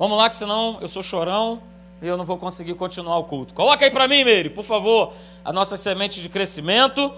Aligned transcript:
Vamos 0.00 0.16
lá, 0.16 0.30
que 0.30 0.36
senão 0.36 0.78
eu 0.80 0.88
sou 0.88 1.02
chorão 1.02 1.60
e 2.00 2.08
eu 2.08 2.16
não 2.16 2.24
vou 2.24 2.38
conseguir 2.38 2.72
continuar 2.72 3.18
o 3.18 3.24
culto. 3.24 3.52
Coloca 3.52 3.84
aí 3.84 3.90
para 3.90 4.08
mim, 4.08 4.24
Meire, 4.24 4.48
por 4.48 4.64
favor, 4.64 5.12
a 5.44 5.52
nossa 5.52 5.76
semente 5.76 6.22
de 6.22 6.28
crescimento. 6.30 7.12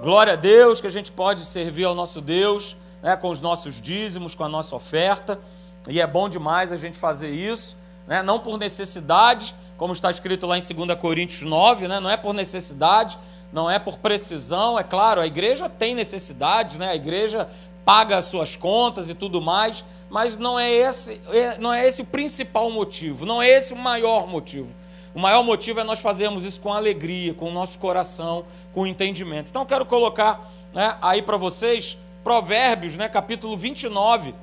Glória 0.00 0.32
a 0.32 0.36
Deus 0.36 0.80
que 0.80 0.86
a 0.86 0.90
gente 0.90 1.12
pode 1.12 1.44
servir 1.44 1.84
ao 1.84 1.94
nosso 1.94 2.22
Deus 2.22 2.74
né, 3.02 3.18
com 3.18 3.28
os 3.28 3.38
nossos 3.38 3.82
dízimos, 3.82 4.34
com 4.34 4.44
a 4.44 4.48
nossa 4.48 4.74
oferta. 4.74 5.38
E 5.86 6.00
é 6.00 6.06
bom 6.06 6.26
demais 6.26 6.72
a 6.72 6.76
gente 6.78 6.96
fazer 6.96 7.28
isso, 7.28 7.76
né, 8.06 8.22
não 8.22 8.38
por 8.38 8.56
necessidade, 8.56 9.54
como 9.76 9.92
está 9.92 10.10
escrito 10.10 10.46
lá 10.46 10.56
em 10.56 10.62
2 10.62 10.98
Coríntios 10.98 11.42
9, 11.42 11.86
né, 11.86 12.00
não 12.00 12.08
é 12.08 12.16
por 12.16 12.32
necessidade, 12.32 13.18
não 13.52 13.70
é 13.70 13.78
por 13.78 13.98
precisão. 13.98 14.78
É 14.78 14.82
claro, 14.82 15.20
a 15.20 15.26
igreja 15.26 15.68
tem 15.68 15.94
necessidades, 15.94 16.78
né, 16.78 16.92
a 16.92 16.94
igreja 16.94 17.46
paga 17.84 18.16
as 18.16 18.26
suas 18.26 18.56
contas 18.56 19.08
e 19.10 19.14
tudo 19.14 19.40
mais, 19.40 19.84
mas 20.08 20.38
não 20.38 20.58
é 20.58 20.70
esse, 20.70 21.20
é, 21.28 21.58
não 21.58 21.72
é 21.72 21.86
esse 21.86 22.02
o 22.02 22.06
principal 22.06 22.70
motivo, 22.70 23.26
não 23.26 23.42
é 23.42 23.48
esse 23.48 23.72
o 23.72 23.76
maior 23.76 24.26
motivo. 24.26 24.68
O 25.14 25.20
maior 25.20 25.42
motivo 25.42 25.80
é 25.80 25.84
nós 25.84 26.00
fazermos 26.00 26.44
isso 26.44 26.60
com 26.60 26.72
alegria, 26.72 27.34
com 27.34 27.48
o 27.48 27.52
nosso 27.52 27.78
coração, 27.78 28.44
com 28.72 28.86
entendimento. 28.86 29.50
Então, 29.50 29.66
quero 29.66 29.84
colocar 29.84 30.50
né, 30.72 30.96
aí 31.02 31.20
para 31.20 31.36
vocês 31.36 31.98
Provérbios, 32.24 32.96
né, 32.96 33.08
capítulo 33.08 33.56
29, 33.56 34.34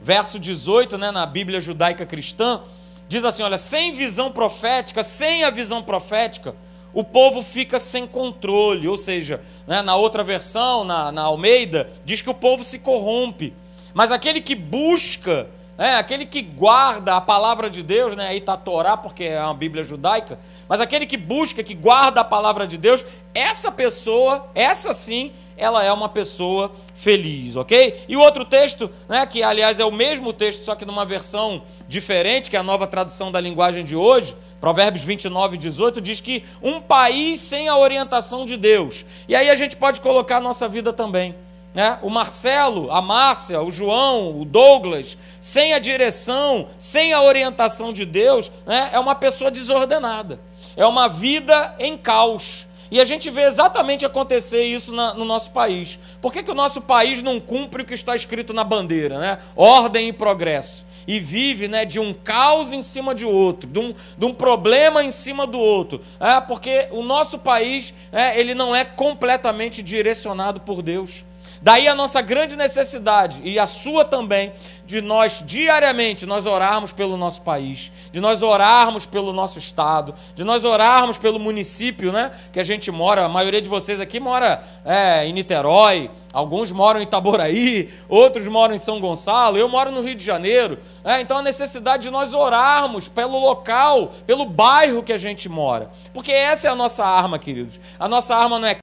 verso 0.00 0.38
18, 0.38 0.96
né, 0.96 1.10
na 1.10 1.26
Bíblia 1.26 1.60
judaica 1.60 2.06
cristã, 2.06 2.62
diz 3.08 3.24
assim: 3.24 3.42
olha, 3.42 3.58
sem 3.58 3.92
visão 3.92 4.30
profética, 4.30 5.02
sem 5.02 5.44
a 5.44 5.50
visão 5.50 5.82
profética, 5.82 6.54
o 6.92 7.04
povo 7.04 7.42
fica 7.42 7.78
sem 7.78 8.06
controle. 8.06 8.88
Ou 8.88 8.96
seja, 8.96 9.40
né, 9.66 9.82
na 9.82 9.96
outra 9.96 10.22
versão, 10.22 10.84
na, 10.84 11.12
na 11.12 11.22
Almeida, 11.22 11.90
diz 12.04 12.22
que 12.22 12.30
o 12.30 12.34
povo 12.34 12.64
se 12.64 12.78
corrompe. 12.78 13.54
Mas 13.94 14.12
aquele 14.12 14.40
que 14.40 14.54
busca, 14.54 15.48
né, 15.76 15.96
aquele 15.96 16.26
que 16.26 16.42
guarda 16.42 17.16
a 17.16 17.20
palavra 17.20 17.70
de 17.70 17.82
Deus, 17.82 18.14
né, 18.16 18.28
aí 18.28 18.38
está 18.38 18.54
a 18.54 18.56
Torá, 18.56 18.96
porque 18.96 19.24
é 19.24 19.40
uma 19.42 19.54
Bíblia 19.54 19.82
judaica, 19.82 20.38
mas 20.68 20.80
aquele 20.80 21.06
que 21.06 21.16
busca, 21.16 21.62
que 21.62 21.74
guarda 21.74 22.20
a 22.20 22.24
palavra 22.24 22.66
de 22.66 22.76
Deus, 22.76 23.04
essa 23.34 23.70
pessoa, 23.70 24.48
essa 24.54 24.92
sim, 24.92 25.32
ela 25.56 25.84
é 25.84 25.92
uma 25.92 26.08
pessoa 26.08 26.70
feliz, 26.94 27.56
ok? 27.56 28.04
E 28.08 28.16
o 28.16 28.20
outro 28.20 28.44
texto, 28.44 28.90
né, 29.08 29.26
que 29.26 29.42
aliás 29.42 29.80
é 29.80 29.84
o 29.84 29.90
mesmo 29.90 30.32
texto, 30.32 30.62
só 30.62 30.74
que 30.74 30.84
numa 30.84 31.04
versão 31.04 31.62
diferente, 31.88 32.50
que 32.50 32.56
é 32.56 32.60
a 32.60 32.62
nova 32.62 32.86
tradução 32.86 33.32
da 33.32 33.40
linguagem 33.40 33.84
de 33.84 33.96
hoje, 33.96 34.36
Provérbios 34.60 35.04
29, 35.04 35.56
18, 35.56 36.00
diz 36.00 36.20
que 36.20 36.44
um 36.62 36.80
país 36.80 37.40
sem 37.40 37.68
a 37.68 37.76
orientação 37.76 38.44
de 38.44 38.56
Deus. 38.56 39.04
E 39.28 39.34
aí 39.34 39.50
a 39.50 39.54
gente 39.54 39.76
pode 39.76 40.00
colocar 40.00 40.38
a 40.38 40.40
nossa 40.40 40.68
vida 40.68 40.92
também. 40.92 41.34
Né? 41.74 41.98
O 42.02 42.10
Marcelo, 42.10 42.90
a 42.90 43.00
Márcia, 43.00 43.60
o 43.62 43.70
João, 43.70 44.40
o 44.40 44.44
Douglas, 44.44 45.18
sem 45.40 45.74
a 45.74 45.78
direção, 45.78 46.66
sem 46.76 47.12
a 47.12 47.22
orientação 47.22 47.92
de 47.92 48.04
Deus, 48.04 48.50
né? 48.66 48.90
é 48.92 48.98
uma 48.98 49.14
pessoa 49.14 49.50
desordenada. 49.50 50.40
É 50.76 50.86
uma 50.86 51.08
vida 51.08 51.74
em 51.78 51.96
caos. 51.96 52.67
E 52.90 53.00
a 53.00 53.04
gente 53.04 53.30
vê 53.30 53.42
exatamente 53.42 54.06
acontecer 54.06 54.62
isso 54.64 54.94
na, 54.94 55.14
no 55.14 55.24
nosso 55.24 55.50
país. 55.50 55.98
Por 56.20 56.32
que, 56.32 56.42
que 56.42 56.50
o 56.50 56.54
nosso 56.54 56.80
país 56.80 57.20
não 57.22 57.38
cumpre 57.38 57.82
o 57.82 57.84
que 57.84 57.94
está 57.94 58.14
escrito 58.14 58.52
na 58.52 58.64
bandeira, 58.64 59.18
né? 59.18 59.38
Ordem 59.54 60.08
e 60.08 60.12
progresso. 60.12 60.86
E 61.06 61.18
vive 61.18 61.68
né, 61.68 61.84
de 61.84 61.98
um 61.98 62.12
caos 62.12 62.72
em 62.72 62.82
cima 62.82 63.14
de 63.14 63.24
outro, 63.24 63.68
de 63.68 63.78
um, 63.78 63.94
de 64.16 64.26
um 64.26 64.34
problema 64.34 65.02
em 65.02 65.10
cima 65.10 65.46
do 65.46 65.58
outro. 65.58 66.00
É, 66.20 66.40
porque 66.40 66.88
o 66.90 67.02
nosso 67.02 67.38
país 67.38 67.94
é, 68.12 68.38
ele 68.38 68.54
não 68.54 68.76
é 68.76 68.84
completamente 68.84 69.82
direcionado 69.82 70.60
por 70.60 70.82
Deus. 70.82 71.24
Daí 71.60 71.88
a 71.88 71.94
nossa 71.94 72.20
grande 72.20 72.56
necessidade, 72.56 73.40
e 73.42 73.58
a 73.58 73.66
sua 73.66 74.04
também, 74.04 74.52
de 74.84 75.02
nós 75.02 75.42
diariamente 75.44 76.24
nós 76.24 76.46
orarmos 76.46 76.92
pelo 76.92 77.16
nosso 77.16 77.42
país, 77.42 77.92
de 78.10 78.20
nós 78.20 78.42
orarmos 78.42 79.04
pelo 79.04 79.32
nosso 79.32 79.58
estado, 79.58 80.14
de 80.34 80.44
nós 80.44 80.64
orarmos 80.64 81.18
pelo 81.18 81.38
município, 81.38 82.10
né? 82.10 82.30
Que 82.52 82.58
a 82.60 82.62
gente 82.62 82.90
mora, 82.90 83.24
a 83.24 83.28
maioria 83.28 83.60
de 83.60 83.68
vocês 83.68 84.00
aqui 84.00 84.18
mora 84.18 84.62
é, 84.84 85.26
em 85.26 85.32
Niterói, 85.32 86.10
alguns 86.32 86.72
moram 86.72 87.00
em 87.00 87.02
Itaboraí, 87.02 87.92
outros 88.08 88.48
moram 88.48 88.74
em 88.74 88.78
São 88.78 88.98
Gonçalo, 88.98 89.58
eu 89.58 89.68
moro 89.68 89.90
no 89.90 90.00
Rio 90.00 90.14
de 90.14 90.24
Janeiro. 90.24 90.78
É, 91.04 91.20
então 91.20 91.38
a 91.38 91.42
necessidade 91.42 92.04
de 92.04 92.10
nós 92.10 92.32
orarmos 92.32 93.08
pelo 93.08 93.38
local, 93.38 94.12
pelo 94.26 94.46
bairro 94.46 95.02
que 95.02 95.12
a 95.12 95.18
gente 95.18 95.48
mora, 95.48 95.90
porque 96.14 96.32
essa 96.32 96.68
é 96.68 96.70
a 96.70 96.76
nossa 96.76 97.04
arma, 97.04 97.38
queridos. 97.38 97.78
A 97.98 98.08
nossa 98.08 98.34
arma 98.34 98.58
não 98.58 98.68
é 98.68 98.78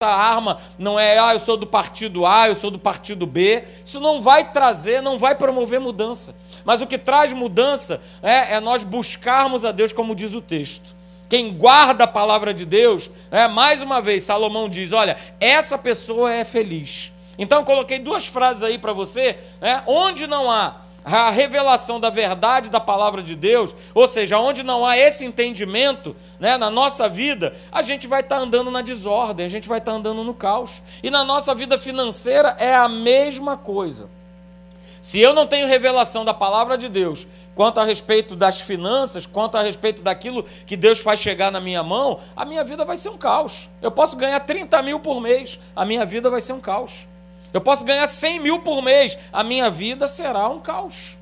a 0.00 0.14
arma 0.14 0.60
não 0.78 0.96
é, 0.96 1.18
ah, 1.18 1.32
eu 1.32 1.40
sou 1.40 1.56
do 1.56 1.66
partido 1.66 2.24
A, 2.24 2.46
eu 2.46 2.54
sou 2.54 2.70
do 2.70 2.78
partido 2.78 3.26
B. 3.26 3.64
Isso 3.84 3.98
não 3.98 4.20
vai 4.20 4.52
trazer, 4.52 5.02
não 5.02 5.18
vai 5.18 5.34
promover 5.34 5.80
mudança. 5.80 6.36
Mas 6.64 6.80
o 6.80 6.86
que 6.86 6.96
traz 6.96 7.32
mudança 7.32 8.00
é, 8.22 8.54
é 8.54 8.60
nós 8.60 8.84
buscarmos 8.84 9.64
a 9.64 9.72
Deus, 9.72 9.92
como 9.92 10.14
diz 10.14 10.34
o 10.34 10.40
texto. 10.40 10.94
Quem 11.28 11.52
guarda 11.52 12.04
a 12.04 12.06
palavra 12.06 12.54
de 12.54 12.64
Deus, 12.64 13.10
é, 13.28 13.48
mais 13.48 13.82
uma 13.82 14.00
vez, 14.00 14.22
Salomão 14.22 14.68
diz: 14.68 14.92
olha, 14.92 15.16
essa 15.40 15.76
pessoa 15.76 16.32
é 16.32 16.44
feliz. 16.44 17.10
Então, 17.36 17.64
coloquei 17.64 17.98
duas 17.98 18.28
frases 18.28 18.62
aí 18.62 18.78
para 18.78 18.92
você, 18.92 19.36
né, 19.60 19.82
onde 19.84 20.28
não 20.28 20.48
há 20.48 20.76
a 21.16 21.30
revelação 21.30 21.98
da 21.98 22.10
verdade 22.10 22.70
da 22.70 22.80
palavra 22.80 23.22
de 23.22 23.34
Deus, 23.34 23.74
ou 23.94 24.06
seja, 24.06 24.38
onde 24.38 24.62
não 24.62 24.84
há 24.84 24.96
esse 24.96 25.24
entendimento 25.24 26.14
né, 26.38 26.56
na 26.56 26.70
nossa 26.70 27.08
vida, 27.08 27.54
a 27.72 27.82
gente 27.82 28.06
vai 28.06 28.20
estar 28.20 28.36
tá 28.36 28.42
andando 28.42 28.70
na 28.70 28.82
desordem, 28.82 29.46
a 29.46 29.48
gente 29.48 29.68
vai 29.68 29.78
estar 29.78 29.92
tá 29.92 29.96
andando 29.96 30.22
no 30.22 30.34
caos. 30.34 30.82
E 31.02 31.10
na 31.10 31.24
nossa 31.24 31.54
vida 31.54 31.78
financeira 31.78 32.56
é 32.58 32.74
a 32.74 32.88
mesma 32.88 33.56
coisa. 33.56 34.08
Se 35.00 35.20
eu 35.20 35.32
não 35.32 35.46
tenho 35.46 35.68
revelação 35.68 36.24
da 36.24 36.34
palavra 36.34 36.76
de 36.76 36.88
Deus 36.88 37.26
quanto 37.54 37.80
a 37.80 37.84
respeito 37.84 38.36
das 38.36 38.60
finanças, 38.60 39.26
quanto 39.26 39.56
a 39.56 39.62
respeito 39.62 40.02
daquilo 40.02 40.44
que 40.66 40.76
Deus 40.76 41.00
faz 41.00 41.20
chegar 41.20 41.50
na 41.50 41.60
minha 41.60 41.82
mão, 41.82 42.20
a 42.36 42.44
minha 42.44 42.62
vida 42.62 42.84
vai 42.84 42.96
ser 42.96 43.08
um 43.08 43.16
caos. 43.16 43.68
Eu 43.80 43.90
posso 43.90 44.16
ganhar 44.16 44.38
30 44.40 44.80
mil 44.82 45.00
por 45.00 45.20
mês, 45.20 45.58
a 45.74 45.84
minha 45.84 46.04
vida 46.04 46.30
vai 46.30 46.40
ser 46.40 46.52
um 46.52 46.60
caos. 46.60 47.08
Eu 47.52 47.60
posso 47.60 47.84
ganhar 47.84 48.06
100 48.06 48.40
mil 48.40 48.60
por 48.60 48.82
mês, 48.82 49.18
a 49.32 49.42
minha 49.42 49.70
vida 49.70 50.06
será 50.06 50.48
um 50.48 50.60
caos. 50.60 51.16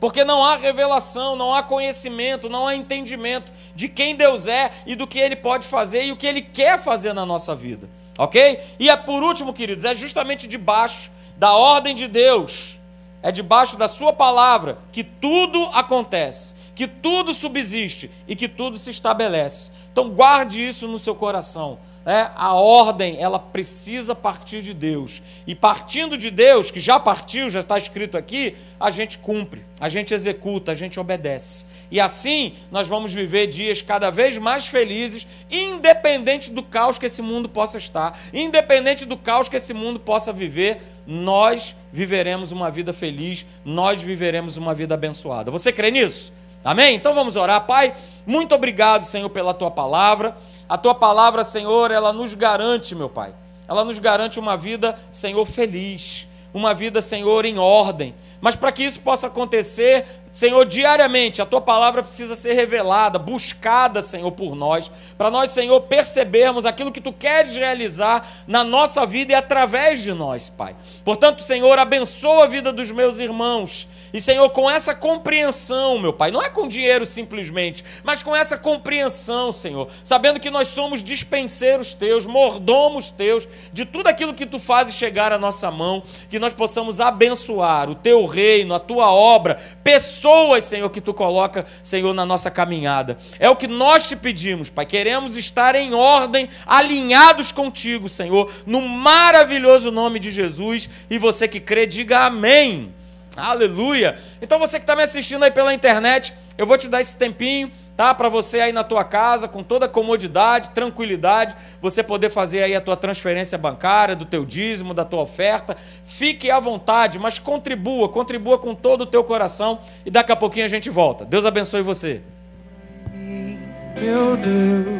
Porque 0.00 0.24
não 0.24 0.44
há 0.44 0.56
revelação, 0.56 1.34
não 1.36 1.54
há 1.54 1.62
conhecimento, 1.62 2.48
não 2.48 2.66
há 2.66 2.74
entendimento 2.74 3.52
de 3.74 3.88
quem 3.88 4.14
Deus 4.14 4.46
é 4.46 4.70
e 4.84 4.94
do 4.94 5.06
que 5.06 5.18
Ele 5.18 5.36
pode 5.36 5.66
fazer 5.66 6.04
e 6.04 6.12
o 6.12 6.16
que 6.16 6.26
Ele 6.26 6.42
quer 6.42 6.78
fazer 6.78 7.12
na 7.12 7.24
nossa 7.24 7.54
vida. 7.54 7.88
Ok? 8.18 8.60
E 8.78 8.90
é 8.90 8.96
por 8.96 9.22
último, 9.22 9.52
queridos, 9.52 9.84
é 9.84 9.94
justamente 9.94 10.46
debaixo 10.46 11.10
da 11.36 11.54
ordem 11.54 11.94
de 11.94 12.06
Deus, 12.06 12.78
é 13.22 13.32
debaixo 13.32 13.76
da 13.76 13.88
Sua 13.88 14.12
palavra 14.12 14.78
que 14.92 15.02
tudo 15.02 15.64
acontece, 15.72 16.54
que 16.74 16.86
tudo 16.86 17.32
subsiste 17.32 18.10
e 18.28 18.36
que 18.36 18.48
tudo 18.48 18.76
se 18.76 18.90
estabelece. 18.90 19.72
Então 19.94 20.10
guarde 20.10 20.66
isso 20.66 20.88
no 20.88 20.98
seu 20.98 21.14
coração 21.14 21.78
é, 22.06 22.30
a 22.34 22.52
ordem 22.52 23.16
ela 23.18 23.38
precisa 23.38 24.14
partir 24.14 24.62
de 24.62 24.74
Deus. 24.74 25.22
E 25.46 25.54
partindo 25.54 26.18
de 26.18 26.30
Deus, 26.30 26.70
que 26.70 26.78
já 26.78 27.00
partiu, 27.00 27.48
já 27.48 27.60
está 27.60 27.78
escrito 27.78 28.16
aqui, 28.16 28.54
a 28.78 28.90
gente 28.90 29.18
cumpre, 29.18 29.64
a 29.80 29.88
gente 29.88 30.12
executa, 30.12 30.72
a 30.72 30.74
gente 30.74 31.00
obedece. 31.00 31.64
E 31.90 32.00
assim 32.00 32.54
nós 32.70 32.86
vamos 32.86 33.12
viver 33.12 33.46
dias 33.46 33.80
cada 33.80 34.10
vez 34.10 34.36
mais 34.36 34.66
felizes, 34.66 35.26
independente 35.50 36.50
do 36.50 36.62
caos 36.62 36.98
que 36.98 37.06
esse 37.06 37.22
mundo 37.22 37.48
possa 37.48 37.78
estar, 37.78 38.18
independente 38.32 39.06
do 39.06 39.16
caos 39.16 39.48
que 39.48 39.56
esse 39.56 39.72
mundo 39.72 39.98
possa 39.98 40.32
viver, 40.32 40.82
nós 41.06 41.74
viveremos 41.92 42.52
uma 42.52 42.70
vida 42.70 42.92
feliz, 42.92 43.46
nós 43.64 44.02
viveremos 44.02 44.56
uma 44.56 44.74
vida 44.74 44.94
abençoada. 44.94 45.50
Você 45.50 45.72
crê 45.72 45.90
nisso? 45.90 46.32
Amém? 46.64 46.94
Então 46.94 47.14
vamos 47.14 47.36
orar. 47.36 47.66
Pai, 47.66 47.92
muito 48.26 48.54
obrigado, 48.54 49.04
Senhor, 49.04 49.28
pela 49.28 49.52
tua 49.52 49.70
palavra. 49.70 50.34
A 50.66 50.78
tua 50.78 50.94
palavra, 50.94 51.44
Senhor, 51.44 51.90
ela 51.90 52.12
nos 52.12 52.32
garante, 52.34 52.94
meu 52.94 53.10
Pai. 53.10 53.34
Ela 53.68 53.84
nos 53.84 53.98
garante 53.98 54.40
uma 54.40 54.56
vida, 54.56 54.94
Senhor, 55.10 55.44
feliz, 55.44 56.26
uma 56.54 56.72
vida, 56.72 57.00
Senhor, 57.02 57.44
em 57.44 57.58
ordem. 57.58 58.14
Mas 58.40 58.56
para 58.56 58.72
que 58.72 58.82
isso 58.82 59.00
possa 59.00 59.26
acontecer, 59.26 60.06
Senhor, 60.34 60.64
diariamente 60.64 61.40
a 61.40 61.46
tua 61.46 61.60
palavra 61.60 62.02
precisa 62.02 62.34
ser 62.34 62.54
revelada, 62.54 63.20
buscada, 63.20 64.02
Senhor, 64.02 64.32
por 64.32 64.56
nós, 64.56 64.90
para 65.16 65.30
nós, 65.30 65.52
Senhor, 65.52 65.80
percebermos 65.82 66.66
aquilo 66.66 66.90
que 66.90 67.00
tu 67.00 67.12
queres 67.12 67.56
realizar 67.56 68.42
na 68.44 68.64
nossa 68.64 69.06
vida 69.06 69.30
e 69.30 69.34
através 69.36 70.02
de 70.02 70.12
nós, 70.12 70.50
Pai. 70.50 70.74
Portanto, 71.04 71.40
Senhor, 71.40 71.78
abençoa 71.78 72.44
a 72.44 72.48
vida 72.48 72.72
dos 72.72 72.90
meus 72.90 73.20
irmãos. 73.20 73.86
E, 74.12 74.20
Senhor, 74.20 74.50
com 74.50 74.68
essa 74.68 74.92
compreensão, 74.92 76.00
meu 76.00 76.12
Pai, 76.12 76.32
não 76.32 76.42
é 76.42 76.50
com 76.50 76.66
dinheiro 76.66 77.06
simplesmente, 77.06 77.84
mas 78.02 78.20
com 78.20 78.34
essa 78.34 78.58
compreensão, 78.58 79.52
Senhor, 79.52 79.88
sabendo 80.02 80.40
que 80.40 80.50
nós 80.50 80.66
somos 80.66 81.00
dispenseiros 81.00 81.94
teus, 81.94 82.26
mordomos 82.26 83.08
teus, 83.08 83.48
de 83.72 83.84
tudo 83.84 84.08
aquilo 84.08 84.34
que 84.34 84.46
tu 84.46 84.58
fazes 84.58 84.96
chegar 84.96 85.32
à 85.32 85.38
nossa 85.38 85.70
mão, 85.70 86.02
que 86.28 86.40
nós 86.40 86.52
possamos 86.52 87.00
abençoar 87.00 87.88
o 87.88 87.94
teu 87.94 88.26
reino, 88.26 88.74
a 88.74 88.80
tua 88.80 89.12
obra, 89.12 89.60
pessoas, 89.84 90.23
Senhor, 90.60 90.88
que 90.90 91.00
tu 91.00 91.12
coloca, 91.12 91.66
Senhor, 91.82 92.12
na 92.12 92.24
nossa 92.26 92.50
caminhada. 92.50 93.16
É 93.38 93.48
o 93.48 93.56
que 93.56 93.66
nós 93.66 94.08
te 94.08 94.16
pedimos, 94.16 94.70
Pai. 94.70 94.86
Queremos 94.86 95.36
estar 95.36 95.74
em 95.74 95.94
ordem, 95.94 96.48
alinhados 96.66 97.52
contigo, 97.52 98.08
Senhor, 98.08 98.50
no 98.66 98.80
maravilhoso 98.80 99.90
nome 99.90 100.18
de 100.18 100.30
Jesus. 100.30 100.88
E 101.10 101.18
você 101.18 101.48
que 101.48 101.60
crê, 101.60 101.86
diga 101.86 102.26
amém. 102.26 102.94
Aleluia! 103.36 104.16
Então 104.40 104.58
você 104.58 104.78
que 104.78 104.84
está 104.84 104.94
me 104.94 105.02
assistindo 105.02 105.42
aí 105.42 105.50
pela 105.50 105.74
internet, 105.74 106.32
eu 106.56 106.66
vou 106.66 106.78
te 106.78 106.88
dar 106.88 107.00
esse 107.00 107.16
tempinho, 107.16 107.70
tá? 107.96 108.14
Para 108.14 108.28
você 108.28 108.60
aí 108.60 108.72
na 108.72 108.84
tua 108.84 109.04
casa, 109.04 109.48
com 109.48 109.62
toda 109.62 109.88
comodidade, 109.88 110.70
tranquilidade, 110.70 111.56
você 111.80 112.02
poder 112.02 112.30
fazer 112.30 112.62
aí 112.62 112.74
a 112.74 112.80
tua 112.80 112.96
transferência 112.96 113.56
bancária, 113.56 114.16
do 114.16 114.24
teu 114.24 114.44
dízimo, 114.44 114.94
da 114.94 115.04
tua 115.04 115.22
oferta. 115.22 115.76
Fique 116.04 116.50
à 116.50 116.58
vontade, 116.58 117.18
mas 117.18 117.38
contribua, 117.38 118.08
contribua 118.08 118.58
com 118.58 118.74
todo 118.74 119.02
o 119.02 119.06
teu 119.06 119.22
coração 119.22 119.78
e 120.04 120.10
daqui 120.10 120.32
a 120.32 120.36
pouquinho 120.36 120.64
a 120.64 120.68
gente 120.68 120.90
volta. 120.90 121.24
Deus 121.24 121.44
abençoe 121.44 121.82
você. 121.82 122.22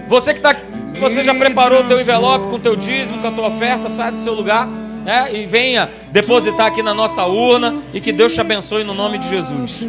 Você 0.07 0.33
que 0.33 0.39
está, 0.39 0.55
você 1.01 1.23
já 1.23 1.35
preparou 1.35 1.83
o 1.83 1.89
teu 1.89 2.01
envelope 2.01 2.49
com 2.49 2.57
o 2.57 2.61
teu 2.61 2.77
dízimo, 2.77 3.21
com 3.21 3.27
a 3.27 3.33
tua 3.33 3.49
oferta, 3.49 3.89
sai 3.89 4.13
do 4.13 4.19
seu 4.19 4.33
lugar 4.33 4.69
né, 5.05 5.35
e 5.35 5.45
venha 5.45 5.91
depositar 6.13 6.67
aqui 6.67 6.83
na 6.83 6.95
nossa 6.95 7.25
urna 7.27 7.83
e 7.93 8.01
que 8.01 8.13
Deus 8.13 8.33
te 8.33 8.41
abençoe 8.41 8.85
no 8.85 8.95
nome 8.95 9.19
de 9.19 9.29
Jesus. 9.29 9.87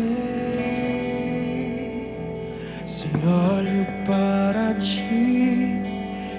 Se 2.85 3.07
olho 3.25 3.83
para 4.05 4.75
ti, 4.75 5.81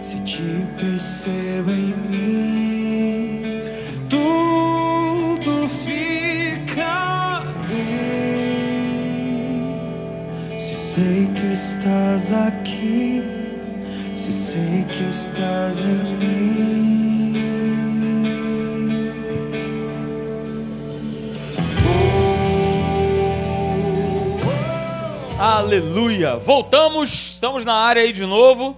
se 0.00 0.16
te 0.20 0.64
percebo 0.78 1.72
em 1.72 1.92
mim, 2.08 3.64
tudo 4.08 5.66
fica 5.66 7.42
bem. 7.68 8.86
Se 10.56 10.74
sei 10.76 11.26
que 11.34 11.52
estás 11.52 12.32
aqui, 12.32 13.24
se 14.14 14.32
sei 14.32 14.84
que 14.88 15.02
estás 15.08 15.78
em 15.78 16.16
mim. 16.16 16.35
Aleluia! 25.56 26.36
Voltamos, 26.36 27.10
estamos 27.32 27.64
na 27.64 27.72
área 27.72 28.02
aí 28.02 28.12
de 28.12 28.26
novo, 28.26 28.76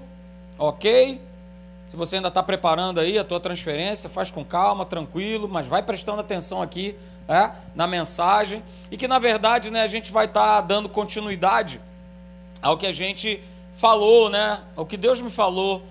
ok? 0.57 1.21
Se 1.89 1.97
você 1.97 2.15
ainda 2.15 2.29
está 2.29 2.41
preparando 2.41 3.01
aí 3.01 3.19
a 3.19 3.25
tua 3.25 3.41
transferência, 3.41 4.09
faz 4.09 4.31
com 4.31 4.45
calma, 4.45 4.85
tranquilo, 4.85 5.49
mas 5.49 5.67
vai 5.67 5.83
prestando 5.83 6.21
atenção 6.21 6.63
aqui 6.63 6.95
é, 7.27 7.51
na 7.75 7.89
mensagem 7.89 8.63
e 8.93 8.97
que 8.97 9.09
na 9.09 9.19
verdade 9.19 9.73
né, 9.73 9.83
a 9.83 9.89
gente 9.89 10.13
vai 10.13 10.27
estar 10.27 10.41
tá 10.41 10.61
dando 10.61 10.89
continuidade 10.89 11.81
ao 12.63 12.79
que 12.79 12.87
a 12.87 12.93
gente 12.93 13.43
falou, 13.75 14.31
né? 14.31 14.61
O 14.77 14.87
que 14.87 14.97
Deus 14.97 15.21
me 15.21 15.31
falou 15.31 15.83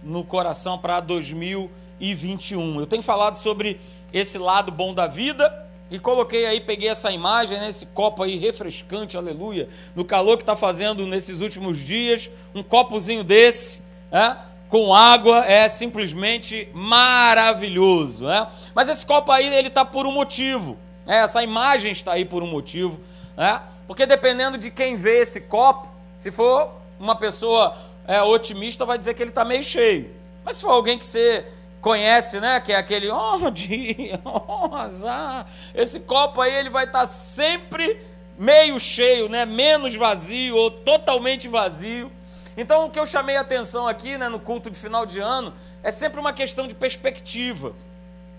no 0.00 0.22
coração 0.22 0.78
para 0.78 1.00
2021. 1.00 2.78
Eu 2.78 2.86
tenho 2.86 3.02
falado 3.02 3.34
sobre 3.34 3.80
esse 4.12 4.38
lado 4.38 4.70
bom 4.70 4.94
da 4.94 5.08
vida 5.08 5.65
e 5.90 5.98
coloquei 5.98 6.46
aí, 6.46 6.60
peguei 6.60 6.88
essa 6.88 7.10
imagem, 7.12 7.58
né, 7.58 7.68
esse 7.68 7.86
copo 7.86 8.22
aí 8.22 8.36
refrescante, 8.36 9.16
aleluia, 9.16 9.68
no 9.94 10.04
calor 10.04 10.36
que 10.36 10.42
está 10.42 10.56
fazendo 10.56 11.06
nesses 11.06 11.40
últimos 11.40 11.78
dias, 11.78 12.28
um 12.54 12.62
copozinho 12.62 13.22
desse, 13.22 13.82
é, 14.10 14.36
com 14.68 14.94
água, 14.94 15.44
é 15.46 15.68
simplesmente 15.68 16.68
maravilhoso. 16.72 18.28
É? 18.28 18.48
Mas 18.74 18.88
esse 18.88 19.06
copo 19.06 19.30
aí, 19.30 19.46
ele 19.54 19.68
está 19.68 19.84
por 19.84 20.06
um 20.06 20.12
motivo. 20.12 20.76
É, 21.06 21.18
essa 21.18 21.42
imagem 21.42 21.92
está 21.92 22.12
aí 22.12 22.24
por 22.24 22.42
um 22.42 22.46
motivo. 22.48 23.00
É? 23.36 23.60
Porque 23.86 24.04
dependendo 24.06 24.58
de 24.58 24.70
quem 24.70 24.96
vê 24.96 25.20
esse 25.20 25.42
copo, 25.42 25.88
se 26.16 26.32
for 26.32 26.72
uma 26.98 27.14
pessoa 27.14 27.76
é, 28.08 28.20
otimista, 28.22 28.84
vai 28.84 28.98
dizer 28.98 29.14
que 29.14 29.22
ele 29.22 29.30
está 29.30 29.44
meio 29.44 29.62
cheio. 29.62 30.10
Mas 30.44 30.56
se 30.56 30.62
for 30.62 30.70
alguém 30.70 30.98
que 30.98 31.04
você 31.04 31.44
conhece, 31.86 32.40
né? 32.40 32.58
Que 32.58 32.72
é 32.72 32.76
aquele, 32.76 33.08
oh 33.08 33.48
dia, 33.52 34.20
oh 34.24 34.74
azar. 34.74 35.46
Esse 35.72 36.00
copo 36.00 36.40
aí 36.40 36.52
ele 36.52 36.68
vai 36.68 36.84
estar 36.84 37.00
tá 37.00 37.06
sempre 37.06 38.04
meio 38.36 38.76
cheio, 38.80 39.28
né? 39.28 39.46
Menos 39.46 39.94
vazio 39.94 40.56
ou 40.56 40.68
totalmente 40.68 41.46
vazio. 41.46 42.10
Então 42.56 42.86
o 42.86 42.90
que 42.90 42.98
eu 42.98 43.06
chamei 43.06 43.36
a 43.36 43.42
atenção 43.42 43.86
aqui, 43.86 44.18
né, 44.18 44.28
no 44.28 44.40
culto 44.40 44.68
de 44.68 44.76
final 44.76 45.06
de 45.06 45.20
ano, 45.20 45.54
é 45.80 45.92
sempre 45.92 46.18
uma 46.18 46.32
questão 46.32 46.66
de 46.66 46.74
perspectiva. 46.74 47.72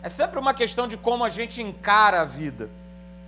É 0.04 0.10
sempre 0.10 0.38
uma 0.38 0.54
questão 0.54 0.86
de 0.86 0.98
como 0.98 1.24
a 1.24 1.30
gente 1.30 1.62
encara 1.62 2.20
a 2.20 2.26
vida. 2.26 2.70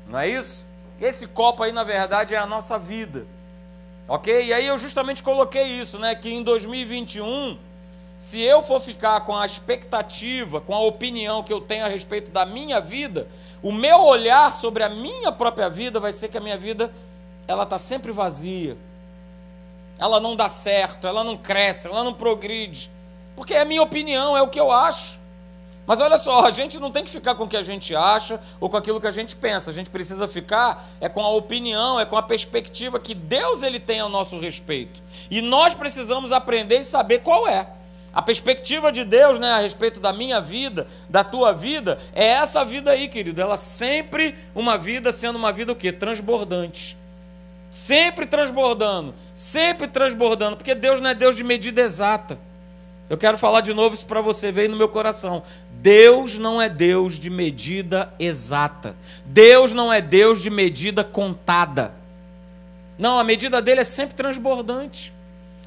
Não 0.06 0.19
é 0.19 0.27
isso? 0.27 0.68
Esse 1.00 1.27
copo 1.27 1.63
aí, 1.63 1.71
na 1.71 1.86
verdade, 1.86 2.36
é 2.36 2.38
a 2.38 2.45
nossa 2.45 2.77
vida. 2.77 3.25
Ok? 4.06 4.48
E 4.48 4.51
aí 4.51 4.68
eu 4.68 4.77
justamente 4.77 5.24
coloquei 5.24 5.63
isso, 5.63 5.98
né? 5.98 6.13
Que 6.13 6.30
em 6.30 6.44
2021 6.44 7.69
se 8.19 8.42
eu 8.42 8.62
for 8.62 8.81
ficar 8.81 9.21
com 9.21 9.33
a 9.33 9.45
expectativa, 9.45 10.60
com 10.60 10.75
a 10.75 10.81
opinião 10.81 11.42
que 11.42 11.54
eu 11.54 11.62
tenho 11.62 11.86
a 11.86 11.88
respeito 11.88 12.30
da 12.31 12.45
minha 12.45 12.81
vida, 12.81 13.30
o 13.63 13.71
meu 13.71 14.01
olhar 14.01 14.54
sobre 14.54 14.83
a 14.83 14.89
minha 14.89 15.31
própria 15.31 15.69
vida 15.69 16.01
vai 16.01 16.12
ser 16.12 16.27
que 16.27 16.38
a 16.38 16.42
minha 16.42 16.57
vida 16.57 16.92
ela 17.48 17.63
está 17.63 17.77
sempre 17.77 18.12
vazia. 18.12 18.77
Ela 19.98 20.19
não 20.19 20.36
dá 20.36 20.50
certo, 20.50 21.07
ela 21.07 21.24
não 21.24 21.38
cresce, 21.38 21.88
ela 21.88 22.04
não 22.04 22.13
progride. 22.13 22.92
Porque 23.38 23.54
é 23.54 23.62
a 23.62 23.66
minha 23.66 23.81
opinião, 23.81 24.36
é 24.36 24.42
o 24.42 24.50
que 24.50 24.60
eu 24.60 24.69
acho. 24.69 25.18
Mas 25.88 26.01
olha 26.01 26.18
só, 26.18 26.45
a 26.45 26.51
gente 26.51 26.77
não 26.77 26.92
tem 26.92 27.06
que 27.06 27.10
ficar 27.10 27.36
com 27.36 27.45
o 27.45 27.48
que 27.48 27.56
a 27.56 27.62
gente 27.62 27.95
acha 27.95 28.38
ou 28.60 28.69
com 28.69 28.75
aquilo 28.75 29.00
que 29.00 29.07
a 29.07 29.12
gente 29.12 29.33
pensa. 29.33 29.69
A 29.69 29.74
gente 29.74 29.89
precisa 29.89 30.27
ficar 30.27 30.89
é 31.00 31.07
com 31.07 31.21
a 31.21 31.30
opinião, 31.30 31.98
é 31.98 32.06
com 32.06 32.18
a 32.18 32.21
perspectiva 32.21 33.00
que 33.00 33.16
Deus 33.16 33.63
ele 33.63 33.80
tem 33.80 34.01
ao 34.01 34.10
nosso 34.10 34.38
respeito. 34.38 35.01
E 35.31 35.42
nós 35.42 35.74
precisamos 35.74 36.33
aprender 36.33 36.80
e 36.80 36.83
saber 36.83 37.19
qual 37.19 37.48
é. 37.48 37.78
A 38.13 38.21
perspectiva 38.21 38.91
de 38.91 39.03
Deus, 39.03 39.38
né, 39.38 39.51
a 39.51 39.59
respeito 39.59 40.00
da 40.00 40.11
minha 40.11 40.41
vida, 40.41 40.88
da 41.07 41.23
tua 41.23 41.53
vida, 41.53 42.00
é 42.13 42.25
essa 42.25 42.65
vida 42.65 42.91
aí, 42.91 43.07
querido. 43.07 43.39
Ela 43.39 43.56
sempre 43.56 44.35
uma 44.56 44.77
vida 44.77 45.11
sendo 45.11 45.35
uma 45.35 45.51
vida 45.51 45.71
o 45.71 45.75
quê? 45.75 45.91
Transbordante. 45.91 46.97
Sempre 47.69 48.25
transbordando, 48.25 49.13
sempre 49.35 49.88
transbordando, 49.88 50.57
porque 50.57 50.73
Deus 50.73 51.00
não 51.00 51.11
é 51.11 51.13
Deus 51.13 51.35
de 51.35 51.44
medida 51.44 51.81
exata. 51.81 52.39
Eu 53.07 53.17
quero 53.17 53.38
falar 53.38 53.61
de 53.61 53.73
novo 53.73 53.94
isso 53.94 54.07
para 54.07 54.21
você, 54.21 54.51
veio 54.51 54.69
no 54.69 54.77
meu 54.77 54.89
coração. 54.89 55.44
Deus 55.71 56.38
não 56.38 56.61
é 56.61 56.67
Deus 56.67 57.19
de 57.19 57.29
medida 57.29 58.13
exata. 58.19 58.95
Deus 59.25 59.71
não 59.71 59.94
é 59.94 60.01
Deus 60.01 60.41
de 60.41 60.50
medida 60.50 61.03
contada. 61.03 61.94
Não, 62.97 63.19
a 63.19 63.23
medida 63.23 63.61
dele 63.61 63.81
é 63.81 63.85
sempre 63.85 64.15
transbordante. 64.15 65.13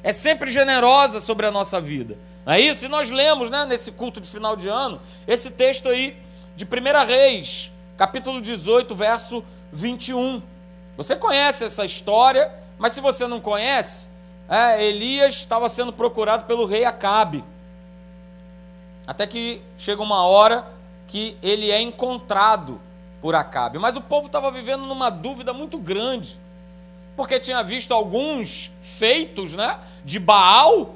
É 0.03 0.13
sempre 0.13 0.51
generosa 0.51 1.19
sobre 1.19 1.45
a 1.45 1.51
nossa 1.51 1.81
vida. 1.81 2.17
Não 2.45 2.53
é 2.53 2.59
isso? 2.59 2.85
E 2.85 2.89
nós 2.89 3.09
lemos, 3.09 3.49
né, 3.49 3.65
nesse 3.65 3.91
culto 3.91 4.19
de 4.19 4.29
final 4.29 4.55
de 4.55 4.67
ano, 4.67 4.99
esse 5.27 5.51
texto 5.51 5.87
aí 5.89 6.17
de 6.55 6.65
1 6.65 7.05
Reis, 7.05 7.71
capítulo 7.97 8.41
18, 8.41 8.93
verso 8.93 9.43
21. 9.71 10.41
Você 10.97 11.15
conhece 11.15 11.65
essa 11.65 11.85
história, 11.85 12.51
mas 12.77 12.93
se 12.93 13.01
você 13.01 13.27
não 13.27 13.39
conhece, 13.39 14.09
é, 14.49 14.83
Elias 14.83 15.35
estava 15.35 15.69
sendo 15.69 15.93
procurado 15.93 16.45
pelo 16.45 16.65
rei 16.65 16.85
Acabe. 16.85 17.43
Até 19.07 19.25
que 19.25 19.61
chega 19.77 20.01
uma 20.01 20.25
hora 20.25 20.67
que 21.07 21.37
ele 21.41 21.71
é 21.71 21.81
encontrado 21.81 22.79
por 23.21 23.35
Acabe. 23.35 23.79
Mas 23.79 23.95
o 23.95 24.01
povo 24.01 24.27
estava 24.27 24.51
vivendo 24.51 24.81
numa 24.85 25.09
dúvida 25.09 25.53
muito 25.53 25.77
grande, 25.77 26.39
porque 27.15 27.39
tinha 27.39 27.63
visto 27.63 27.93
alguns 27.93 28.71
feitos 28.81 29.53
né, 29.53 29.79
de 30.03 30.19
Baal 30.19 30.95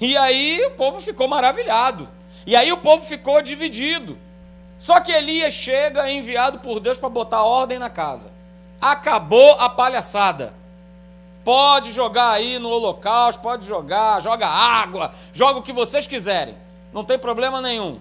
e 0.00 0.16
aí 0.16 0.64
o 0.66 0.72
povo 0.72 1.00
ficou 1.00 1.28
maravilhado. 1.28 2.08
E 2.46 2.54
aí 2.54 2.70
o 2.72 2.78
povo 2.78 3.04
ficou 3.04 3.40
dividido. 3.40 4.18
Só 4.78 5.00
que 5.00 5.12
Elias 5.12 5.54
chega 5.54 6.10
enviado 6.10 6.58
por 6.58 6.80
Deus 6.80 6.98
para 6.98 7.08
botar 7.08 7.42
ordem 7.42 7.78
na 7.78 7.88
casa. 7.88 8.30
Acabou 8.80 9.52
a 9.52 9.68
palhaçada. 9.68 10.54
Pode 11.44 11.92
jogar 11.92 12.32
aí 12.32 12.58
no 12.58 12.70
holocausto, 12.70 13.40
pode 13.42 13.66
jogar, 13.66 14.20
joga 14.20 14.46
água, 14.46 15.12
joga 15.32 15.58
o 15.58 15.62
que 15.62 15.72
vocês 15.72 16.06
quiserem. 16.06 16.56
Não 16.92 17.04
tem 17.04 17.18
problema 17.18 17.60
nenhum. 17.60 18.00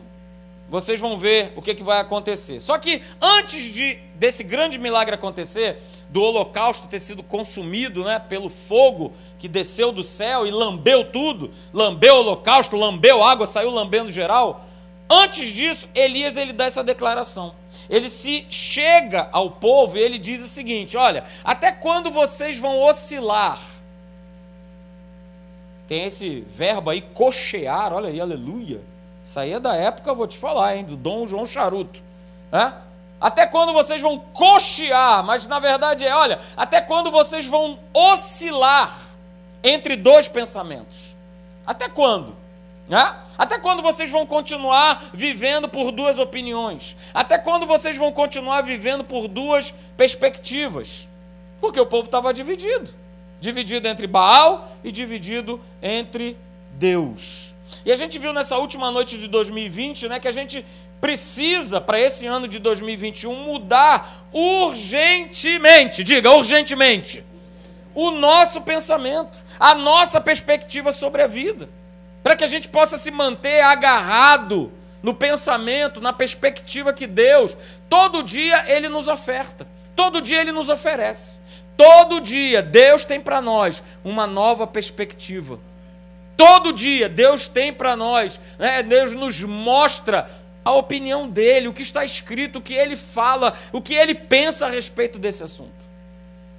Vocês 0.69 0.99
vão 0.99 1.17
ver 1.17 1.53
o 1.55 1.61
que, 1.61 1.75
que 1.75 1.83
vai 1.83 1.99
acontecer. 1.99 2.59
Só 2.59 2.77
que 2.77 3.01
antes 3.21 3.65
de 3.65 3.95
desse 4.15 4.43
grande 4.43 4.79
milagre 4.79 5.13
acontecer, 5.13 5.81
do 6.13 6.21
holocausto 6.21 6.87
ter 6.87 6.99
sido 6.99 7.23
consumido 7.23 8.03
né, 8.03 8.19
pelo 8.19 8.47
fogo 8.47 9.11
que 9.39 9.47
desceu 9.47 9.91
do 9.91 10.03
céu 10.03 10.45
e 10.45 10.51
lambeu 10.51 11.05
tudo, 11.05 11.49
lambeu 11.73 12.13
o 12.13 12.19
holocausto, 12.19 12.77
lambeu 12.77 13.23
água, 13.23 13.47
saiu 13.47 13.71
lambendo 13.71 14.11
geral. 14.11 14.63
Antes 15.09 15.49
disso, 15.49 15.89
Elias 15.95 16.37
ele 16.37 16.53
dá 16.53 16.65
essa 16.65 16.83
declaração. 16.83 17.55
Ele 17.89 18.09
se 18.09 18.45
chega 18.47 19.27
ao 19.31 19.49
povo 19.49 19.97
e 19.97 20.01
ele 20.01 20.19
diz 20.19 20.39
o 20.41 20.47
seguinte: 20.47 20.95
Olha, 20.95 21.23
até 21.43 21.71
quando 21.71 22.11
vocês 22.11 22.59
vão 22.59 22.79
oscilar? 22.79 23.59
Tem 25.87 26.05
esse 26.05 26.41
verbo 26.41 26.91
aí, 26.91 27.01
cochear, 27.01 27.91
olha 27.91 28.09
aí, 28.09 28.21
aleluia. 28.21 28.83
Isso 29.23 29.39
aí 29.39 29.53
é 29.53 29.59
da 29.59 29.75
época, 29.75 30.13
vou 30.13 30.27
te 30.27 30.37
falar, 30.37 30.77
hein, 30.77 30.83
do 30.83 30.95
Dom 30.95 31.25
João 31.25 31.45
Charuto. 31.45 32.01
É? 32.51 32.71
Até 33.23 33.47
quando 33.47 33.71
vocês 33.71 34.01
vão 34.01 34.19
cochear, 34.19 35.23
mas 35.23 35.47
na 35.47 35.57
verdade 35.57 36.05
é, 36.05 36.13
olha, 36.13 36.41
até 36.57 36.81
quando 36.81 37.09
vocês 37.09 37.47
vão 37.47 37.79
oscilar 37.93 38.93
entre 39.63 39.95
dois 39.95 40.27
pensamentos? 40.27 41.15
Até 41.65 41.87
quando? 41.87 42.35
Né? 42.85 43.15
Até 43.37 43.57
quando 43.57 43.81
vocês 43.81 44.11
vão 44.11 44.25
continuar 44.25 45.05
vivendo 45.13 45.69
por 45.69 45.89
duas 45.93 46.19
opiniões? 46.19 46.97
Até 47.13 47.37
quando 47.37 47.65
vocês 47.65 47.97
vão 47.97 48.11
continuar 48.11 48.61
vivendo 48.61 49.05
por 49.05 49.29
duas 49.29 49.73
perspectivas? 49.95 51.07
Porque 51.61 51.79
o 51.79 51.85
povo 51.85 52.07
estava 52.07 52.33
dividido 52.33 52.93
dividido 53.43 53.85
entre 53.89 54.07
Baal 54.07 54.71
e 54.85 54.91
dividido 54.91 55.59
entre 55.81 56.37
Deus. 56.71 57.53
E 57.85 57.91
a 57.91 57.95
gente 57.97 58.17
viu 58.17 58.31
nessa 58.31 58.57
última 58.57 58.89
noite 58.89 59.17
de 59.17 59.27
2020 59.27 60.07
né, 60.07 60.17
que 60.17 60.29
a 60.29 60.31
gente 60.31 60.65
precisa, 61.03 61.81
para 61.81 61.99
esse 61.99 62.25
ano 62.25 62.47
de 62.47 62.59
2021, 62.59 63.35
mudar 63.35 64.25
urgentemente, 64.31 66.01
diga 66.01 66.31
urgentemente, 66.31 67.21
o 67.93 68.09
nosso 68.09 68.61
pensamento, 68.61 69.37
a 69.59 69.75
nossa 69.75 70.21
perspectiva 70.21 70.93
sobre 70.93 71.21
a 71.21 71.27
vida, 71.27 71.69
para 72.23 72.37
que 72.37 72.43
a 72.45 72.47
gente 72.47 72.69
possa 72.69 72.97
se 72.97 73.11
manter 73.11 73.59
agarrado 73.59 74.71
no 75.01 75.13
pensamento, 75.13 75.99
na 75.99 76.13
perspectiva 76.13 76.93
que 76.93 77.05
Deus, 77.05 77.57
todo 77.89 78.23
dia, 78.23 78.63
Ele 78.71 78.87
nos 78.87 79.09
oferta, 79.09 79.67
todo 79.97 80.21
dia 80.21 80.39
Ele 80.39 80.53
nos 80.53 80.69
oferece. 80.69 81.41
Todo 81.75 82.21
dia 82.21 82.61
Deus 82.61 83.03
tem 83.03 83.19
para 83.19 83.41
nós 83.41 83.83
uma 84.05 84.25
nova 84.25 84.65
perspectiva. 84.65 85.59
Todo 86.37 86.71
dia 86.71 87.09
Deus 87.09 87.47
tem 87.49 87.73
para 87.73 87.95
nós, 87.95 88.39
né? 88.57 88.81
Deus 88.83 89.11
nos 89.11 89.43
mostra 89.43 90.29
a 90.63 90.71
opinião 90.71 91.27
dele, 91.27 91.67
o 91.67 91.73
que 91.73 91.81
está 91.81 92.03
escrito, 92.03 92.59
o 92.59 92.61
que 92.61 92.73
ele 92.73 92.95
fala, 92.95 93.53
o 93.71 93.81
que 93.81 93.93
ele 93.93 94.15
pensa 94.15 94.65
a 94.65 94.69
respeito 94.69 95.19
desse 95.19 95.43
assunto. 95.43 95.93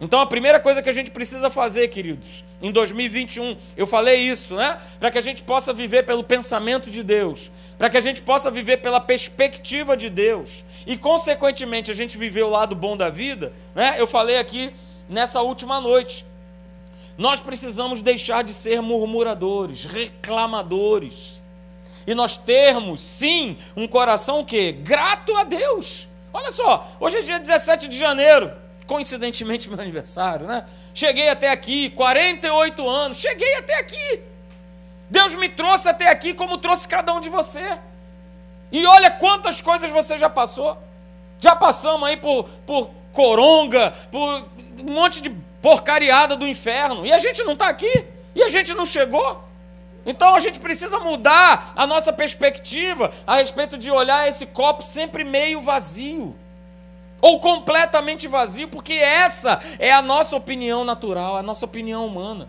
Então 0.01 0.21
a 0.21 0.27
primeira 0.27 0.59
coisa 0.59 0.83
que 0.83 0.91
a 0.91 0.93
gente 0.93 1.11
precisa 1.11 1.49
fazer, 1.49 1.89
queridos, 1.89 2.45
em 2.61 2.73
2021, 2.73 3.57
eu 3.77 3.87
falei 3.87 4.19
isso, 4.19 4.57
né? 4.57 4.79
Para 4.99 5.11
que 5.11 5.19
a 5.19 5.21
gente 5.21 5.43
possa 5.43 5.73
viver 5.73 6.05
pelo 6.05 6.25
pensamento 6.25 6.91
de 6.91 7.03
Deus, 7.03 7.51
para 7.79 7.89
que 7.89 7.97
a 7.97 8.01
gente 8.01 8.21
possa 8.21 8.51
viver 8.51 8.79
pela 8.79 9.01
perspectiva 9.01 9.97
de 9.97 10.11
Deus 10.11 10.65
e, 10.87 10.99
consequentemente, 10.99 11.91
a 11.91 11.95
gente 11.95 12.19
viver 12.19 12.43
o 12.43 12.51
lado 12.51 12.75
bom 12.75 12.97
da 12.97 13.09
vida, 13.09 13.53
né? 13.75 13.95
Eu 13.97 14.07
falei 14.07 14.37
aqui 14.37 14.73
nessa 15.09 15.41
última 15.41 15.81
noite. 15.81 16.27
Nós 17.17 17.41
precisamos 17.41 18.03
deixar 18.03 18.43
de 18.43 18.53
ser 18.53 18.83
murmuradores, 18.83 19.85
reclamadores. 19.85 21.44
E 22.07 22.15
nós 22.15 22.37
termos, 22.37 23.01
sim, 23.01 23.57
um 23.77 23.87
coração 23.87 24.45
que 24.45 24.73
grato 24.73 25.35
a 25.37 25.45
Deus. 25.45 26.09
Olha 26.33 26.51
só, 26.51 26.87
hoje 27.01 27.19
é 27.19 27.23
dia 27.23 27.39
17 27.39 27.89
de 27.89 27.97
janeiro, 27.97 28.53
coincidentemente 28.87 29.69
meu 29.71 29.81
aniversário, 29.81 30.47
né? 30.47 30.65
Cheguei 30.93 31.29
até 31.29 31.51
aqui, 31.51 31.91
48 31.91 32.89
anos, 32.89 33.19
cheguei 33.19 33.55
até 33.57 33.79
aqui. 33.79 34.21
Deus 35.09 35.35
me 35.35 35.49
trouxe 35.49 35.89
até 35.89 36.09
aqui 36.09 36.35
como 36.35 36.59
trouxe 36.59 36.89
cada 36.89 37.13
um 37.15 37.21
de 37.21 37.29
você. 37.29 37.79
E 38.73 38.85
olha 38.87 39.11
quantas 39.11 39.61
coisas 39.61 39.91
você 39.91 40.19
já 40.19 40.29
passou. 40.29 40.77
Já 41.39 41.55
passamos 41.55 42.09
aí 42.09 42.17
por, 42.17 42.45
por 42.67 42.91
coronga, 43.13 43.93
por 44.11 44.45
um 44.79 44.93
monte 44.93 45.23
de 45.23 45.31
porcariada 45.63 46.37
do 46.37 46.47
inferno. 46.47 47.07
E 47.07 47.13
a 47.13 47.19
gente 47.19 47.45
não 47.45 47.53
está 47.53 47.69
aqui. 47.69 48.05
E 48.35 48.43
a 48.43 48.49
gente 48.49 48.75
não 48.75 48.85
chegou. 48.85 49.43
Então 50.07 50.35
a 50.35 50.41
gente 50.41 50.61
precisa 50.61 50.99
mudar 51.01 51.73
a 51.75 51.87
nossa 51.87 52.13
perspectiva 52.13 53.13
a 53.27 53.37
respeito 53.37 53.79
de 53.79 53.91
olhar 53.91 54.29
esse 54.29 54.47
copo 54.47 54.83
sempre 54.83 55.25
meio 55.25 55.61
vazio. 55.61 56.37
Ou 57.21 57.41
completamente 57.41 58.29
vazio, 58.29 58.69
porque 58.69 58.93
essa 58.93 59.59
é 59.79 59.91
a 59.91 60.03
nossa 60.03 60.37
opinião 60.37 60.85
natural, 60.85 61.37
a 61.37 61.43
nossa 61.43 61.65
opinião 61.65 62.07
humana. 62.07 62.49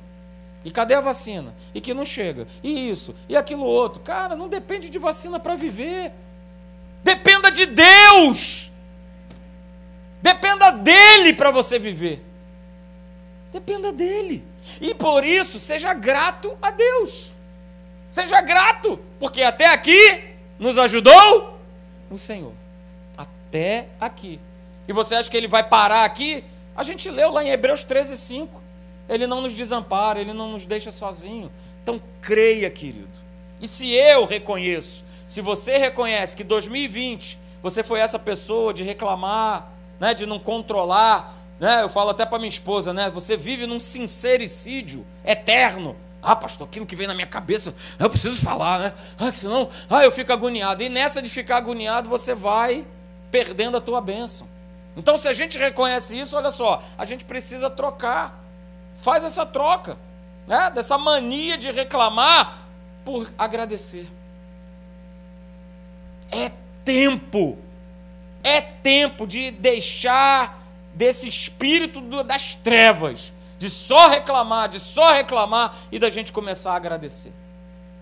E 0.66 0.72
cadê 0.72 0.96
a 0.96 1.00
vacina? 1.02 1.56
E 1.74 1.80
que 1.80 1.94
não 1.94 2.04
chega. 2.04 2.48
E 2.64 2.90
isso, 2.90 3.14
e 3.30 3.38
aquilo 3.38 3.64
outro. 3.64 4.02
Cara, 4.02 4.36
não 4.36 4.50
depende 4.50 4.90
de 4.90 4.98
vacina 4.98 5.40
para 5.40 5.56
viver. 5.56 6.12
Dependa 7.04 7.52
de 7.52 7.68
Deus. 7.68 8.72
Dependa 10.22 10.72
dele 10.72 11.34
para 11.34 11.52
você 11.52 11.78
viver. 11.78 12.26
Dependa 13.54 13.94
dele. 13.94 14.44
E 14.82 14.96
por 14.96 15.24
isso, 15.24 15.60
seja 15.60 15.94
grato 15.94 16.58
a 16.60 16.72
Deus. 16.72 17.35
Seja 18.16 18.40
grato, 18.40 18.98
porque 19.20 19.42
até 19.42 19.66
aqui 19.74 20.24
nos 20.58 20.78
ajudou 20.78 21.60
o 22.10 22.18
Senhor. 22.18 22.54
Até 23.18 23.88
aqui. 24.00 24.40
E 24.88 24.94
você 24.94 25.16
acha 25.16 25.30
que 25.30 25.36
ele 25.36 25.50
vai 25.50 25.68
parar 25.68 26.06
aqui? 26.06 26.42
A 26.78 26.82
gente 26.82 27.10
leu 27.10 27.30
lá 27.30 27.44
em 27.44 27.50
Hebreus 27.50 27.84
13, 27.84 28.16
5. 28.16 28.64
Ele 29.10 29.28
não 29.28 29.42
nos 29.42 29.54
desampara, 29.54 30.22
ele 30.22 30.32
não 30.32 30.50
nos 30.50 30.66
deixa 30.66 30.92
sozinho. 30.92 31.52
Então 31.84 32.02
creia, 32.22 32.70
querido. 32.70 33.10
E 33.60 33.68
se 33.68 33.92
eu 33.92 34.24
reconheço, 34.24 35.04
se 35.28 35.42
você 35.42 35.78
reconhece 35.78 36.38
que 36.38 36.44
2020 36.46 37.38
você 37.62 37.84
foi 37.84 38.00
essa 38.00 38.18
pessoa 38.18 38.74
de 38.74 38.82
reclamar, 38.82 39.74
né, 40.00 40.14
de 40.14 40.26
não 40.26 40.40
controlar. 40.40 41.36
Né? 41.60 41.82
Eu 41.82 41.90
falo 41.90 42.12
até 42.12 42.26
para 42.26 42.40
minha 42.40 42.48
esposa, 42.48 42.94
né? 42.94 43.10
Você 43.10 43.36
vive 43.36 43.68
num 43.68 43.78
sincericídio 43.78 45.06
eterno. 45.26 45.98
Ah, 46.26 46.36
pastor, 46.36 46.68
aquilo 46.68 46.86
que 46.86 46.96
vem 46.96 47.08
na 47.08 47.14
minha 47.14 47.28
cabeça, 47.28 47.74
eu 48.00 48.10
preciso 48.10 48.42
falar, 48.42 48.80
né? 48.80 48.94
Ah, 49.18 49.32
senão, 49.32 49.70
ah, 49.90 50.04
eu 50.04 50.12
fico 50.12 50.34
agoniado. 50.34 50.82
E 50.84 50.90
nessa 50.90 51.22
de 51.22 51.30
ficar 51.30 51.58
agoniado, 51.58 52.10
você 52.10 52.34
vai 52.34 52.86
perdendo 53.32 53.78
a 53.78 53.82
tua 53.82 54.02
bênção. 54.02 54.48
Então, 54.98 55.18
se 55.18 55.28
a 55.28 55.34
gente 55.34 55.58
reconhece 55.60 56.18
isso, 56.18 56.36
olha 56.36 56.52
só, 56.52 56.82
a 56.98 57.06
gente 57.06 57.26
precisa 57.26 57.70
trocar. 57.70 58.44
Faz 58.96 59.24
essa 59.24 59.46
troca, 59.46 59.98
né? 60.48 60.72
Dessa 60.72 60.98
mania 60.98 61.58
de 61.58 61.70
reclamar 61.70 62.66
por 63.04 63.30
agradecer. 63.38 64.08
É 66.32 66.52
tempo 66.84 67.58
é 68.46 68.62
tempo 68.62 69.26
de 69.26 69.50
deixar 69.50 70.64
desse 70.94 71.28
espírito 71.28 72.00
das 72.24 72.54
trevas, 72.54 73.34
de 73.66 73.72
só 73.72 74.10
reclamar, 74.10 74.70
de 74.70 74.80
só 74.80 75.12
reclamar 75.12 75.76
e 75.92 75.98
da 75.98 76.08
gente 76.08 76.32
começar 76.32 76.74
a 76.74 76.76
agradecer. 76.76 77.34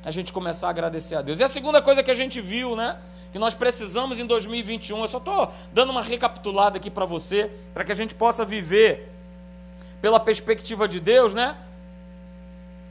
A 0.03 0.11
gente 0.11 0.33
começar 0.33 0.67
a 0.67 0.69
agradecer 0.71 1.15
a 1.15 1.21
Deus. 1.21 1.39
E 1.39 1.43
a 1.43 1.47
segunda 1.47 1.81
coisa 1.81 2.03
que 2.03 2.11
a 2.11 2.13
gente 2.13 2.41
viu, 2.41 2.75
né? 2.75 2.97
Que 3.31 3.39
nós 3.39 3.55
precisamos 3.55 4.19
em 4.19 4.25
2021, 4.25 5.01
eu 5.01 5.07
só 5.07 5.19
estou 5.19 5.49
dando 5.71 5.91
uma 5.91 6.01
recapitulada 6.01 6.75
aqui 6.75 6.89
para 6.89 7.05
você, 7.05 7.49
para 7.73 7.85
que 7.85 7.93
a 7.93 7.95
gente 7.95 8.13
possa 8.13 8.43
viver 8.43 9.09
pela 10.01 10.19
perspectiva 10.19 10.85
de 10.85 10.99
Deus, 10.99 11.33
né? 11.33 11.55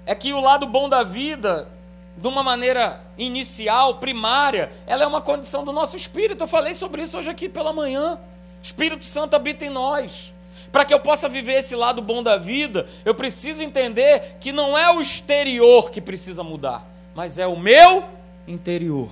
É 0.06 0.14
que 0.14 0.32
o 0.32 0.40
lado 0.40 0.66
bom 0.66 0.88
da 0.88 1.02
vida 1.02 1.68
de 2.16 2.26
uma 2.26 2.42
maneira 2.42 3.02
inicial, 3.18 3.96
primária, 3.96 4.72
ela 4.86 5.02
é 5.02 5.06
uma 5.06 5.20
condição 5.20 5.62
do 5.62 5.72
nosso 5.72 5.94
espírito. 5.94 6.42
Eu 6.42 6.48
falei 6.48 6.72
sobre 6.72 7.02
isso 7.02 7.18
hoje 7.18 7.28
aqui 7.28 7.50
pela 7.50 7.70
manhã. 7.70 8.18
Espírito 8.62 9.04
Santo 9.04 9.36
habita 9.36 9.66
em 9.66 9.70
nós. 9.70 10.32
Para 10.72 10.86
que 10.86 10.94
eu 10.94 10.98
possa 10.98 11.28
viver 11.28 11.58
esse 11.58 11.76
lado 11.76 12.00
bom 12.00 12.22
da 12.22 12.38
vida, 12.38 12.86
eu 13.04 13.14
preciso 13.14 13.62
entender 13.62 14.38
que 14.40 14.50
não 14.50 14.76
é 14.76 14.90
o 14.90 15.00
exterior 15.00 15.90
que 15.90 16.00
precisa 16.00 16.42
mudar, 16.42 16.84
mas 17.14 17.38
é 17.38 17.46
o 17.46 17.58
meu 17.58 18.04
interior. 18.48 19.10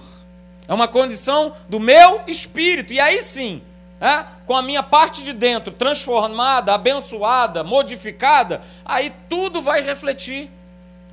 É 0.66 0.72
uma 0.72 0.88
condição 0.88 1.52
do 1.68 1.78
meu 1.78 2.22
espírito. 2.26 2.94
E 2.94 3.00
aí 3.00 3.20
sim, 3.20 3.60
é, 4.00 4.24
com 4.46 4.56
a 4.56 4.62
minha 4.62 4.82
parte 4.82 5.22
de 5.22 5.34
dentro 5.34 5.72
transformada, 5.72 6.72
abençoada, 6.72 7.62
modificada, 7.62 8.62
aí 8.84 9.12
tudo 9.28 9.60
vai 9.60 9.82
refletir 9.82 10.50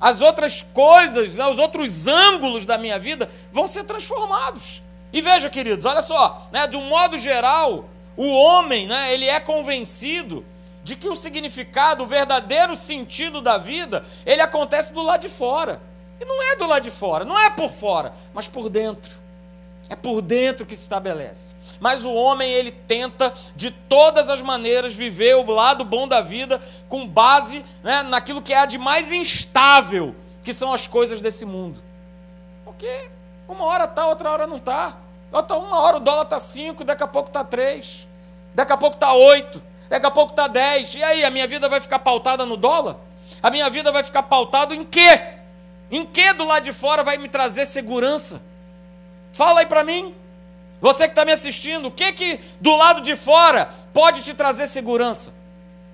as 0.00 0.20
outras 0.20 0.62
coisas, 0.62 1.36
né, 1.36 1.44
os 1.46 1.58
outros 1.58 2.06
ângulos 2.06 2.64
da 2.64 2.78
minha 2.78 2.98
vida 2.98 3.28
vão 3.52 3.66
ser 3.66 3.84
transformados. 3.84 4.80
E 5.12 5.20
veja, 5.20 5.50
queridos, 5.50 5.84
olha 5.84 6.02
só, 6.02 6.48
né, 6.52 6.66
de 6.66 6.76
um 6.76 6.84
modo 6.84 7.18
geral, 7.18 7.88
o 8.18 8.28
homem, 8.28 8.88
né, 8.88 9.14
ele 9.14 9.26
é 9.26 9.38
convencido 9.38 10.44
de 10.82 10.96
que 10.96 11.08
o 11.08 11.14
significado, 11.14 12.02
o 12.02 12.06
verdadeiro 12.06 12.74
sentido 12.74 13.40
da 13.40 13.58
vida, 13.58 14.04
ele 14.26 14.42
acontece 14.42 14.92
do 14.92 15.02
lado 15.02 15.20
de 15.20 15.28
fora. 15.28 15.80
E 16.20 16.24
não 16.24 16.42
é 16.42 16.56
do 16.56 16.66
lado 16.66 16.82
de 16.82 16.90
fora, 16.90 17.24
não 17.24 17.38
é 17.38 17.48
por 17.48 17.70
fora, 17.70 18.12
mas 18.34 18.48
por 18.48 18.68
dentro. 18.68 19.22
É 19.88 19.94
por 19.94 20.20
dentro 20.20 20.66
que 20.66 20.74
se 20.74 20.82
estabelece. 20.82 21.54
Mas 21.78 22.04
o 22.04 22.12
homem, 22.12 22.50
ele 22.50 22.72
tenta 22.72 23.32
de 23.54 23.70
todas 23.70 24.28
as 24.28 24.42
maneiras 24.42 24.96
viver 24.96 25.36
o 25.36 25.48
lado 25.48 25.84
bom 25.84 26.08
da 26.08 26.20
vida 26.20 26.60
com 26.88 27.06
base 27.06 27.64
né, 27.84 28.02
naquilo 28.02 28.42
que 28.42 28.52
é 28.52 28.66
de 28.66 28.78
mais 28.78 29.12
instável, 29.12 30.16
que 30.42 30.52
são 30.52 30.72
as 30.72 30.88
coisas 30.88 31.20
desse 31.20 31.44
mundo. 31.44 31.80
Porque 32.64 33.08
uma 33.46 33.64
hora 33.64 33.84
está, 33.84 34.06
outra 34.08 34.28
hora 34.30 34.46
não 34.46 34.56
está. 34.56 34.98
Uma 35.30 35.80
hora 35.82 35.98
o 35.98 36.00
dólar 36.00 36.22
está 36.22 36.38
5, 36.38 36.82
daqui 36.84 37.02
a 37.02 37.06
pouco 37.06 37.28
está 37.28 37.44
3, 37.44 38.07
daqui 38.58 38.72
a 38.72 38.76
pouco 38.76 38.96
está 38.96 39.12
8, 39.12 39.62
daqui 39.88 40.04
a 40.04 40.10
pouco 40.10 40.32
está 40.32 40.48
10. 40.48 40.96
E 40.96 41.04
aí, 41.04 41.24
a 41.24 41.30
minha 41.30 41.46
vida 41.46 41.68
vai 41.68 41.80
ficar 41.80 42.00
pautada 42.00 42.44
no 42.44 42.56
dólar? 42.56 42.96
A 43.40 43.50
minha 43.50 43.70
vida 43.70 43.92
vai 43.92 44.02
ficar 44.02 44.24
pautada 44.24 44.74
em 44.74 44.82
quê? 44.82 45.20
Em 45.88 46.04
que 46.04 46.32
do 46.32 46.44
lado 46.44 46.64
de 46.64 46.72
fora 46.72 47.04
vai 47.04 47.16
me 47.18 47.28
trazer 47.28 47.66
segurança? 47.66 48.42
Fala 49.32 49.60
aí 49.60 49.66
para 49.66 49.84
mim. 49.84 50.12
Você 50.80 51.04
que 51.04 51.12
está 51.12 51.24
me 51.24 51.30
assistindo, 51.30 51.86
o 51.86 51.90
que 51.92 52.12
que 52.12 52.40
do 52.60 52.74
lado 52.74 53.00
de 53.00 53.14
fora 53.14 53.68
pode 53.94 54.22
te 54.22 54.34
trazer 54.34 54.66
segurança? 54.66 55.32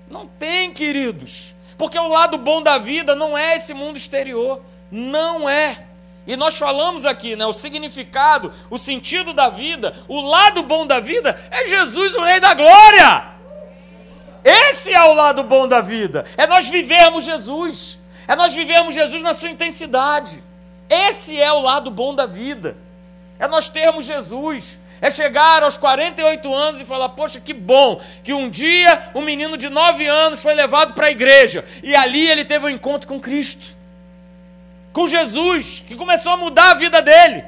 Não 0.09 0.25
tem, 0.25 0.73
queridos. 0.73 1.53
Porque 1.77 1.99
o 1.99 2.07
lado 2.07 2.35
bom 2.35 2.63
da 2.63 2.79
vida 2.79 3.13
não 3.13 3.37
é 3.37 3.57
esse 3.57 3.75
mundo 3.75 3.95
exterior. 3.95 4.59
Não 4.89 5.47
é. 5.47 5.83
E 6.27 6.35
nós 6.35 6.57
falamos 6.57 7.05
aqui, 7.05 7.35
né, 7.35 7.45
o 7.45 7.53
significado, 7.53 8.51
o 8.69 8.77
sentido 8.77 9.33
da 9.33 9.49
vida, 9.49 9.93
o 10.07 10.21
lado 10.21 10.63
bom 10.63 10.87
da 10.87 10.99
vida 10.99 11.39
é 11.51 11.65
Jesus, 11.65 12.15
o 12.15 12.23
Rei 12.23 12.39
da 12.39 12.53
Glória. 12.53 13.35
Esse 14.43 14.93
é 14.93 15.03
o 15.03 15.13
lado 15.13 15.43
bom 15.43 15.67
da 15.67 15.81
vida. 15.81 16.25
É 16.37 16.45
nós 16.45 16.67
vivermos 16.67 17.25
Jesus. 17.25 17.97
É 18.27 18.35
nós 18.35 18.53
vivermos 18.53 18.93
Jesus 18.93 19.21
na 19.21 19.33
sua 19.33 19.49
intensidade. 19.49 20.43
Esse 20.89 21.39
é 21.39 21.51
o 21.51 21.61
lado 21.61 21.89
bom 21.89 22.13
da 22.13 22.25
vida. 22.25 22.77
É 23.39 23.47
nós 23.47 23.69
termos 23.69 24.05
Jesus. 24.05 24.79
É 25.01 25.09
chegar 25.09 25.63
aos 25.63 25.77
48 25.77 26.53
anos 26.53 26.81
e 26.81 26.85
falar: 26.85 27.09
Poxa, 27.09 27.39
que 27.39 27.53
bom 27.53 27.99
que 28.23 28.33
um 28.33 28.49
dia 28.49 29.11
um 29.13 29.21
menino 29.21 29.57
de 29.57 29.69
9 29.69 30.05
anos 30.07 30.41
foi 30.41 30.53
levado 30.53 30.93
para 30.93 31.07
a 31.07 31.11
igreja 31.11 31.65
e 31.83 31.95
ali 31.95 32.27
ele 32.27 32.45
teve 32.45 32.65
um 32.65 32.69
encontro 32.69 33.07
com 33.07 33.19
Cristo, 33.19 33.74
com 34.95 35.05
Jesus, 35.05 35.83
que 35.85 35.93
começou 35.93 36.31
a 36.31 36.37
mudar 36.37 36.71
a 36.71 36.73
vida 36.75 37.01
dele. 37.01 37.43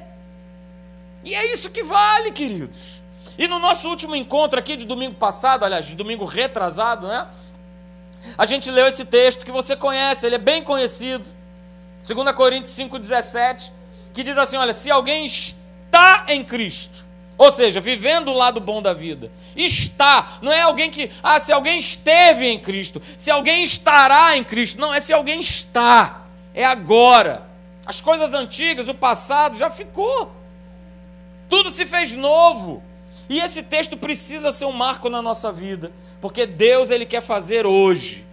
E 1.24 1.34
é 1.34 1.54
isso 1.54 1.70
que 1.70 1.82
vale, 1.82 2.34
queridos. 2.34 3.02
E 3.38 3.48
no 3.48 3.58
nosso 3.58 3.88
último 3.88 4.18
encontro 4.18 4.60
aqui 4.60 4.76
de 4.76 4.86
domingo 4.86 5.16
passado, 5.16 5.64
aliás, 5.64 5.86
de 5.86 5.96
domingo 5.96 6.26
retrasado, 6.26 7.08
né? 7.08 7.26
A 8.38 8.46
gente 8.46 8.70
leu 8.70 8.86
esse 8.86 9.06
texto 9.06 9.46
que 9.46 9.52
você 9.52 9.78
conhece, 9.78 10.26
ele 10.26 10.36
é 10.36 10.40
bem 10.40 10.62
conhecido. 10.62 11.26
2 12.06 12.32
Coríntios 12.34 12.74
5,17, 12.74 13.72
que 14.14 14.24
diz 14.24 14.38
assim: 14.38 14.58
olha, 14.58 14.74
se 14.74 14.92
alguém 14.92 15.24
está 15.24 16.26
em 16.28 16.44
Cristo, 16.44 17.06
ou 17.38 17.50
seja, 17.50 17.80
vivendo 17.80 18.28
o 18.28 18.34
lado 18.34 18.60
bom 18.60 18.82
da 18.82 18.94
vida, 18.94 19.32
está, 19.56 20.38
não 20.42 20.52
é 20.52 20.64
alguém 20.64 20.92
que, 20.92 21.10
ah, 21.24 21.40
se 21.40 21.54
alguém 21.54 21.80
esteve 21.80 22.46
em 22.46 22.60
Cristo, 22.60 23.02
se 23.16 23.32
alguém 23.32 23.64
estará 23.64 24.36
em 24.36 24.44
Cristo, 24.44 24.82
não, 24.82 24.94
é 24.94 25.00
se 25.00 25.14
alguém 25.14 25.40
está, 25.40 26.27
é 26.58 26.66
agora. 26.66 27.44
As 27.86 28.02
coisas 28.02 28.34
antigas, 28.34 28.90
o 28.90 28.94
passado 28.94 29.56
já 29.56 29.70
ficou, 29.70 30.32
tudo 31.48 31.70
se 31.70 31.86
fez 31.86 32.16
novo. 32.16 32.84
E 33.30 33.40
esse 33.40 33.62
texto 33.62 33.96
precisa 33.96 34.52
ser 34.52 34.66
um 34.66 34.72
marco 34.72 35.08
na 35.08 35.22
nossa 35.22 35.52
vida, 35.52 35.92
porque 36.20 36.46
Deus 36.48 36.90
ele 36.90 37.06
quer 37.06 37.22
fazer 37.22 37.66
hoje. 37.68 38.26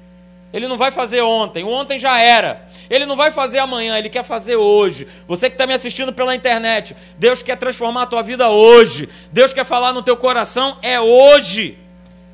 Ele 0.53 0.67
não 0.67 0.79
vai 0.79 0.91
fazer 0.91 1.21
ontem, 1.21 1.65
o 1.65 1.69
ontem 1.69 1.99
já 1.99 2.19
era. 2.19 2.65
Ele 2.89 3.05
não 3.05 3.17
vai 3.17 3.31
fazer 3.31 3.59
amanhã, 3.59 3.99
ele 3.99 4.09
quer 4.09 4.23
fazer 4.23 4.57
hoje. 4.57 5.07
Você 5.27 5.51
que 5.51 5.55
está 5.55 5.67
me 5.67 5.75
assistindo 5.75 6.13
pela 6.13 6.35
internet, 6.35 6.97
Deus 7.19 7.43
quer 7.43 7.57
transformar 7.57 8.03
a 8.03 8.07
tua 8.07 8.23
vida 8.23 8.49
hoje. 8.49 9.09
Deus 9.33 9.53
quer 9.53 9.65
falar 9.65 9.93
no 9.93 10.03
teu 10.03 10.17
coração 10.17 10.79
é 10.81 10.99
hoje. 10.99 11.77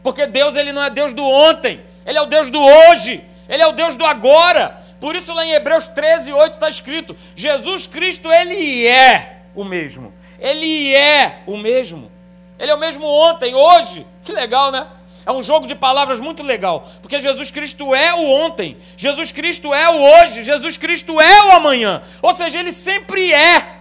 Porque 0.03 0.27
Deus 0.27 0.55
ele 0.55 0.73
não 0.73 0.83
é 0.83 0.91
Deus 0.91 1.13
do 1.13 1.25
ontem, 1.25 1.81
ele 2.07 2.19
é 2.19 2.23
o 2.23 2.27
Deus 2.27 2.51
do 2.51 2.61
hoje. 2.61 3.25
Ele 3.51 3.65
é 3.65 3.67
o 3.67 3.73
Deus 3.73 3.97
do 3.97 4.07
agora. 4.07 4.80
Por 5.01 5.17
isso 5.17 5.33
lá 5.33 5.45
em 5.45 5.53
Hebreus 5.53 5.89
13, 5.89 6.33
8 6.33 6.55
está 6.55 6.69
escrito: 6.69 7.17
Jesus 7.35 7.87
Cristo 7.87 8.31
ele 8.31 8.87
é 8.87 9.43
o 9.55 9.65
mesmo. 9.65 10.13
Ele 10.39 10.95
é 10.95 11.43
o 11.47 11.57
mesmo. 11.57 12.11
Ele 12.59 12.71
é 12.71 12.75
o 12.75 12.79
mesmo 12.79 13.07
ontem, 13.07 13.55
hoje. 13.55 14.07
Que 14.23 14.33
legal, 14.33 14.71
né? 14.71 14.87
É 15.25 15.33
um 15.33 15.43
jogo 15.43 15.67
de 15.67 15.75
palavras 15.75 16.19
muito 16.19 16.43
legal, 16.43 16.89
porque 17.03 17.21
Jesus 17.21 17.51
Cristo 17.51 17.95
é 17.95 18.15
o 18.15 18.31
ontem, 18.31 18.77
Jesus 18.97 19.31
Cristo 19.31 19.73
é 19.73 19.89
o 19.89 20.01
hoje, 20.01 20.43
Jesus 20.43 20.79
Cristo 20.79 21.21
é 21.21 21.43
o 21.45 21.53
amanhã. 21.53 22.03
Ou 22.23 22.33
seja, 22.33 22.59
ele 22.59 22.73
sempre 22.73 23.33
é. 23.33 23.81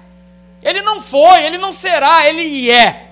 Ele 0.62 0.82
não 0.82 1.00
foi, 1.00 1.46
ele 1.46 1.58
não 1.58 1.72
será, 1.72 2.28
ele 2.28 2.70
é. 2.70 3.12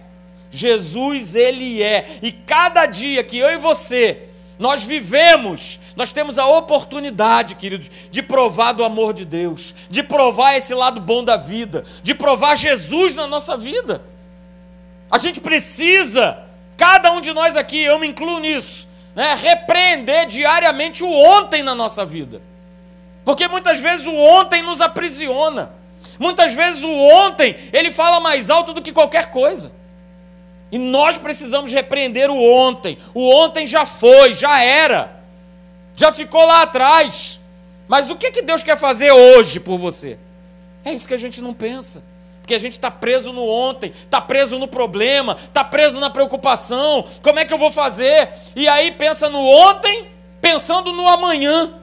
Jesus, 0.52 1.36
ele 1.36 1.82
é. 1.82 2.20
E 2.22 2.32
cada 2.32 2.86
dia 2.86 3.24
que 3.24 3.38
eu 3.38 3.50
e 3.50 3.58
você 3.58 4.27
nós 4.60 4.84
vivemos, 4.84 5.80
nós 5.96 6.12
temos 6.12 6.40
a 6.40 6.48
oportunidade, 6.48 7.56
queridos, 7.56 7.92
de 8.10 8.24
provar 8.24 8.72
do 8.72 8.84
amor 8.84 9.14
de 9.14 9.24
Deus, 9.24 9.74
de 9.90 10.02
provar 10.02 10.56
esse 10.56 10.74
lado 10.74 11.00
bom 11.00 11.24
da 11.24 11.38
vida, 11.38 11.86
de 12.02 12.16
provar 12.16 12.56
Jesus 12.56 13.14
na 13.14 13.28
nossa 13.28 13.56
vida. 13.56 14.04
A 15.12 15.18
gente 15.18 15.40
precisa, 15.40 16.40
cada 16.76 17.12
um 17.12 17.22
de 17.22 17.34
nós 17.34 17.56
aqui, 17.56 17.82
eu 17.82 18.00
me 18.00 18.08
incluo 18.08 18.40
nisso, 18.40 18.88
né, 19.16 19.36
repreender 19.36 20.26
diariamente 20.26 21.04
o 21.04 21.12
ontem 21.12 21.62
na 21.62 21.76
nossa 21.76 22.06
vida. 22.06 22.42
Porque 23.24 23.48
muitas 23.48 23.80
vezes 23.80 24.08
o 24.08 24.16
ontem 24.16 24.64
nos 24.64 24.82
aprisiona. 24.82 25.72
Muitas 26.20 26.54
vezes 26.54 26.84
o 26.84 26.90
ontem, 26.90 27.56
ele 27.72 27.92
fala 27.92 28.20
mais 28.20 28.50
alto 28.50 28.74
do 28.74 28.82
que 28.82 28.92
qualquer 28.92 29.30
coisa. 29.30 29.72
E 30.72 30.78
nós 30.78 31.18
precisamos 31.18 31.72
repreender 31.72 32.30
o 32.30 32.42
ontem. 32.42 32.98
O 33.14 33.30
ontem 33.30 33.66
já 33.66 33.86
foi, 33.86 34.34
já 34.34 34.62
era. 34.62 35.22
Já 35.96 36.12
ficou 36.12 36.46
lá 36.46 36.64
atrás. 36.64 37.40
Mas 37.88 38.10
o 38.10 38.16
que, 38.16 38.32
que 38.32 38.42
Deus 38.42 38.64
quer 38.64 38.78
fazer 38.78 39.12
hoje 39.12 39.60
por 39.60 39.78
você? 39.78 40.18
É 40.84 40.94
isso 40.94 41.08
que 41.08 41.14
a 41.14 41.20
gente 41.20 41.42
não 41.42 41.54
pensa. 41.54 42.04
Porque 42.42 42.54
a 42.54 42.60
gente 42.60 42.74
está 42.74 42.90
preso 42.90 43.34
no 43.34 43.46
ontem, 43.46 43.92
está 44.04 44.22
preso 44.22 44.58
no 44.58 44.68
problema, 44.68 45.38
está 45.40 45.64
preso 45.64 46.00
na 46.00 46.10
preocupação. 46.10 47.06
Como 47.22 47.40
é 47.40 47.46
que 47.46 47.54
eu 47.54 47.58
vou 47.58 47.72
fazer? 47.72 48.30
E 48.56 48.68
aí 48.68 48.92
pensa 48.92 49.30
no 49.30 49.40
ontem, 49.40 50.08
pensando 50.42 50.94
no 50.94 51.08
amanhã. 51.08 51.74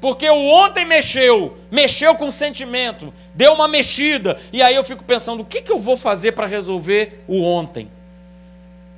Porque 0.00 0.28
o 0.28 0.48
ontem 0.52 0.84
mexeu, 0.84 1.57
mexeu 1.70 2.14
com 2.14 2.28
o 2.28 2.32
sentimento, 2.32 3.12
deu 3.34 3.52
uma 3.52 3.68
mexida, 3.68 4.38
e 4.52 4.62
aí 4.62 4.74
eu 4.74 4.84
fico 4.84 5.04
pensando: 5.04 5.40
o 5.40 5.44
que, 5.44 5.62
que 5.62 5.72
eu 5.72 5.78
vou 5.78 5.96
fazer 5.96 6.32
para 6.32 6.46
resolver 6.46 7.24
o 7.26 7.42
ontem? 7.42 7.90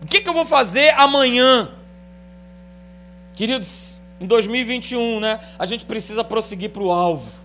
O 0.02 0.06
que, 0.06 0.20
que 0.20 0.28
eu 0.28 0.35
vou 0.35 0.44
fazer 0.44 0.90
amanhã? 0.94 1.70
Queridos, 3.35 3.98
em 4.20 4.26
2021, 4.26 5.20
né, 5.20 5.40
a 5.59 5.66
gente 5.66 5.85
precisa 5.85 6.22
prosseguir 6.22 6.70
para 6.70 6.83
o 6.83 6.90
alvo. 6.90 7.40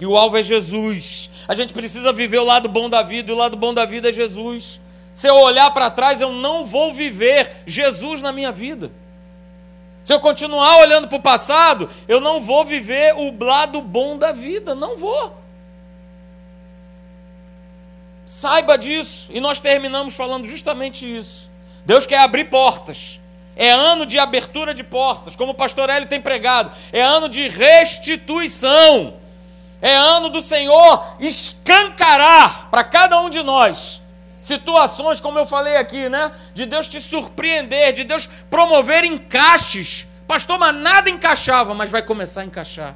E 0.00 0.06
o 0.06 0.16
alvo 0.16 0.38
é 0.38 0.42
Jesus. 0.42 1.30
A 1.46 1.54
gente 1.54 1.74
precisa 1.74 2.12
viver 2.12 2.38
o 2.38 2.44
lado 2.44 2.68
bom 2.68 2.88
da 2.88 3.02
vida, 3.02 3.30
e 3.30 3.34
o 3.34 3.36
lado 3.36 3.56
bom 3.56 3.74
da 3.74 3.84
vida 3.84 4.08
é 4.08 4.12
Jesus. 4.12 4.80
Se 5.12 5.28
eu 5.28 5.34
olhar 5.34 5.70
para 5.72 5.90
trás, 5.90 6.20
eu 6.20 6.32
não 6.32 6.64
vou 6.64 6.92
viver 6.92 7.62
Jesus 7.66 8.22
na 8.22 8.32
minha 8.32 8.50
vida. 8.50 8.90
Se 10.04 10.12
eu 10.12 10.20
continuar 10.20 10.78
olhando 10.78 11.08
para 11.08 11.18
o 11.18 11.22
passado, 11.22 11.88
eu 12.08 12.20
não 12.20 12.40
vou 12.40 12.64
viver 12.64 13.14
o 13.14 13.44
lado 13.44 13.80
bom 13.82 14.16
da 14.16 14.32
vida. 14.32 14.74
Não 14.74 14.96
vou. 14.96 15.38
Saiba 18.24 18.76
disso. 18.78 19.30
E 19.32 19.40
nós 19.40 19.60
terminamos 19.60 20.16
falando 20.16 20.46
justamente 20.46 21.04
isso. 21.04 21.50
Deus 21.84 22.06
quer 22.06 22.18
abrir 22.18 22.44
portas. 22.44 23.20
É 23.56 23.70
ano 23.70 24.06
de 24.06 24.18
abertura 24.18 24.72
de 24.72 24.82
portas, 24.82 25.36
como 25.36 25.52
o 25.52 25.54
pastor 25.54 25.90
Hélio 25.90 26.08
tem 26.08 26.20
pregado. 26.20 26.72
É 26.92 27.02
ano 27.02 27.28
de 27.28 27.48
restituição. 27.48 29.14
É 29.82 29.94
ano 29.94 30.28
do 30.28 30.40
Senhor 30.40 31.16
escancarar 31.20 32.70
para 32.70 32.84
cada 32.84 33.20
um 33.20 33.28
de 33.28 33.42
nós 33.42 33.99
situações, 34.40 35.20
como 35.20 35.38
eu 35.38 35.46
falei 35.46 35.76
aqui, 35.76 36.08
né? 36.08 36.32
De 36.54 36.66
Deus 36.66 36.88
te 36.88 37.00
surpreender, 37.00 37.92
de 37.92 38.04
Deus 38.04 38.28
promover 38.48 39.04
encaixes. 39.04 40.06
Pastor, 40.26 40.58
mas 40.58 40.74
nada 40.74 41.10
encaixava, 41.10 41.74
mas 41.74 41.90
vai 41.90 42.02
começar 42.02 42.42
a 42.42 42.44
encaixar. 42.44 42.94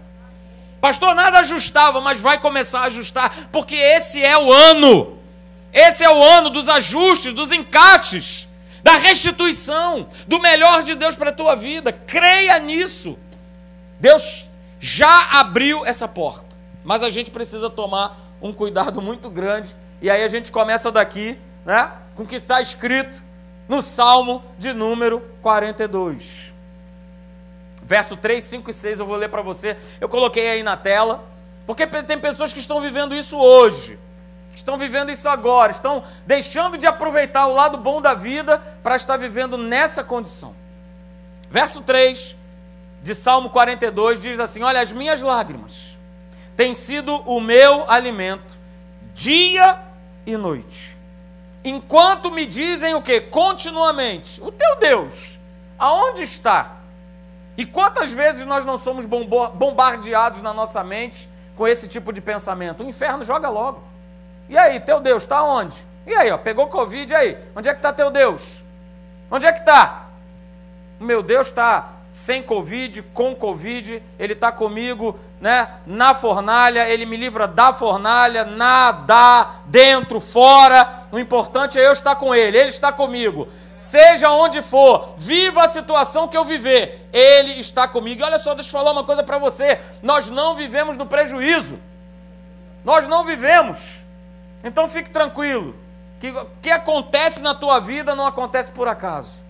Pastor, 0.81 1.15
nada 1.15 1.41
ajustava, 1.41 2.01
mas 2.01 2.21
vai 2.21 2.39
começar 2.39 2.81
a 2.81 2.85
ajustar, 2.85 3.49
porque 3.51 3.75
esse 3.75 4.23
é 4.23 4.37
o 4.37 4.53
ano. 4.53 5.19
Esse 5.73 6.05
é 6.05 6.11
o 6.11 6.23
ano 6.23 6.51
dos 6.51 6.69
ajustes, 6.69 7.35
dos 7.35 7.51
encaixes, 7.51 8.49
da 8.83 8.93
restituição, 8.93 10.07
do 10.29 10.39
melhor 10.39 10.83
de 10.83 10.95
Deus 10.95 11.17
para 11.17 11.31
a 11.31 11.33
tua 11.33 11.57
vida. 11.57 11.93
Creia 11.93 12.59
nisso. 12.59 13.19
Deus 13.99 14.49
já 14.79 15.41
abriu 15.41 15.85
essa 15.85 16.07
porta. 16.07 16.55
Mas 16.85 17.03
a 17.03 17.09
gente 17.09 17.31
precisa 17.31 17.71
tomar 17.71 18.17
um 18.41 18.53
cuidado 18.53 19.01
muito 19.01 19.31
grande. 19.31 19.75
E 20.05 20.11
aí 20.11 20.23
a 20.23 20.29
gente 20.29 20.53
começa 20.53 20.93
daqui, 20.93 21.39
né, 21.65 21.91
com 22.15 22.25
o 22.25 22.27
que 22.27 22.37
está 22.37 22.61
escrito 22.61 23.25
no 23.67 23.81
Salmo 23.81 24.45
de 24.59 24.75
número 24.75 25.19
42. 25.41 26.53
Verso 27.83 28.15
3, 28.15 28.45
5 28.45 28.69
e 28.69 28.73
6 28.75 29.01
eu 29.01 29.07
vou 29.07 29.17
ler 29.17 29.31
para 29.31 29.41
você. 29.41 29.75
Eu 29.99 30.07
coloquei 30.07 30.47
aí 30.47 30.63
na 30.63 30.77
tela, 30.77 31.25
porque 31.65 31.87
tem 31.87 32.19
pessoas 32.19 32.53
que 32.53 32.59
estão 32.59 32.83
vivendo 32.83 33.15
isso 33.15 33.39
hoje. 33.39 33.99
Estão 34.55 34.77
vivendo 34.77 35.11
isso 35.11 35.27
agora, 35.27 35.73
estão 35.73 36.05
deixando 36.27 36.77
de 36.77 36.87
aproveitar 36.87 37.47
o 37.47 37.55
lado 37.55 37.79
bom 37.79 38.03
da 38.03 38.13
vida 38.13 38.59
para 38.83 38.97
estar 38.97 39.17
vivendo 39.17 39.57
nessa 39.57 40.05
condição. 40.05 40.55
Verso 41.51 41.81
3 41.81 42.37
de 43.01 43.15
Salmo 43.15 43.49
42 43.49 44.21
diz 44.21 44.39
assim: 44.39 44.63
Olha, 44.63 44.83
as 44.83 44.93
minhas 44.93 45.23
lágrimas 45.23 45.99
tem 46.55 46.75
sido 46.75 47.23
o 47.25 47.41
meu 47.41 47.91
alimento 47.91 48.63
dia 49.15 49.94
e 50.27 50.37
noite. 50.37 50.97
Enquanto 51.65 52.31
me 52.31 52.45
dizem 52.47 52.95
o 52.95 53.03
que? 53.03 53.21
Continuamente: 53.21 54.43
O 54.43 54.53
teu 54.53 54.77
Deus, 54.77 55.39
aonde 55.79 56.23
está? 56.23 56.77
E 57.57 57.65
quantas 57.65 58.13
vezes 58.13 58.45
nós 58.45 58.65
não 58.65 58.77
somos 58.77 59.07
bombardeados 59.07 60.43
na 60.43 60.53
nossa 60.53 60.83
mente 60.83 61.29
com 61.55 61.69
esse 61.69 61.87
tipo 61.87 62.13
de 62.13 62.21
pensamento? 62.21 62.83
O 62.83 62.89
inferno 62.89 63.23
joga 63.23 63.49
logo. 63.49 63.83
E 64.49 64.59
aí, 64.59 64.81
teu 64.81 65.01
Deus 65.01 65.23
está 65.23 65.43
onde? 65.43 65.87
E 66.07 66.13
aí, 66.13 66.31
ó, 66.31 66.37
pegou 66.37 66.67
Covid, 66.67 67.11
e 67.13 67.17
aí? 67.17 67.39
Onde 67.55 67.69
é 67.69 67.73
que 67.73 67.79
está 67.79 67.93
teu 67.93 68.11
Deus? 68.11 68.63
Onde 69.31 69.47
é 69.47 69.53
que 69.53 69.61
está? 69.61 70.09
O 71.01 71.05
meu 71.05 71.23
Deus 71.23 71.47
está 71.47 71.94
sem 72.15 72.45
Covid, 72.45 73.03
com 73.13 73.35
Covid, 73.35 74.01
ele 74.21 74.35
está 74.35 74.53
comigo 74.53 75.19
né, 75.41 75.69
na 75.85 76.15
fornalha, 76.15 76.89
ele 76.89 77.05
me 77.05 77.17
livra 77.17 77.49
da 77.49 77.73
fornalha, 77.73 78.45
na, 78.45 78.93
da, 78.93 79.57
dentro, 79.67 80.21
fora. 80.21 81.09
O 81.11 81.19
importante 81.19 81.77
é 81.77 81.85
eu 81.85 81.91
estar 81.91 82.15
com 82.15 82.33
ele, 82.33 82.57
ele 82.57 82.69
está 82.69 82.93
comigo. 82.93 83.49
Seja 83.75 84.31
onde 84.31 84.63
for, 84.63 85.13
viva 85.17 85.65
a 85.65 85.69
situação 85.69 86.29
que 86.29 86.37
eu 86.37 86.45
viver, 86.45 87.09
ele 87.13 87.59
está 87.59 87.89
comigo. 87.89 88.21
E 88.21 88.25
olha 88.25 88.39
só, 88.39 88.55
deixa 88.55 88.69
eu 88.69 88.79
falar 88.79 88.93
uma 88.93 89.03
coisa 89.03 89.25
para 89.25 89.39
você: 89.39 89.81
nós 90.01 90.31
não 90.31 90.55
vivemos 90.55 90.97
no 90.97 91.07
prejuízo, 91.07 91.81
nós 92.85 93.09
não 93.09 93.25
vivemos. 93.25 94.05
Então 94.63 94.89
fique 94.89 95.11
tranquilo, 95.11 95.75
que 96.21 96.31
o 96.31 96.47
que 96.63 96.71
acontece 96.71 97.43
na 97.43 97.57
tua 97.57 97.81
vida 97.81 98.15
não 98.15 98.25
acontece 98.25 98.71
por 98.71 98.87
acaso. 98.87 99.43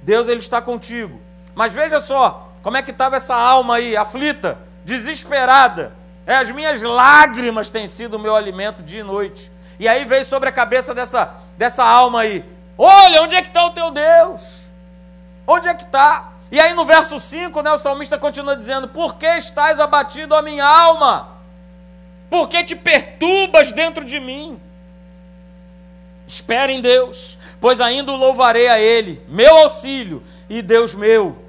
Deus 0.00 0.28
ele 0.28 0.40
está 0.40 0.62
contigo. 0.62 1.20
Mas 1.54 1.72
veja 1.72 2.00
só, 2.00 2.50
como 2.62 2.76
é 2.76 2.82
que 2.82 2.90
estava 2.90 3.16
essa 3.16 3.34
alma 3.34 3.76
aí, 3.76 3.96
aflita, 3.96 4.58
desesperada. 4.84 5.92
É, 6.26 6.36
as 6.36 6.50
minhas 6.50 6.82
lágrimas 6.82 7.68
têm 7.68 7.86
sido 7.86 8.14
o 8.14 8.18
meu 8.18 8.34
alimento 8.34 8.82
dia 8.82 9.00
e 9.00 9.04
noite. 9.04 9.52
E 9.78 9.86
aí 9.86 10.04
veio 10.04 10.24
sobre 10.24 10.48
a 10.48 10.52
cabeça 10.52 10.94
dessa, 10.94 11.34
dessa 11.58 11.84
alma 11.84 12.20
aí: 12.20 12.44
Olha, 12.78 13.22
onde 13.22 13.34
é 13.34 13.42
que 13.42 13.48
está 13.48 13.66
o 13.66 13.72
teu 13.72 13.90
Deus? 13.90 14.72
Onde 15.46 15.68
é 15.68 15.74
que 15.74 15.84
está? 15.84 16.32
E 16.50 16.60
aí 16.60 16.72
no 16.72 16.84
verso 16.84 17.18
5, 17.18 17.62
né, 17.62 17.72
o 17.72 17.78
salmista 17.78 18.16
continua 18.16 18.56
dizendo: 18.56 18.88
Por 18.88 19.16
que 19.16 19.26
estás 19.26 19.78
abatido 19.78 20.34
a 20.34 20.42
minha 20.42 20.64
alma? 20.64 21.28
Por 22.30 22.48
que 22.48 22.64
te 22.64 22.74
perturbas 22.74 23.72
dentro 23.72 24.04
de 24.04 24.18
mim? 24.18 24.60
Espere 26.26 26.72
em 26.72 26.80
Deus, 26.80 27.36
pois 27.60 27.80
ainda 27.80 28.10
o 28.10 28.16
louvarei 28.16 28.68
a 28.68 28.80
Ele, 28.80 29.22
meu 29.28 29.58
auxílio 29.58 30.22
e 30.48 30.62
Deus 30.62 30.94
meu. 30.94 31.43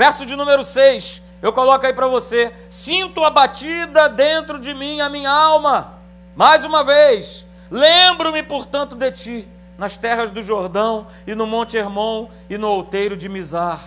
Verso 0.00 0.24
de 0.24 0.34
número 0.34 0.64
6, 0.64 1.20
eu 1.42 1.52
coloco 1.52 1.84
aí 1.84 1.92
para 1.92 2.06
você: 2.06 2.50
Sinto 2.70 3.22
a 3.22 3.28
batida 3.28 4.08
dentro 4.08 4.58
de 4.58 4.72
mim 4.72 4.98
a 4.98 5.10
minha 5.10 5.30
alma. 5.30 5.92
Mais 6.34 6.64
uma 6.64 6.82
vez, 6.82 7.44
lembro-me, 7.70 8.42
portanto, 8.42 8.96
de 8.96 9.12
ti, 9.12 9.48
nas 9.76 9.98
terras 9.98 10.32
do 10.32 10.40
Jordão 10.40 11.06
e 11.26 11.34
no 11.34 11.46
Monte 11.46 11.76
Hermon 11.76 12.30
e 12.48 12.56
no 12.56 12.68
outeiro 12.68 13.14
de 13.14 13.28
Mizar. 13.28 13.78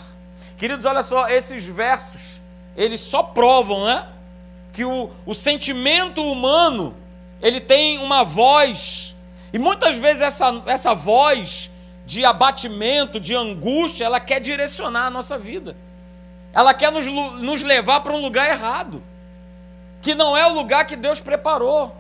Queridos, 0.56 0.86
olha 0.86 1.02
só, 1.02 1.28
esses 1.30 1.66
versos, 1.66 2.44
eles 2.78 3.00
só 3.00 3.24
provam, 3.24 3.84
né? 3.84 4.08
Que 4.72 4.86
o, 4.86 5.10
o 5.26 5.34
sentimento 5.34 6.22
humano, 6.22 6.96
ele 7.42 7.60
tem 7.60 7.98
uma 7.98 8.24
voz 8.24 9.16
e 9.52 9.58
muitas 9.58 9.98
vezes 9.98 10.22
essa, 10.22 10.62
essa 10.68 10.94
voz 10.94 11.72
de 12.06 12.24
abatimento, 12.24 13.20
de 13.20 13.36
angústia, 13.36 14.06
ela 14.06 14.20
quer 14.20 14.40
direcionar 14.40 15.08
a 15.08 15.10
nossa 15.10 15.40
vida. 15.40 15.76
Ela 16.54 16.74
quer 16.74 16.92
nos, 16.92 17.08
nos 17.08 17.64
levar 17.64 18.02
para 18.02 18.14
um 18.14 18.22
lugar 18.22 18.48
errado, 18.48 19.04
que 20.02 20.14
não 20.14 20.38
é 20.38 20.46
o 20.46 20.54
lugar 20.54 20.86
que 20.86 20.96
Deus 20.96 21.20
preparou, 21.20 21.96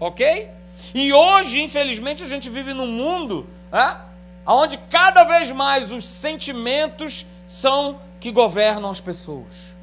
ok? 0.00 0.50
E 0.92 1.12
hoje, 1.12 1.62
infelizmente, 1.62 2.22
a 2.24 2.26
gente 2.26 2.50
vive 2.50 2.74
num 2.74 2.86
mundo 2.86 3.46
é, 3.72 3.96
onde 4.44 4.76
cada 4.90 5.24
vez 5.24 5.52
mais 5.52 5.92
os 5.92 6.04
sentimentos 6.04 7.24
são 7.46 8.00
que 8.18 8.32
governam 8.32 8.90
as 8.90 9.00
pessoas. 9.00 9.76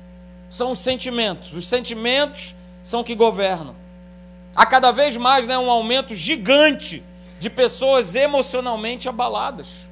São 0.50 0.72
os 0.72 0.80
sentimentos, 0.80 1.54
os 1.54 1.68
sentimentos 1.68 2.56
são 2.84 3.04
que 3.04 3.16
governam. 3.16 3.76
Há 4.56 4.66
cada 4.66 4.92
vez 4.92 5.16
mais 5.16 5.48
né, 5.48 5.58
um 5.58 5.70
aumento 5.70 6.14
gigante 6.14 7.04
de 7.40 7.50
pessoas 7.50 8.16
emocionalmente 8.16 9.08
abaladas. 9.08 9.90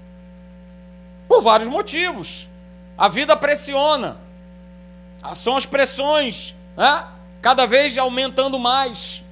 Por 1.28 1.42
vários 1.42 1.70
motivos. 1.70 2.47
A 2.98 3.08
vida 3.08 3.36
pressiona. 3.36 4.18
São 5.36 5.56
as 5.56 5.66
pressões, 5.66 6.56
né? 6.76 7.06
cada 7.42 7.66
vez 7.66 7.98
aumentando 7.98 8.58
mais. 8.58 9.24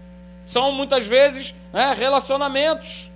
São 0.46 0.72
muitas 0.72 1.08
vezes 1.08 1.56
né, 1.74 1.96
relacionamentos. 1.98 3.12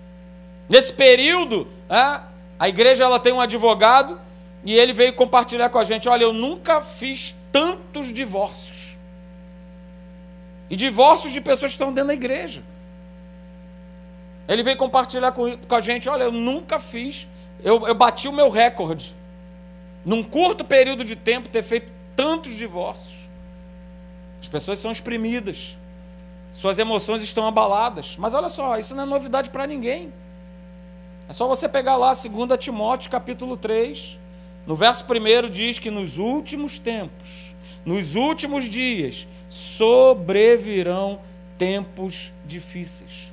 Nesse 0.68 0.94
período, 0.94 1.68
né, 1.88 2.24
a 2.58 2.68
igreja 2.68 3.04
ela 3.04 3.20
tem 3.20 3.32
um 3.32 3.42
advogado 3.42 4.20
e 4.64 4.78
ele 4.78 4.94
veio 4.94 5.14
compartilhar 5.14 5.70
com 5.70 5.78
a 5.78 5.84
gente: 5.84 6.10
olha, 6.10 6.24
eu 6.24 6.34
nunca 6.34 6.82
fiz 6.82 7.36
tantos 7.52 8.12
divórcios. 8.12 8.98
E 10.70 10.76
divórcios 10.76 11.34
de 11.34 11.42
pessoas 11.42 11.72
que 11.72 11.76
estão 11.76 11.94
dentro 11.94 12.08
da 12.08 12.14
igreja. 12.14 12.64
Ele 14.48 14.64
veio 14.64 14.78
compartilhar 14.78 15.32
com, 15.32 15.56
com 15.58 15.76
a 15.76 15.80
gente: 15.80 16.10
olha, 16.10 16.24
eu 16.24 16.32
nunca 16.32 16.80
fiz, 16.80 17.28
eu, 17.64 17.88
eu 17.88 17.96
bati 17.96 18.28
o 18.28 18.34
meu 18.34 18.50
recorde. 18.50 19.19
Num 20.06 20.24
curto 20.24 20.64
período 20.64 21.04
de 21.04 21.16
tempo, 21.16 21.50
ter 21.50 21.64
feito 21.64 21.92
tantos 22.16 22.56
divórcios. 22.56 23.30
As 24.42 24.48
pessoas 24.48 24.80
são 24.80 24.92
exprimidas, 24.92 25.78
suas 26.52 26.80
emoções 26.80 27.22
estão 27.22 27.48
abaladas. 27.48 28.16
Mas 28.18 28.34
olha 28.34 28.50
só, 28.50 28.78
isso 28.78 28.96
não 28.96 29.04
é 29.04 29.06
novidade 29.06 29.50
para 29.50 29.68
ninguém. 29.68 30.12
É 31.28 31.34
só 31.34 31.48
você 31.48 31.70
pegar 31.70 31.96
lá 31.96 32.14
2 32.14 32.28
Timóteo 32.58 33.12
capítulo 33.12 33.56
3, 33.56 34.20
no 34.66 34.76
verso 34.76 35.06
1 35.06 35.50
diz 35.50 35.78
que 35.78 35.92
nos 35.92 36.18
últimos 36.18 36.80
tempos, 36.80 37.56
nos 37.86 38.16
últimos 38.16 38.70
dias, 38.70 39.28
sobrevirão 39.48 41.20
tempos 41.58 42.34
difíceis. 42.46 43.32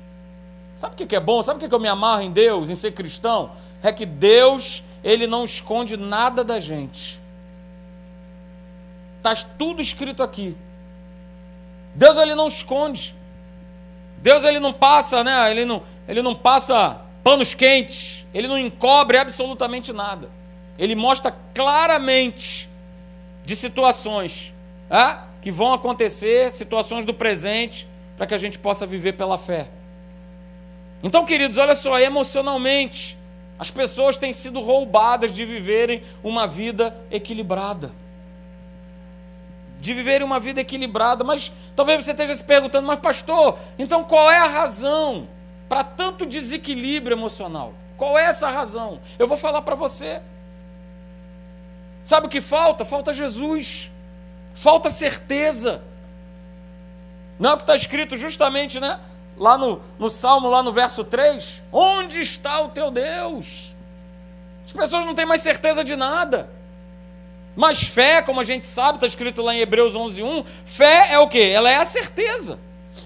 Sabe 0.75 0.93
o 0.93 1.07
que 1.07 1.15
é 1.15 1.19
bom? 1.19 1.41
Sabe 1.41 1.65
o 1.65 1.67
que 1.67 1.73
eu 1.73 1.79
me 1.79 1.87
amarro 1.87 2.21
em 2.21 2.31
Deus, 2.31 2.69
em 2.69 2.75
ser 2.75 2.91
cristão? 2.91 3.51
É 3.81 3.91
que 3.91 4.05
Deus, 4.05 4.83
Ele 5.07 5.25
não 5.25 5.45
esconde 5.45 5.95
nada 5.95 6.43
da 6.43 6.59
gente. 6.59 7.17
Está 9.19 9.33
tudo 9.57 9.81
escrito 9.81 10.21
aqui. 10.21 10.53
Deus, 11.95 12.17
Ele 12.17 12.35
não 12.35 12.47
esconde. 12.47 13.15
Deus, 14.17 14.43
Ele 14.43 14.59
não 14.59 14.73
passa, 14.73 15.23
né? 15.23 15.49
Ele 15.49 15.63
não, 15.63 15.81
ele 16.09 16.21
não 16.21 16.35
passa 16.35 16.99
panos 17.23 17.53
quentes. 17.53 18.27
Ele 18.33 18.49
não 18.49 18.57
encobre 18.57 19.17
absolutamente 19.17 19.93
nada. 19.93 20.29
Ele 20.77 20.93
mostra 20.93 21.33
claramente 21.53 22.67
de 23.45 23.55
situações 23.55 24.53
é? 24.89 25.19
que 25.41 25.51
vão 25.51 25.73
acontecer, 25.73 26.51
situações 26.51 27.05
do 27.05 27.13
presente, 27.13 27.87
para 28.17 28.27
que 28.27 28.33
a 28.33 28.37
gente 28.37 28.59
possa 28.59 28.85
viver 28.85 29.13
pela 29.13 29.37
fé. 29.37 29.69
Então, 31.01 31.23
queridos, 31.23 31.57
olha 31.57 31.75
só, 31.75 31.97
emocionalmente, 31.97 33.16
as 33.59 33.71
pessoas 33.71 34.17
têm 34.17 34.31
sido 34.33 34.61
roubadas 34.61 35.33
de 35.33 35.43
viverem 35.43 36.03
uma 36.23 36.47
vida 36.47 36.95
equilibrada. 37.09 37.91
De 39.79 39.93
viverem 39.93 40.25
uma 40.25 40.39
vida 40.39 40.61
equilibrada. 40.61 41.23
Mas 41.23 41.51
talvez 41.75 42.03
você 42.03 42.11
esteja 42.11 42.35
se 42.35 42.43
perguntando, 42.43 42.87
mas 42.87 42.99
pastor, 42.99 43.57
então 43.77 44.03
qual 44.03 44.29
é 44.29 44.37
a 44.37 44.47
razão 44.47 45.27
para 45.67 45.83
tanto 45.83 46.25
desequilíbrio 46.25 47.15
emocional? 47.15 47.73
Qual 47.95 48.17
é 48.17 48.25
essa 48.25 48.49
razão? 48.49 48.99
Eu 49.17 49.27
vou 49.27 49.37
falar 49.37 49.63
para 49.63 49.75
você. 49.75 50.21
Sabe 52.03 52.27
o 52.27 52.29
que 52.29 52.39
falta? 52.39 52.85
Falta 52.85 53.11
Jesus. 53.11 53.91
Falta 54.53 54.89
certeza. 54.89 55.81
Não 57.39 57.51
é 57.51 57.53
o 57.53 57.57
que 57.57 57.63
está 57.63 57.75
escrito 57.75 58.15
justamente, 58.15 58.79
né? 58.79 58.99
Lá 59.39 59.57
no, 59.57 59.81
no 59.99 60.09
Salmo, 60.09 60.49
lá 60.49 60.63
no 60.63 60.71
verso 60.71 61.03
3, 61.03 61.63
onde 61.71 62.19
está 62.19 62.61
o 62.61 62.69
teu 62.69 62.89
Deus? 62.91 63.75
As 64.65 64.73
pessoas 64.73 65.05
não 65.05 65.15
têm 65.15 65.25
mais 65.25 65.41
certeza 65.41 65.83
de 65.83 65.95
nada. 65.95 66.49
Mas 67.55 67.83
fé, 67.83 68.21
como 68.21 68.39
a 68.39 68.43
gente 68.43 68.65
sabe, 68.65 68.97
está 68.97 69.07
escrito 69.07 69.41
lá 69.41 69.53
em 69.53 69.59
Hebreus 69.59 69.95
11:1, 69.95 70.45
fé 70.65 71.13
é 71.13 71.19
o 71.19 71.27
que? 71.27 71.41
Ela 71.41 71.71
é 71.71 71.77
a 71.77 71.85
certeza. 71.85 72.59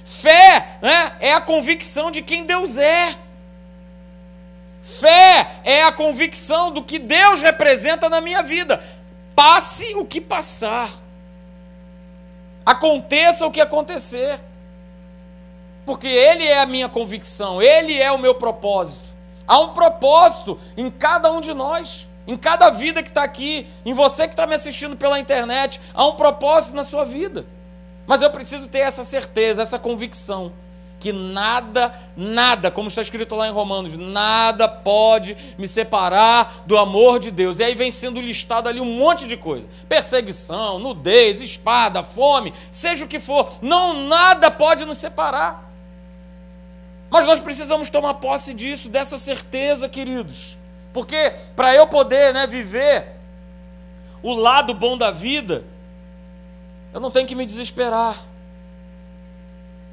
Fé 0.03 0.77
né, 0.81 1.15
é 1.19 1.33
a 1.33 1.41
convicção 1.41 2.11
de 2.11 2.21
quem 2.21 2.45
Deus 2.45 2.77
é. 2.77 3.15
Fé 4.81 5.61
é 5.63 5.83
a 5.83 5.91
convicção 5.91 6.71
do 6.71 6.83
que 6.83 6.99
Deus 6.99 7.41
representa 7.41 8.09
na 8.09 8.19
minha 8.19 8.41
vida. 8.41 8.83
Passe 9.35 9.95
o 9.95 10.05
que 10.05 10.19
passar. 10.19 10.89
Aconteça 12.65 13.45
o 13.45 13.51
que 13.51 13.61
acontecer 13.61 14.39
porque 15.91 16.07
Ele 16.07 16.45
é 16.45 16.61
a 16.61 16.65
minha 16.65 16.87
convicção, 16.87 17.61
Ele 17.61 18.01
é 18.01 18.09
o 18.13 18.17
meu 18.17 18.33
propósito. 18.33 19.09
Há 19.45 19.59
um 19.59 19.73
propósito 19.73 20.57
em 20.77 20.89
cada 20.89 21.29
um 21.29 21.41
de 21.41 21.53
nós, 21.53 22.07
em 22.25 22.37
cada 22.37 22.69
vida 22.69 23.03
que 23.03 23.09
está 23.09 23.23
aqui, 23.23 23.67
em 23.85 23.93
você 23.93 24.25
que 24.25 24.31
está 24.31 24.47
me 24.47 24.55
assistindo 24.55 24.95
pela 24.95 25.19
internet, 25.19 25.81
há 25.93 26.07
um 26.07 26.13
propósito 26.13 26.77
na 26.77 26.85
sua 26.85 27.03
vida. 27.03 27.45
Mas 28.07 28.21
eu 28.21 28.31
preciso 28.31 28.69
ter 28.69 28.79
essa 28.79 29.03
certeza, 29.03 29.63
essa 29.63 29.77
convicção 29.77 30.53
que 30.97 31.11
nada, 31.11 31.93
nada, 32.15 32.71
como 32.71 32.87
está 32.87 33.01
escrito 33.01 33.35
lá 33.35 33.49
em 33.49 33.51
Romanos, 33.51 33.97
nada 33.97 34.69
pode 34.69 35.35
me 35.57 35.67
separar 35.67 36.63
do 36.65 36.77
amor 36.77 37.19
de 37.19 37.31
Deus. 37.31 37.59
E 37.59 37.65
aí 37.65 37.75
vem 37.75 37.91
sendo 37.91 38.21
listado 38.21 38.69
ali 38.69 38.79
um 38.79 38.85
monte 38.97 39.27
de 39.27 39.35
coisa: 39.35 39.67
perseguição, 39.89 40.79
nudez, 40.79 41.41
espada, 41.41 42.01
fome, 42.01 42.53
seja 42.71 43.03
o 43.03 43.09
que 43.09 43.19
for, 43.19 43.51
não 43.61 44.07
nada 44.07 44.49
pode 44.49 44.85
nos 44.85 44.97
separar. 44.97 45.70
Mas 47.11 47.27
nós 47.27 47.41
precisamos 47.41 47.89
tomar 47.89 48.13
posse 48.15 48.53
disso, 48.53 48.87
dessa 48.87 49.17
certeza, 49.17 49.89
queridos. 49.89 50.57
Porque 50.93 51.33
para 51.57 51.75
eu 51.75 51.85
poder 51.85 52.33
né, 52.33 52.47
viver 52.47 53.05
o 54.23 54.33
lado 54.33 54.73
bom 54.73 54.97
da 54.97 55.11
vida, 55.11 55.65
eu 56.93 57.01
não 57.01 57.11
tenho 57.11 57.27
que 57.27 57.35
me 57.35 57.45
desesperar. 57.45 58.17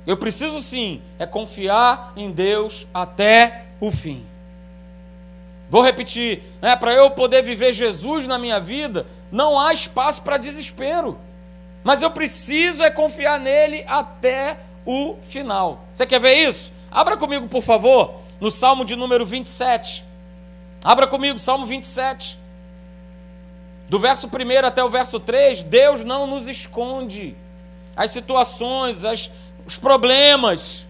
Eu 0.06 0.16
preciso 0.16 0.60
sim, 0.60 1.02
é 1.18 1.26
confiar 1.26 2.12
em 2.16 2.30
Deus 2.30 2.86
até 2.94 3.64
o 3.80 3.90
fim. 3.90 4.24
Vou 5.68 5.82
repetir, 5.82 6.44
né, 6.62 6.76
para 6.76 6.92
eu 6.92 7.10
poder 7.10 7.42
viver 7.42 7.72
Jesus 7.72 8.28
na 8.28 8.38
minha 8.38 8.60
vida, 8.60 9.06
não 9.30 9.58
há 9.58 9.72
espaço 9.72 10.22
para 10.22 10.36
desespero. 10.36 11.18
Mas 11.82 12.00
eu 12.00 12.12
preciso 12.12 12.84
é 12.84 12.90
confiar 12.90 13.40
nele 13.40 13.84
até 13.88 14.56
o 14.86 15.16
final. 15.20 15.84
Você 15.92 16.06
quer 16.06 16.20
ver 16.20 16.48
isso? 16.48 16.77
Abra 16.90 17.16
comigo, 17.16 17.48
por 17.48 17.62
favor, 17.62 18.20
no 18.40 18.50
Salmo 18.50 18.84
de 18.84 18.96
número 18.96 19.24
27. 19.24 20.04
Abra 20.82 21.06
comigo, 21.06 21.38
Salmo 21.38 21.66
27. 21.66 22.38
Do 23.88 23.98
verso 23.98 24.26
1 24.28 24.66
até 24.66 24.84
o 24.84 24.88
verso 24.88 25.18
3, 25.18 25.62
Deus 25.62 26.04
não 26.04 26.26
nos 26.26 26.46
esconde 26.46 27.36
as 27.96 28.10
situações, 28.10 29.04
as, 29.04 29.30
os 29.66 29.76
problemas, 29.76 30.86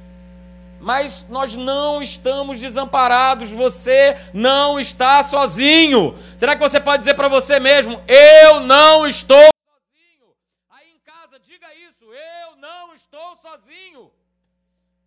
mas 0.80 1.28
nós 1.28 1.54
não 1.56 2.02
estamos 2.02 2.60
desamparados, 2.60 3.50
você 3.50 4.16
não 4.34 4.78
está 4.78 5.22
sozinho. 5.22 6.16
Será 6.36 6.54
que 6.54 6.62
você 6.62 6.80
pode 6.80 6.98
dizer 6.98 7.14
para 7.14 7.28
você 7.28 7.58
mesmo: 7.58 8.00
Eu 8.06 8.60
não 8.60 9.06
estou 9.06 9.36
sozinho? 9.36 10.34
Aí 10.70 10.90
em 10.90 11.00
casa, 11.00 11.38
diga 11.40 11.66
isso: 11.88 12.04
Eu 12.04 12.56
não 12.56 12.92
estou 12.94 13.36
sozinho. 13.36 14.10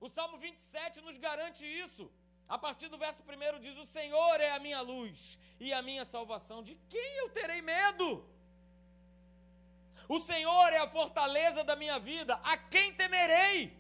O 0.06 0.10
Salmo 0.10 0.38
27 0.38 1.02
nos 1.02 1.18
garante 1.26 1.64
isso. 1.84 2.12
A 2.50 2.58
partir 2.58 2.88
do 2.90 2.98
verso 2.98 3.24
1 3.24 3.60
diz: 3.60 3.78
O 3.78 3.86
Senhor 3.86 4.36
é 4.42 4.52
a 4.52 4.60
minha 4.60 4.82
luz 4.82 5.38
e 5.60 5.72
a 5.72 5.82
minha 5.82 6.04
salvação. 6.04 6.64
De 6.70 6.76
quem 6.90 7.10
eu 7.20 7.30
terei 7.30 7.62
medo? 7.62 8.08
O 10.10 10.20
Senhor 10.20 10.74
é 10.74 10.80
a 10.80 10.88
fortaleza 10.88 11.64
da 11.64 11.76
minha 11.76 12.00
vida. 12.00 12.34
A 12.44 12.58
quem 12.58 12.92
temerei? 12.94 13.80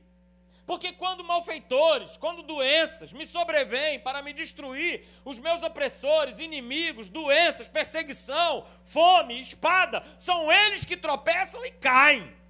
Porque 0.65 0.93
quando 0.93 1.23
malfeitores, 1.23 2.15
quando 2.15 2.43
doenças 2.43 3.11
me 3.11 3.25
sobrevêm 3.25 3.99
para 3.99 4.21
me 4.21 4.31
destruir, 4.31 5.05
os 5.25 5.39
meus 5.39 5.63
opressores, 5.63 6.37
inimigos, 6.37 7.09
doenças, 7.09 7.67
perseguição, 7.67 8.65
fome, 8.85 9.39
espada, 9.39 10.01
são 10.17 10.51
eles 10.51 10.85
que 10.85 10.95
tropeçam 10.95 11.65
e 11.65 11.71
caem. 11.71 12.40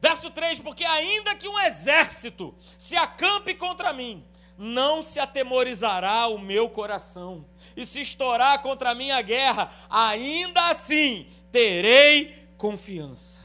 Verso 0.00 0.30
3: 0.30 0.60
Porque 0.60 0.84
ainda 0.84 1.34
que 1.34 1.48
um 1.48 1.58
exército 1.60 2.54
se 2.76 2.96
acampe 2.96 3.54
contra 3.54 3.92
mim, 3.92 4.24
não 4.56 5.02
se 5.02 5.20
atemorizará 5.20 6.26
o 6.28 6.38
meu 6.38 6.68
coração, 6.68 7.44
e 7.76 7.86
se 7.86 8.00
estourar 8.00 8.60
contra 8.60 8.94
mim 8.94 9.10
a 9.10 9.22
guerra, 9.22 9.70
ainda 9.88 10.70
assim 10.70 11.28
terei 11.50 12.48
confiança. 12.56 13.42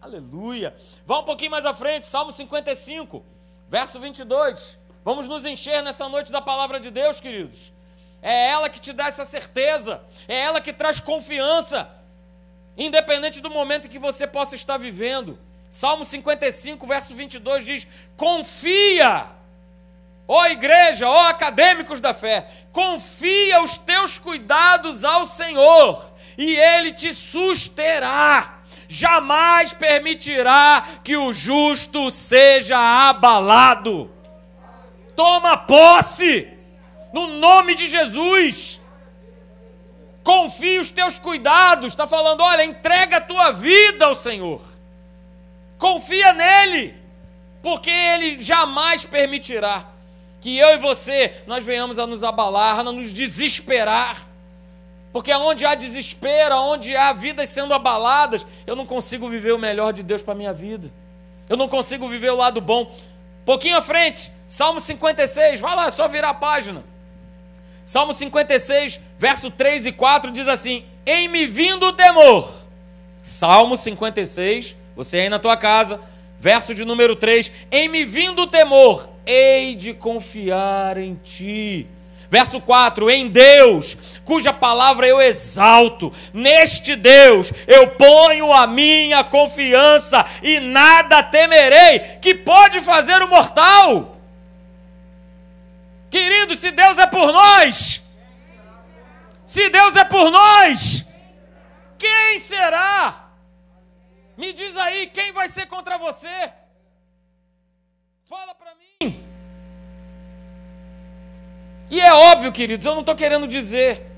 Aleluia. 0.00 0.76
Vá 1.04 1.18
um 1.18 1.24
pouquinho 1.24 1.50
mais 1.50 1.64
à 1.64 1.74
frente, 1.74 2.06
Salmo 2.06 2.30
55, 2.30 3.24
verso 3.68 3.98
22. 3.98 4.78
Vamos 5.04 5.26
nos 5.26 5.44
encher 5.44 5.82
nessa 5.82 6.08
noite 6.08 6.30
da 6.30 6.40
palavra 6.40 6.78
de 6.78 6.90
Deus, 6.90 7.20
queridos. 7.20 7.72
É 8.22 8.48
ela 8.48 8.68
que 8.68 8.80
te 8.80 8.92
dá 8.92 9.06
essa 9.06 9.24
certeza, 9.24 10.02
é 10.26 10.40
ela 10.40 10.60
que 10.60 10.72
traz 10.72 11.00
confiança 11.00 11.88
independente 12.76 13.40
do 13.40 13.50
momento 13.50 13.88
que 13.88 13.98
você 13.98 14.26
possa 14.26 14.54
estar 14.54 14.76
vivendo. 14.78 15.38
Salmo 15.70 16.04
55, 16.04 16.86
verso 16.86 17.14
22 17.14 17.64
diz: 17.64 17.86
Confia, 18.16 19.26
ó 20.28 20.46
igreja, 20.46 21.08
ó 21.08 21.28
acadêmicos 21.28 22.00
da 22.00 22.14
fé, 22.14 22.46
confia 22.72 23.62
os 23.62 23.78
teus 23.78 24.18
cuidados 24.18 25.04
ao 25.04 25.26
Senhor 25.26 26.12
e 26.36 26.56
Ele 26.56 26.92
te 26.92 27.12
susterá. 27.12 28.54
Jamais 28.88 29.72
permitirá 29.72 30.86
que 31.02 31.16
o 31.16 31.32
justo 31.32 32.10
seja 32.10 32.78
abalado. 33.08 34.12
Toma 35.16 35.56
posse, 35.56 36.48
no 37.12 37.26
nome 37.26 37.74
de 37.74 37.88
Jesus. 37.88 38.80
Confie 40.26 40.80
os 40.80 40.90
teus 40.90 41.20
cuidados. 41.20 41.92
Está 41.92 42.08
falando, 42.08 42.40
olha, 42.40 42.64
entrega 42.64 43.18
a 43.18 43.20
tua 43.20 43.52
vida 43.52 44.06
ao 44.06 44.14
Senhor. 44.16 44.60
Confia 45.78 46.32
nele, 46.32 46.96
porque 47.62 47.88
ele 47.88 48.40
jamais 48.40 49.04
permitirá 49.04 49.86
que 50.40 50.58
eu 50.58 50.70
e 50.70 50.78
você 50.78 51.32
nós 51.46 51.64
venhamos 51.64 51.96
a 52.00 52.08
nos 52.08 52.24
abalar, 52.24 52.80
a 52.80 52.82
nos 52.82 53.14
desesperar. 53.14 54.26
Porque 55.12 55.32
onde 55.32 55.64
há 55.64 55.76
desespero, 55.76 56.56
onde 56.56 56.96
há 56.96 57.12
vidas 57.12 57.48
sendo 57.50 57.72
abaladas, 57.72 58.44
eu 58.66 58.74
não 58.74 58.84
consigo 58.84 59.28
viver 59.28 59.52
o 59.52 59.58
melhor 59.58 59.92
de 59.92 60.02
Deus 60.02 60.22
para 60.22 60.34
a 60.34 60.36
minha 60.36 60.52
vida. 60.52 60.92
Eu 61.48 61.56
não 61.56 61.68
consigo 61.68 62.08
viver 62.08 62.32
o 62.32 62.36
lado 62.36 62.60
bom. 62.60 62.92
Pouquinho 63.44 63.76
à 63.76 63.80
frente, 63.80 64.32
Salmo 64.44 64.80
56, 64.80 65.60
vai 65.60 65.76
lá, 65.76 65.86
é 65.86 65.90
só 65.90 66.08
virar 66.08 66.30
a 66.30 66.34
página. 66.34 66.82
Salmo 67.86 68.12
56, 68.12 69.00
verso 69.16 69.48
3 69.48 69.86
e 69.86 69.92
4 69.92 70.32
diz 70.32 70.48
assim: 70.48 70.84
Em 71.06 71.28
me 71.28 71.46
vindo 71.46 71.86
o 71.86 71.92
temor. 71.92 72.52
Salmo 73.22 73.76
56, 73.76 74.74
você 74.96 75.18
aí 75.18 75.28
na 75.28 75.38
tua 75.38 75.56
casa, 75.56 76.00
verso 76.40 76.74
de 76.74 76.84
número 76.84 77.14
3: 77.14 77.52
Em 77.70 77.88
me 77.88 78.04
vindo 78.04 78.42
o 78.42 78.46
temor, 78.48 79.08
hei 79.24 79.76
de 79.76 79.94
confiar 79.94 80.98
em 80.98 81.14
ti. 81.14 81.86
Verso 82.28 82.60
4: 82.60 83.08
Em 83.08 83.28
Deus, 83.28 83.96
cuja 84.24 84.52
palavra 84.52 85.06
eu 85.06 85.20
exalto, 85.20 86.12
neste 86.34 86.96
Deus 86.96 87.52
eu 87.68 87.90
ponho 87.90 88.52
a 88.52 88.66
minha 88.66 89.22
confiança 89.22 90.26
e 90.42 90.58
nada 90.58 91.22
temerei 91.22 92.00
que 92.20 92.34
pode 92.34 92.80
fazer 92.80 93.22
o 93.22 93.28
mortal. 93.28 94.15
Querido, 96.16 96.56
se 96.56 96.70
Deus 96.70 96.96
é 96.96 97.06
por 97.06 97.30
nós, 97.30 98.02
se 99.44 99.68
Deus 99.68 99.94
é 99.96 100.04
por 100.04 100.30
nós, 100.30 101.04
quem 101.98 102.38
será? 102.38 103.28
Me 104.34 104.50
diz 104.54 104.74
aí, 104.78 105.08
quem 105.08 105.30
vai 105.32 105.46
ser 105.50 105.66
contra 105.66 105.98
você? 105.98 106.50
Fala 108.24 108.54
para 108.54 108.72
mim. 108.76 109.22
E 111.90 112.00
é 112.00 112.14
óbvio, 112.14 112.50
queridos, 112.50 112.86
eu 112.86 112.94
não 112.94 113.00
estou 113.00 113.14
querendo 113.14 113.46
dizer 113.46 114.10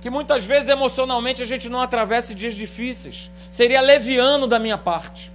que 0.00 0.08
muitas 0.08 0.44
vezes 0.44 0.68
emocionalmente 0.68 1.42
a 1.42 1.46
gente 1.46 1.68
não 1.68 1.80
atravessa 1.80 2.32
dias 2.32 2.54
difíceis. 2.54 3.28
Seria 3.50 3.80
leviano 3.80 4.46
da 4.46 4.60
minha 4.60 4.78
parte. 4.78 5.32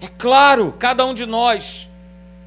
É 0.00 0.08
claro, 0.08 0.72
cada 0.78 1.04
um 1.04 1.12
de 1.12 1.26
nós 1.26 1.90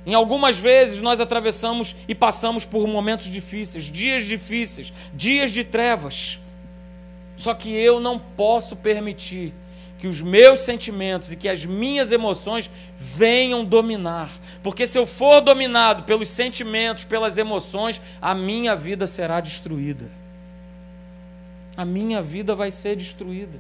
em 0.08 0.14
algumas 0.14 0.58
vezes 0.58 1.02
nós 1.02 1.20
atravessamos 1.20 1.94
e 2.08 2.16
passamos 2.16 2.64
por 2.64 2.88
momentos 2.88 3.30
difíceis, 3.30 3.92
dias 3.92 4.24
difíceis, 4.24 4.94
dias 5.14 5.52
de 5.52 5.66
trevas. 5.66 6.40
Só 7.36 7.54
que 7.54 7.70
eu 7.70 8.00
não 8.00 8.18
posso 8.18 8.78
permitir 8.78 9.54
que 10.00 10.08
os 10.08 10.22
meus 10.22 10.62
sentimentos 10.62 11.34
e 11.34 11.36
que 11.36 11.50
as 11.50 11.66
minhas 11.66 12.14
emoções 12.14 12.72
venham 12.98 13.66
dominar. 13.66 14.32
Porque 14.64 14.88
se 14.88 14.98
eu 14.98 15.06
for 15.06 15.42
dominado 15.42 16.04
pelos 16.04 16.30
sentimentos, 16.30 17.04
pelas 17.04 17.38
emoções, 17.38 18.00
a 18.22 18.34
minha 18.34 18.78
vida 18.78 19.06
será 19.06 19.42
destruída. 19.42 20.10
A 21.76 21.84
minha 21.84 22.22
vida 22.22 22.56
vai 22.56 22.72
ser 22.72 22.96
destruída. 22.96 23.60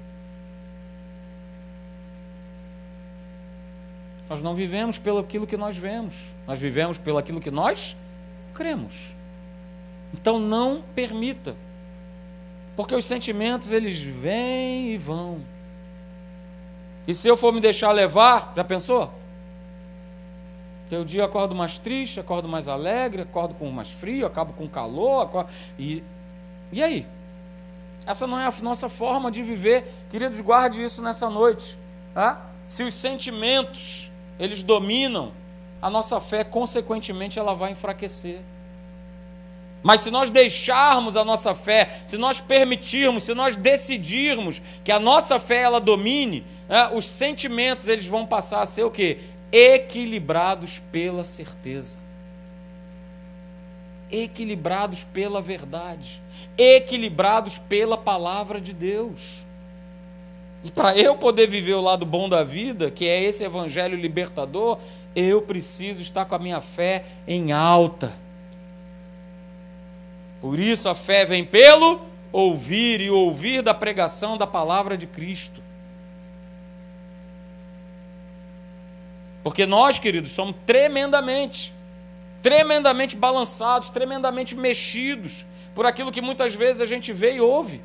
Nós 4.29 4.41
não 4.41 4.53
vivemos 4.53 4.97
pelo 4.97 5.19
aquilo 5.19 5.47
que 5.47 5.55
nós 5.55 5.77
vemos, 5.77 6.35
nós 6.45 6.59
vivemos 6.59 6.97
pelo 6.97 7.17
aquilo 7.17 7.39
que 7.39 7.51
nós 7.51 7.95
cremos. 8.53 9.15
Então 10.13 10.39
não 10.39 10.83
permita, 10.93 11.55
porque 12.75 12.95
os 12.95 13.05
sentimentos 13.05 13.71
eles 13.71 14.01
vêm 14.01 14.89
e 14.91 14.97
vão. 14.97 15.41
E 17.07 17.13
se 17.13 17.27
eu 17.27 17.37
for 17.37 17.53
me 17.53 17.61
deixar 17.61 17.91
levar, 17.91 18.53
já 18.55 18.63
pensou? 18.63 19.13
O 20.91 21.03
dia 21.03 21.21
eu 21.21 21.25
acordo 21.25 21.53
mais 21.53 21.77
triste, 21.77 22.19
acordo 22.19 22.47
mais 22.47 22.67
alegre, 22.67 23.21
acordo 23.21 23.55
com 23.55 23.69
mais 23.69 23.91
frio, 23.91 24.25
acabo 24.25 24.53
com 24.53 24.67
calor, 24.67 25.23
acordo... 25.23 25.49
e 25.77 26.03
e 26.71 26.83
aí? 26.83 27.07
Essa 28.05 28.27
não 28.27 28.39
é 28.39 28.47
a 28.47 28.53
nossa 28.61 28.89
forma 28.89 29.31
de 29.31 29.43
viver. 29.43 29.85
Queridos, 30.09 30.39
guarde 30.41 30.83
isso 30.83 31.01
nessa 31.01 31.29
noite. 31.29 31.77
Tá? 32.13 32.45
Se 32.65 32.83
os 32.83 32.93
sentimentos 32.93 34.06
eles 34.39 34.63
dominam, 34.63 35.31
a 35.81 35.89
nossa 35.89 36.19
fé, 36.19 36.43
consequentemente, 36.43 37.39
ela 37.39 37.53
vai 37.53 37.71
enfraquecer. 37.71 38.41
Mas 39.83 40.01
se 40.01 40.11
nós 40.11 40.29
deixarmos 40.29 41.15
a 41.15 41.23
nossa 41.23 41.55
fé, 41.55 41.89
se 42.05 42.17
nós 42.17 42.41
permitirmos, 42.41 43.23
se 43.23 43.33
nós 43.33 43.55
decidirmos 43.55 44.61
que 44.83 44.91
a 44.91 44.99
nossa 44.99 45.39
fé 45.39 45.61
ela 45.61 45.79
domine, 45.79 46.43
né, 46.67 46.89
os 46.93 47.05
sentimentos 47.05 47.87
eles 47.87 48.07
vão 48.07 48.25
passar 48.25 48.61
a 48.61 48.65
ser 48.65 48.83
o 48.83 48.91
quê? 48.91 49.19
Equilibrados 49.51 50.79
pela 50.91 51.23
certeza. 51.23 51.99
equilibrados 54.11 55.03
pela 55.03 55.41
verdade, 55.41 56.21
equilibrados 56.57 57.57
pela 57.57 57.97
palavra 57.97 58.59
de 58.59 58.73
Deus. 58.73 59.45
E 60.63 60.71
para 60.71 60.97
eu 60.97 61.15
poder 61.15 61.47
viver 61.47 61.73
o 61.73 61.81
lado 61.81 62.05
bom 62.05 62.27
da 62.27 62.43
vida, 62.43 62.89
que 62.89 63.07
é 63.07 63.23
esse 63.23 63.43
evangelho 63.43 63.95
libertador, 63.95 64.79
eu 65.15 65.41
preciso 65.41 66.01
estar 66.01 66.25
com 66.25 66.35
a 66.35 66.39
minha 66.39 66.61
fé 66.61 67.05
em 67.27 67.51
alta. 67.51 68.11
Por 70.41 70.59
isso 70.59 70.89
a 70.89 70.95
fé 70.95 71.25
vem 71.25 71.43
pelo 71.43 72.01
ouvir 72.31 73.01
e 73.01 73.09
ouvir 73.09 73.61
da 73.61 73.73
pregação 73.73 74.37
da 74.37 74.45
palavra 74.45 74.97
de 74.97 75.07
Cristo. 75.07 75.61
Porque 79.43 79.65
nós, 79.65 79.97
queridos, 79.97 80.31
somos 80.31 80.55
tremendamente, 80.65 81.73
tremendamente 82.41 83.15
balançados, 83.15 83.89
tremendamente 83.89 84.55
mexidos 84.55 85.45
por 85.73 85.85
aquilo 85.85 86.11
que 86.11 86.21
muitas 86.21 86.53
vezes 86.53 86.81
a 86.81 86.85
gente 86.85 87.13
vê 87.13 87.35
e 87.35 87.41
ouve. 87.41 87.81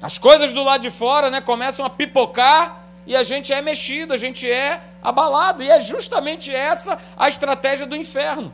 As 0.00 0.18
coisas 0.18 0.52
do 0.52 0.62
lado 0.62 0.82
de 0.82 0.90
fora 0.90 1.30
né, 1.30 1.40
começam 1.40 1.84
a 1.84 1.90
pipocar 1.90 2.84
e 3.06 3.14
a 3.14 3.22
gente 3.22 3.52
é 3.52 3.62
mexido, 3.62 4.12
a 4.12 4.16
gente 4.16 4.50
é 4.50 4.82
abalado. 5.02 5.62
E 5.62 5.70
é 5.70 5.80
justamente 5.80 6.54
essa 6.54 6.98
a 7.16 7.28
estratégia 7.28 7.86
do 7.86 7.96
inferno. 7.96 8.52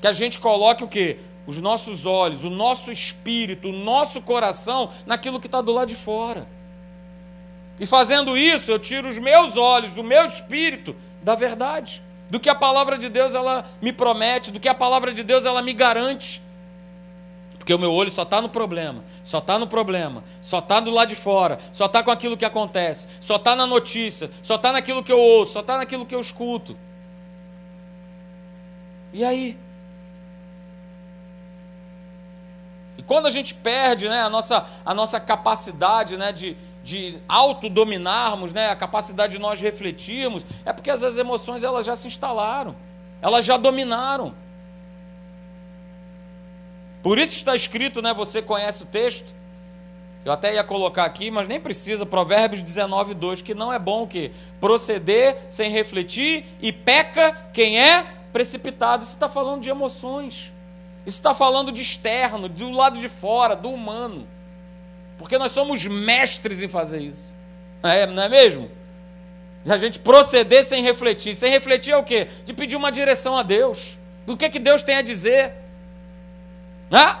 Que 0.00 0.06
a 0.06 0.12
gente 0.12 0.38
coloque 0.38 0.84
o 0.84 0.88
quê? 0.88 1.18
Os 1.46 1.60
nossos 1.60 2.06
olhos, 2.06 2.44
o 2.44 2.50
nosso 2.50 2.90
espírito, 2.90 3.68
o 3.68 3.72
nosso 3.72 4.22
coração 4.22 4.90
naquilo 5.04 5.40
que 5.40 5.46
está 5.46 5.60
do 5.60 5.72
lado 5.72 5.88
de 5.88 5.96
fora. 5.96 6.48
E 7.78 7.84
fazendo 7.84 8.36
isso, 8.38 8.70
eu 8.70 8.78
tiro 8.78 9.08
os 9.08 9.18
meus 9.18 9.56
olhos, 9.56 9.98
o 9.98 10.02
meu 10.02 10.24
espírito 10.24 10.96
da 11.22 11.34
verdade, 11.34 12.02
do 12.30 12.40
que 12.40 12.48
a 12.48 12.54
palavra 12.54 12.96
de 12.96 13.08
Deus 13.08 13.34
ela 13.34 13.64
me 13.82 13.92
promete, 13.92 14.50
do 14.50 14.58
que 14.58 14.68
a 14.68 14.74
palavra 14.74 15.12
de 15.12 15.22
Deus 15.22 15.44
ela 15.44 15.60
me 15.60 15.74
garante. 15.74 16.42
Porque 17.66 17.74
o 17.74 17.80
meu 17.80 17.92
olho 17.92 18.12
só 18.12 18.22
está 18.22 18.40
no 18.40 18.48
problema, 18.48 19.02
só 19.24 19.38
está 19.38 19.58
no 19.58 19.66
problema, 19.66 20.22
só 20.40 20.60
está 20.60 20.78
do 20.78 20.88
lado 20.88 21.08
de 21.08 21.16
fora, 21.16 21.58
só 21.72 21.86
está 21.86 22.00
com 22.00 22.12
aquilo 22.12 22.36
que 22.36 22.44
acontece, 22.44 23.08
só 23.20 23.34
está 23.34 23.56
na 23.56 23.66
notícia, 23.66 24.30
só 24.40 24.54
está 24.54 24.70
naquilo 24.72 25.02
que 25.02 25.10
eu 25.10 25.18
ouço, 25.18 25.54
só 25.54 25.60
está 25.62 25.76
naquilo 25.76 26.06
que 26.06 26.14
eu 26.14 26.20
escuto. 26.20 26.78
E 29.12 29.24
aí? 29.24 29.58
E 32.96 33.02
quando 33.02 33.26
a 33.26 33.30
gente 33.30 33.52
perde 33.52 34.08
né, 34.08 34.22
a, 34.22 34.30
nossa, 34.30 34.64
a 34.84 34.94
nossa 34.94 35.18
capacidade 35.18 36.16
né, 36.16 36.30
de, 36.30 36.56
de 36.84 37.20
autodominarmos, 37.28 38.52
né, 38.52 38.70
a 38.70 38.76
capacidade 38.76 39.32
de 39.32 39.38
nós 39.40 39.60
refletirmos, 39.60 40.46
é 40.64 40.72
porque 40.72 40.88
as 40.88 41.02
emoções 41.18 41.64
elas 41.64 41.84
já 41.84 41.96
se 41.96 42.06
instalaram, 42.06 42.76
elas 43.20 43.44
já 43.44 43.56
dominaram. 43.56 44.45
Por 47.06 47.20
isso 47.20 47.34
está 47.34 47.54
escrito, 47.54 48.02
né? 48.02 48.12
Você 48.12 48.42
conhece 48.42 48.82
o 48.82 48.86
texto? 48.86 49.32
Eu 50.24 50.32
até 50.32 50.52
ia 50.52 50.64
colocar 50.64 51.04
aqui, 51.04 51.30
mas 51.30 51.46
nem 51.46 51.60
precisa, 51.60 52.04
Provérbios 52.04 52.64
19, 52.64 53.14
2, 53.14 53.42
que 53.42 53.54
não 53.54 53.72
é 53.72 53.78
bom 53.78 54.02
o 54.02 54.06
quê? 54.08 54.32
Proceder 54.60 55.46
sem 55.48 55.70
refletir 55.70 56.44
e 56.60 56.72
peca 56.72 57.30
quem 57.52 57.80
é 57.80 58.04
precipitado. 58.32 59.04
Isso 59.04 59.12
está 59.12 59.28
falando 59.28 59.62
de 59.62 59.70
emoções. 59.70 60.52
Isso 61.06 61.18
está 61.18 61.32
falando 61.32 61.70
de 61.70 61.80
externo, 61.80 62.48
do 62.48 62.70
lado 62.70 62.98
de 62.98 63.08
fora, 63.08 63.54
do 63.54 63.70
humano. 63.70 64.26
Porque 65.16 65.38
nós 65.38 65.52
somos 65.52 65.86
mestres 65.86 66.60
em 66.60 66.68
fazer 66.68 66.98
isso. 67.02 67.36
É, 67.84 68.04
não 68.04 68.24
é 68.24 68.28
mesmo? 68.28 68.68
A 69.64 69.76
gente 69.76 70.00
proceder 70.00 70.64
sem 70.64 70.82
refletir. 70.82 71.36
Sem 71.36 71.52
refletir 71.52 71.92
é 71.92 71.96
o 71.96 72.02
quê? 72.02 72.26
De 72.44 72.52
pedir 72.52 72.74
uma 72.74 72.90
direção 72.90 73.36
a 73.36 73.44
Deus. 73.44 73.96
Do 74.26 74.36
que, 74.36 74.48
que 74.48 74.58
Deus 74.58 74.82
tem 74.82 74.96
a 74.96 75.02
dizer. 75.02 75.65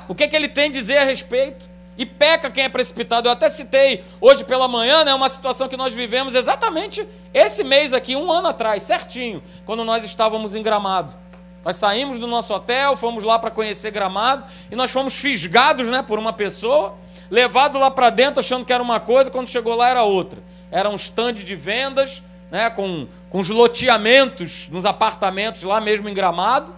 O 0.08 0.14
que, 0.14 0.24
é 0.24 0.28
que 0.28 0.36
ele 0.36 0.48
tem 0.48 0.66
a 0.66 0.70
dizer 0.70 0.98
a 0.98 1.04
respeito? 1.04 1.68
E 1.98 2.04
peca 2.04 2.50
quem 2.50 2.64
é 2.64 2.68
precipitado. 2.68 3.28
Eu 3.28 3.32
até 3.32 3.48
citei 3.48 4.04
hoje 4.20 4.44
pela 4.44 4.68
manhã 4.68 5.04
né, 5.04 5.14
uma 5.14 5.28
situação 5.28 5.68
que 5.68 5.76
nós 5.76 5.94
vivemos 5.94 6.34
exatamente 6.34 7.06
esse 7.32 7.64
mês 7.64 7.92
aqui, 7.92 8.14
um 8.14 8.30
ano 8.30 8.48
atrás, 8.48 8.82
certinho, 8.82 9.42
quando 9.64 9.84
nós 9.84 10.04
estávamos 10.04 10.54
em 10.54 10.62
Gramado. 10.62 11.16
Nós 11.64 11.76
saímos 11.76 12.18
do 12.18 12.26
nosso 12.26 12.54
hotel, 12.54 12.96
fomos 12.96 13.24
lá 13.24 13.38
para 13.38 13.50
conhecer 13.50 13.90
Gramado 13.90 14.44
e 14.70 14.76
nós 14.76 14.92
fomos 14.92 15.16
fisgados 15.16 15.88
né, 15.88 16.00
por 16.02 16.18
uma 16.18 16.32
pessoa, 16.32 16.94
levado 17.30 17.78
lá 17.78 17.90
para 17.90 18.10
dentro 18.10 18.40
achando 18.40 18.64
que 18.64 18.72
era 18.72 18.82
uma 18.82 19.00
coisa, 19.00 19.30
quando 19.30 19.48
chegou 19.48 19.74
lá 19.74 19.88
era 19.88 20.02
outra. 20.02 20.40
Era 20.70 20.88
um 20.88 20.94
stand 20.94 21.32
de 21.32 21.56
vendas, 21.56 22.22
né, 22.50 22.70
com, 22.70 23.08
com 23.28 23.40
os 23.40 23.48
loteamentos 23.48 24.68
nos 24.68 24.86
apartamentos 24.86 25.62
lá 25.62 25.80
mesmo 25.80 26.08
em 26.08 26.14
Gramado. 26.14 26.72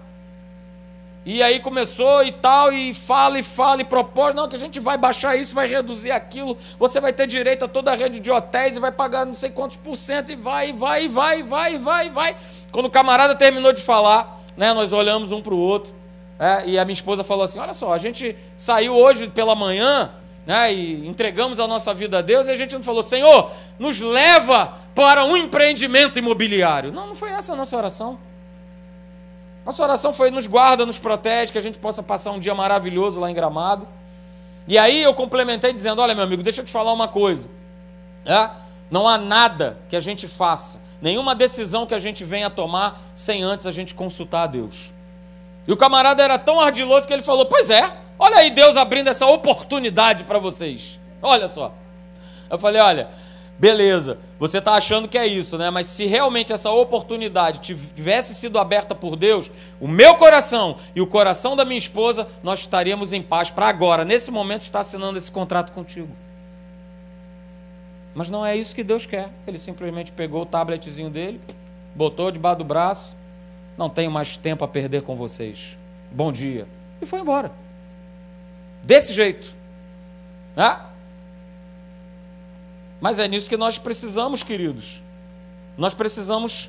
E 1.24 1.42
aí 1.42 1.60
começou 1.60 2.22
e 2.22 2.32
tal, 2.32 2.72
e 2.72 2.94
fala 2.94 3.38
e 3.38 3.42
fala 3.42 3.82
e 3.82 3.84
propõe, 3.84 4.32
não, 4.32 4.48
que 4.48 4.56
a 4.56 4.58
gente 4.58 4.80
vai 4.80 4.96
baixar 4.96 5.36
isso, 5.36 5.54
vai 5.54 5.66
reduzir 5.66 6.10
aquilo, 6.10 6.56
você 6.78 7.00
vai 7.00 7.12
ter 7.12 7.26
direito 7.26 7.64
a 7.64 7.68
toda 7.68 7.92
a 7.92 7.94
rede 7.94 8.18
de 8.18 8.30
hotéis 8.30 8.76
e 8.76 8.80
vai 8.80 8.90
pagar 8.90 9.26
não 9.26 9.34
sei 9.34 9.50
quantos 9.50 9.76
por 9.76 9.96
cento, 9.96 10.32
e 10.32 10.36
vai, 10.36 10.70
e 10.70 10.72
vai, 10.72 11.04
e 11.04 11.08
vai, 11.08 11.40
e 11.40 11.42
vai, 11.42 11.74
e 11.74 11.78
vai, 11.78 12.10
vai. 12.10 12.36
Quando 12.72 12.86
o 12.86 12.90
camarada 12.90 13.34
terminou 13.34 13.72
de 13.72 13.82
falar, 13.82 14.40
né, 14.56 14.72
nós 14.72 14.92
olhamos 14.92 15.30
um 15.30 15.42
para 15.42 15.52
o 15.52 15.58
outro, 15.58 15.94
é, 16.38 16.66
e 16.66 16.78
a 16.78 16.84
minha 16.84 16.94
esposa 16.94 17.22
falou 17.22 17.44
assim: 17.44 17.58
olha 17.58 17.74
só, 17.74 17.92
a 17.92 17.98
gente 17.98 18.34
saiu 18.56 18.94
hoje 18.94 19.28
pela 19.28 19.54
manhã, 19.54 20.10
né, 20.46 20.72
e 20.72 21.06
entregamos 21.06 21.60
a 21.60 21.66
nossa 21.66 21.92
vida 21.92 22.18
a 22.18 22.22
Deus, 22.22 22.48
e 22.48 22.52
a 22.52 22.56
gente 22.56 22.74
não 22.74 22.82
falou, 22.82 23.02
Senhor, 23.02 23.50
nos 23.78 24.00
leva 24.00 24.72
para 24.94 25.24
um 25.24 25.36
empreendimento 25.36 26.18
imobiliário. 26.18 26.90
Não, 26.90 27.08
não 27.08 27.14
foi 27.14 27.30
essa 27.32 27.52
a 27.52 27.56
nossa 27.56 27.76
oração. 27.76 28.18
Nossa 29.68 29.82
oração 29.82 30.14
foi: 30.14 30.30
nos 30.30 30.46
guarda, 30.46 30.86
nos 30.86 30.98
protege, 30.98 31.52
que 31.52 31.58
a 31.58 31.60
gente 31.60 31.78
possa 31.78 32.02
passar 32.02 32.30
um 32.30 32.38
dia 32.38 32.54
maravilhoso 32.54 33.20
lá 33.20 33.30
em 33.30 33.34
Gramado. 33.34 33.86
E 34.66 34.78
aí 34.78 35.02
eu 35.02 35.12
complementei 35.12 35.74
dizendo: 35.74 36.00
olha, 36.00 36.14
meu 36.14 36.24
amigo, 36.24 36.42
deixa 36.42 36.62
eu 36.62 36.64
te 36.64 36.72
falar 36.72 36.90
uma 36.90 37.06
coisa. 37.06 37.50
É? 38.24 38.48
Não 38.90 39.06
há 39.06 39.18
nada 39.18 39.76
que 39.86 39.94
a 39.94 40.00
gente 40.00 40.26
faça, 40.26 40.80
nenhuma 41.02 41.34
decisão 41.34 41.84
que 41.84 41.92
a 41.92 41.98
gente 41.98 42.24
venha 42.24 42.48
tomar 42.48 42.98
sem 43.14 43.42
antes 43.42 43.66
a 43.66 43.70
gente 43.70 43.94
consultar 43.94 44.44
a 44.44 44.46
Deus. 44.46 44.90
E 45.66 45.72
o 45.72 45.76
camarada 45.76 46.22
era 46.22 46.38
tão 46.38 46.58
ardiloso 46.58 47.06
que 47.06 47.12
ele 47.12 47.22
falou: 47.22 47.44
Pois 47.44 47.68
é, 47.68 47.94
olha 48.18 48.38
aí 48.38 48.50
Deus 48.50 48.74
abrindo 48.74 49.08
essa 49.08 49.26
oportunidade 49.26 50.24
para 50.24 50.38
vocês. 50.38 50.98
Olha 51.20 51.46
só. 51.46 51.74
Eu 52.50 52.58
falei: 52.58 52.80
Olha, 52.80 53.10
Beleza, 53.58 54.18
você 54.38 54.58
está 54.58 54.74
achando 54.74 55.08
que 55.08 55.18
é 55.18 55.26
isso, 55.26 55.58
né? 55.58 55.68
Mas 55.68 55.88
se 55.88 56.06
realmente 56.06 56.52
essa 56.52 56.70
oportunidade 56.70 57.58
tivesse 57.58 58.32
sido 58.32 58.56
aberta 58.56 58.94
por 58.94 59.16
Deus, 59.16 59.50
o 59.80 59.88
meu 59.88 60.14
coração 60.14 60.76
e 60.94 61.00
o 61.00 61.06
coração 61.06 61.56
da 61.56 61.64
minha 61.64 61.78
esposa, 61.78 62.28
nós 62.40 62.60
estaríamos 62.60 63.12
em 63.12 63.20
paz 63.20 63.50
para 63.50 63.66
agora, 63.66 64.04
nesse 64.04 64.30
momento, 64.30 64.62
estar 64.62 64.80
assinando 64.80 65.18
esse 65.18 65.32
contrato 65.32 65.72
contigo. 65.72 66.14
Mas 68.14 68.30
não 68.30 68.46
é 68.46 68.56
isso 68.56 68.74
que 68.74 68.84
Deus 68.84 69.06
quer. 69.06 69.28
Ele 69.44 69.58
simplesmente 69.58 70.12
pegou 70.12 70.42
o 70.42 70.46
tabletzinho 70.46 71.10
dele, 71.10 71.40
botou 71.96 72.30
debaixo 72.30 72.58
do 72.58 72.64
braço, 72.64 73.16
não 73.76 73.90
tenho 73.90 74.10
mais 74.10 74.36
tempo 74.36 74.64
a 74.64 74.68
perder 74.68 75.02
com 75.02 75.16
vocês. 75.16 75.76
Bom 76.12 76.30
dia. 76.30 76.66
E 77.02 77.06
foi 77.06 77.20
embora. 77.20 77.50
Desse 78.84 79.12
jeito. 79.12 79.52
Né? 80.54 80.80
Mas 83.00 83.18
é 83.18 83.28
nisso 83.28 83.48
que 83.48 83.56
nós 83.56 83.78
precisamos, 83.78 84.42
queridos. 84.42 85.02
Nós 85.76 85.94
precisamos 85.94 86.68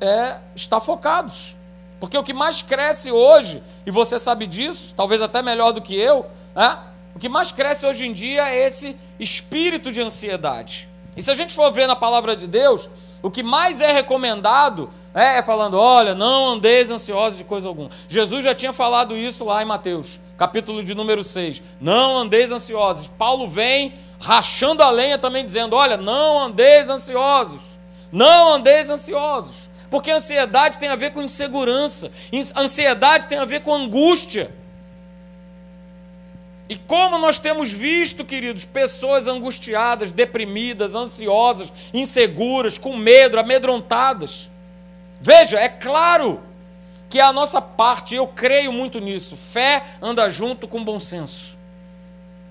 é, 0.00 0.38
estar 0.54 0.80
focados. 0.80 1.56
Porque 2.00 2.16
o 2.16 2.22
que 2.22 2.32
mais 2.32 2.62
cresce 2.62 3.12
hoje, 3.12 3.62
e 3.84 3.90
você 3.90 4.18
sabe 4.18 4.46
disso, 4.46 4.94
talvez 4.96 5.20
até 5.20 5.42
melhor 5.42 5.72
do 5.72 5.82
que 5.82 5.94
eu, 5.94 6.26
é, 6.56 6.78
o 7.14 7.18
que 7.18 7.28
mais 7.28 7.52
cresce 7.52 7.86
hoje 7.86 8.06
em 8.06 8.12
dia 8.12 8.48
é 8.48 8.66
esse 8.66 8.96
espírito 9.18 9.92
de 9.92 10.00
ansiedade. 10.00 10.88
E 11.16 11.22
se 11.22 11.30
a 11.30 11.34
gente 11.34 11.54
for 11.54 11.70
ver 11.70 11.86
na 11.86 11.94
palavra 11.94 12.34
de 12.34 12.46
Deus, 12.46 12.88
o 13.22 13.30
que 13.30 13.42
mais 13.42 13.80
é 13.80 13.92
recomendado 13.92 14.90
é, 15.14 15.38
é 15.38 15.42
falando: 15.42 15.76
olha, 15.76 16.14
não 16.14 16.52
andeis 16.52 16.90
ansiosos 16.90 17.38
de 17.38 17.44
coisa 17.44 17.68
alguma. 17.68 17.90
Jesus 18.08 18.44
já 18.44 18.54
tinha 18.54 18.72
falado 18.72 19.16
isso 19.16 19.44
lá 19.44 19.62
em 19.62 19.66
Mateus, 19.66 20.18
capítulo 20.38 20.82
de 20.82 20.94
número 20.94 21.22
6. 21.22 21.62
Não 21.80 22.16
andeis 22.16 22.50
ansiosos. 22.50 23.08
Paulo 23.08 23.48
vem 23.48 23.94
rachando 24.20 24.82
a 24.82 24.90
lenha 24.90 25.18
também 25.18 25.44
dizendo: 25.44 25.74
olha, 25.74 25.96
não 25.96 26.38
andeis 26.38 26.88
ansiosos, 26.88 27.62
não 28.12 28.52
andeis 28.52 28.90
ansiosos, 28.90 29.70
porque 29.90 30.10
ansiedade 30.10 30.78
tem 30.78 30.90
a 30.90 30.96
ver 30.96 31.10
com 31.10 31.22
insegurança, 31.22 32.12
ansiedade 32.54 33.26
tem 33.26 33.38
a 33.38 33.44
ver 33.46 33.62
com 33.62 33.74
angústia. 33.74 34.54
E 36.68 36.76
como 36.76 37.18
nós 37.18 37.40
temos 37.40 37.72
visto, 37.72 38.24
queridos, 38.24 38.64
pessoas 38.64 39.26
angustiadas, 39.26 40.12
deprimidas, 40.12 40.94
ansiosas, 40.94 41.72
inseguras, 41.92 42.78
com 42.78 42.94
medo, 42.96 43.40
amedrontadas. 43.40 44.48
Veja, 45.20 45.58
é 45.58 45.68
claro 45.68 46.40
que 47.08 47.18
a 47.18 47.32
nossa 47.32 47.60
parte, 47.60 48.14
eu 48.14 48.28
creio 48.28 48.72
muito 48.72 49.00
nisso, 49.00 49.36
fé 49.36 49.82
anda 50.00 50.30
junto 50.30 50.68
com 50.68 50.84
bom 50.84 51.00
senso. 51.00 51.58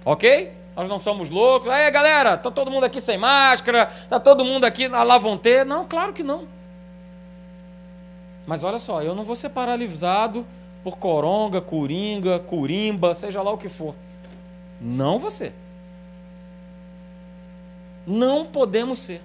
Ok? 0.03 0.58
Nós 0.79 0.87
não 0.87 0.97
somos 0.97 1.29
loucos. 1.29 1.69
Aí, 1.69 1.91
galera, 1.91 2.37
tá 2.37 2.49
todo 2.49 2.71
mundo 2.71 2.85
aqui 2.85 3.01
sem 3.01 3.17
máscara, 3.17 3.85
tá 4.07 4.17
todo 4.17 4.45
mundo 4.45 4.63
aqui 4.63 4.87
na 4.87 5.03
lavonte. 5.03 5.65
Não, 5.65 5.85
claro 5.85 6.13
que 6.13 6.23
não. 6.23 6.47
Mas 8.47 8.63
olha 8.63 8.79
só, 8.79 9.01
eu 9.01 9.13
não 9.13 9.25
vou 9.25 9.35
ser 9.35 9.49
paralisado 9.49 10.45
por 10.81 10.97
coronga, 10.97 11.59
coringa, 11.59 12.39
curimba, 12.39 13.13
seja 13.13 13.41
lá 13.41 13.51
o 13.51 13.57
que 13.57 13.67
for. 13.67 13.93
Não 14.79 15.19
você. 15.19 15.51
Não 18.07 18.45
podemos 18.45 19.01
ser. 19.01 19.21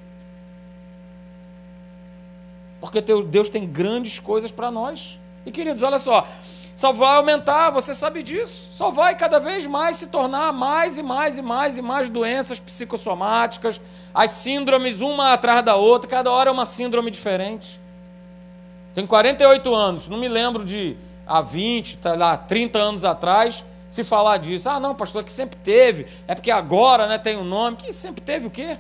Porque 2.81 3.01
Deus 3.01 3.49
tem 3.49 3.65
grandes 3.65 4.19
coisas 4.19 4.51
para 4.51 4.73
nós. 4.73 5.21
E 5.47 5.53
queridos, 5.53 5.85
olha 5.85 6.01
só, 6.01 6.27
só 6.75 6.93
vai 6.93 7.17
aumentar, 7.17 7.71
você 7.71 7.95
sabe 7.95 8.23
disso. 8.23 8.71
Só 8.73 8.91
vai 8.91 9.15
cada 9.15 9.39
vez 9.39 9.67
mais 9.67 9.97
se 9.97 10.09
tornar 10.09 10.53
mais 10.53 10.99
e 10.99 11.03
mais 11.03 11.39
e 11.39 11.43
mais 11.43 11.79
e 11.79 11.83
mais 11.83 12.09
doenças 12.09 12.59
psicossomáticas, 12.59 13.81
as 14.13 14.33
síndromes 14.33 15.01
uma 15.01 15.33
atrás 15.33 15.63
da 15.63 15.77
outra, 15.77 16.11
cada 16.11 16.31
hora 16.31 16.51
é 16.51 16.53
uma 16.53 16.67
síndrome 16.67 17.11
diferente. 17.11 17.81
Tenho 18.93 19.07
48 19.07 19.75
anos, 19.75 20.09
não 20.09 20.19
me 20.19 20.29
lembro 20.29 20.65
de 20.65 20.97
há 21.27 21.41
20, 21.41 21.99
tá 21.99 22.15
lá, 22.15 22.37
30 22.37 22.79
anos 22.79 23.05
atrás, 23.05 23.65
se 23.89 24.03
falar 24.03 24.39
disso. 24.39 24.69
Ah, 24.69 24.81
não, 24.81 24.95
pastor, 24.95 25.23
que 25.23 25.33
sempre 25.33 25.57
teve. 25.63 26.07
É 26.27 26.35
porque 26.35 26.51
agora 26.51 27.07
né, 27.07 27.19
tem 27.19 27.37
um 27.37 27.45
nome. 27.45 27.77
Que 27.77 27.93
sempre 27.93 28.21
teve 28.21 28.47
o 28.47 28.51
quê? 28.51 28.77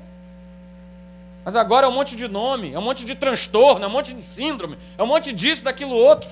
Mas 1.44 1.54
agora 1.54 1.86
é 1.86 1.88
um 1.88 1.92
monte 1.92 2.16
de 2.16 2.26
nome, 2.26 2.72
é 2.72 2.78
um 2.78 2.82
monte 2.82 3.04
de 3.04 3.14
transtorno, 3.14 3.84
é 3.84 3.86
um 3.86 3.90
monte 3.90 4.14
de 4.14 4.22
síndrome, 4.22 4.78
é 4.96 5.02
um 5.02 5.06
monte 5.06 5.30
disso, 5.32 5.62
daquilo 5.62 5.94
outro. 5.94 6.28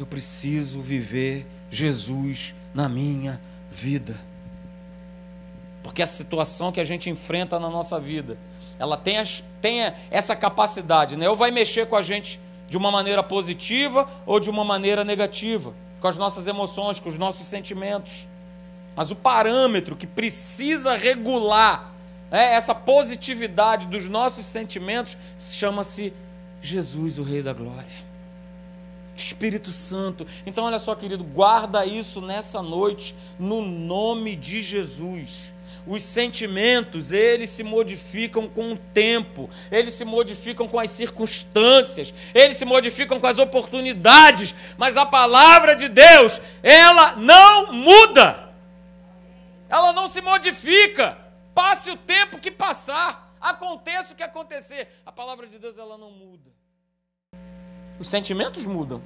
Eu 0.00 0.06
preciso 0.06 0.80
viver 0.80 1.46
Jesus 1.70 2.54
na 2.72 2.88
minha 2.88 3.38
vida. 3.70 4.18
Porque 5.82 6.00
a 6.00 6.06
situação 6.06 6.72
que 6.72 6.80
a 6.80 6.84
gente 6.84 7.10
enfrenta 7.10 7.58
na 7.58 7.68
nossa 7.68 8.00
vida, 8.00 8.38
ela 8.78 8.96
tem, 8.96 9.18
as, 9.18 9.44
tem 9.60 9.92
essa 10.10 10.34
capacidade, 10.34 11.18
né? 11.18 11.28
Ou 11.28 11.36
vai 11.36 11.50
mexer 11.50 11.86
com 11.86 11.96
a 11.96 12.00
gente 12.00 12.40
de 12.66 12.78
uma 12.78 12.90
maneira 12.90 13.22
positiva 13.22 14.08
ou 14.24 14.40
de 14.40 14.48
uma 14.48 14.64
maneira 14.64 15.04
negativa, 15.04 15.74
com 16.00 16.08
as 16.08 16.16
nossas 16.16 16.46
emoções, 16.46 16.98
com 16.98 17.10
os 17.10 17.18
nossos 17.18 17.46
sentimentos. 17.46 18.26
Mas 18.96 19.10
o 19.10 19.16
parâmetro 19.16 19.94
que 19.94 20.06
precisa 20.06 20.96
regular 20.96 21.92
né, 22.30 22.54
essa 22.54 22.74
positividade 22.74 23.86
dos 23.86 24.08
nossos 24.08 24.46
sentimentos 24.46 25.18
chama-se 25.38 26.10
Jesus, 26.62 27.18
o 27.18 27.22
Rei 27.22 27.42
da 27.42 27.52
Glória. 27.52 28.09
Espírito 29.20 29.70
Santo. 29.70 30.26
Então, 30.44 30.64
olha 30.64 30.78
só, 30.78 30.94
querido, 30.94 31.24
guarda 31.24 31.84
isso 31.84 32.20
nessa 32.20 32.62
noite, 32.62 33.14
no 33.38 33.62
nome 33.62 34.36
de 34.36 34.60
Jesus. 34.60 35.54
Os 35.86 36.02
sentimentos, 36.04 37.10
eles 37.10 37.50
se 37.50 37.62
modificam 37.62 38.46
com 38.46 38.72
o 38.72 38.76
tempo, 38.76 39.48
eles 39.70 39.94
se 39.94 40.04
modificam 40.04 40.68
com 40.68 40.78
as 40.78 40.90
circunstâncias, 40.90 42.12
eles 42.34 42.56
se 42.56 42.64
modificam 42.64 43.18
com 43.18 43.26
as 43.26 43.38
oportunidades, 43.38 44.54
mas 44.76 44.96
a 44.96 45.06
palavra 45.06 45.74
de 45.74 45.88
Deus, 45.88 46.40
ela 46.62 47.16
não 47.16 47.72
muda, 47.72 48.52
ela 49.68 49.92
não 49.92 50.06
se 50.06 50.20
modifica. 50.20 51.18
Passe 51.54 51.90
o 51.90 51.96
tempo 51.96 52.38
que 52.38 52.50
passar, 52.50 53.34
aconteça 53.40 54.12
o 54.12 54.16
que 54.16 54.22
acontecer, 54.22 54.86
a 55.04 55.10
palavra 55.10 55.46
de 55.46 55.58
Deus, 55.58 55.78
ela 55.78 55.96
não 55.96 56.10
muda. 56.10 56.59
Os 58.00 58.08
sentimentos 58.08 58.66
mudam. 58.66 59.02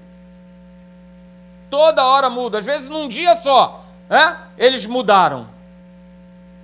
Toda 1.68 2.05
hora 2.05 2.30
muda, 2.30 2.59
às 2.59 2.64
vezes 2.64 2.88
num 2.88 3.09
dia 3.09 3.34
só, 3.34 3.84
né? 4.09 4.38
Eles 4.57 4.86
mudaram. 4.86 5.49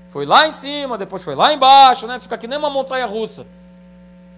Foi 0.09 0.25
lá 0.25 0.47
em 0.47 0.53
cima, 0.53 0.97
depois 0.97 1.25
foi 1.25 1.35
lá 1.35 1.53
embaixo, 1.53 2.07
né? 2.07 2.21
Fica 2.21 2.39
que 2.39 2.47
nem 2.47 2.57
uma 2.57 2.71
montanha 2.71 3.05
russa. 3.05 3.45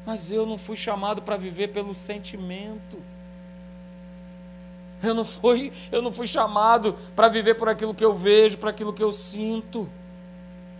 Mas 0.06 0.32
eu 0.32 0.46
não 0.46 0.56
fui 0.56 0.76
chamado 0.76 1.20
para 1.20 1.36
viver 1.36 1.68
pelo 1.68 1.94
sentimento. 1.94 2.96
Eu 5.02 5.14
não 5.14 5.24
fui, 5.24 5.70
eu 5.90 6.00
não 6.00 6.12
fui 6.12 6.26
chamado 6.26 6.94
para 7.14 7.28
viver 7.28 7.54
por 7.56 7.68
aquilo 7.68 7.94
que 7.94 8.04
eu 8.04 8.14
vejo, 8.14 8.56
por 8.56 8.70
aquilo 8.70 8.92
que 8.92 9.02
eu 9.02 9.12
sinto. 9.12 9.88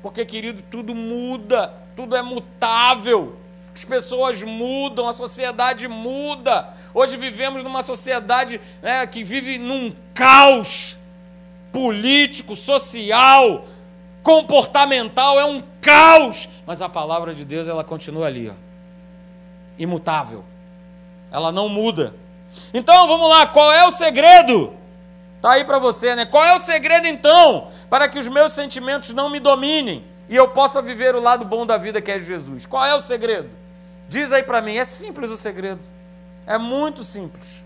Porque, 0.01 0.25
querido, 0.25 0.63
tudo 0.71 0.95
muda, 0.95 1.75
tudo 1.95 2.17
é 2.17 2.23
mutável. 2.23 3.37
As 3.75 3.85
pessoas 3.85 4.43
mudam, 4.43 5.09
a 5.09 5.13
sociedade 5.13 5.89
muda. 5.89 6.69
Hoje 6.93 7.17
vivemos 7.17 7.63
numa 7.63 7.83
sociedade 7.83 8.61
né, 8.83 9.07
que 9.07 9.25
vive 9.25 9.59
num 9.59 9.95
caos 10.15 10.99
político, 11.73 12.55
social, 12.55 13.65
comportamental, 14.23 15.41
é 15.41 15.45
um 15.47 15.61
caos. 15.81 16.49
Mas 16.67 16.83
a 16.83 16.89
palavra 16.89 17.35
de 17.35 17.45
Deus 17.45 17.67
ela 17.67 17.83
continua 17.83 18.27
ali, 18.27 18.51
ó, 18.51 18.55
imutável. 19.79 20.45
Ela 21.31 21.51
não 21.51 21.69
muda. 21.69 22.15
Então 22.75 23.09
vamos 23.09 23.29
lá, 23.31 23.47
qual 23.47 23.73
é 23.73 23.85
o 23.87 23.91
segredo? 23.91 24.75
Tá 25.41 25.53
aí 25.53 25.65
para 25.65 25.79
você, 25.79 26.15
né? 26.15 26.27
Qual 26.27 26.45
é 26.45 26.55
o 26.55 26.61
segredo 26.61 27.07
então 27.07 27.69
para 27.89 28.07
que 28.07 28.19
os 28.19 28.29
meus 28.29 28.53
sentimentos 28.53 29.11
não 29.11 29.31
me 29.31 29.41
dominem 29.41 30.05
e 30.29 30.37
eu 30.37 30.49
possa 30.49 30.81
viver 30.81 31.17
o 31.17 31.21
lado 31.21 31.45
bom 31.45 31.65
da 31.67 31.79
vida 31.79 32.01
que 32.01 32.11
é 32.11 32.19
Jesus? 32.19 32.67
Qual 32.67 32.85
é 32.85 32.95
o 32.95 33.01
segredo? 33.01 33.62
Diz 34.13 34.31
aí 34.31 34.43
para 34.43 34.61
mim, 34.61 34.77
é 34.77 34.85
simples 34.85 35.31
o 35.31 35.39
segredo. 35.39 35.81
É 36.47 36.59
muito 36.59 37.03
simples. 37.03 37.65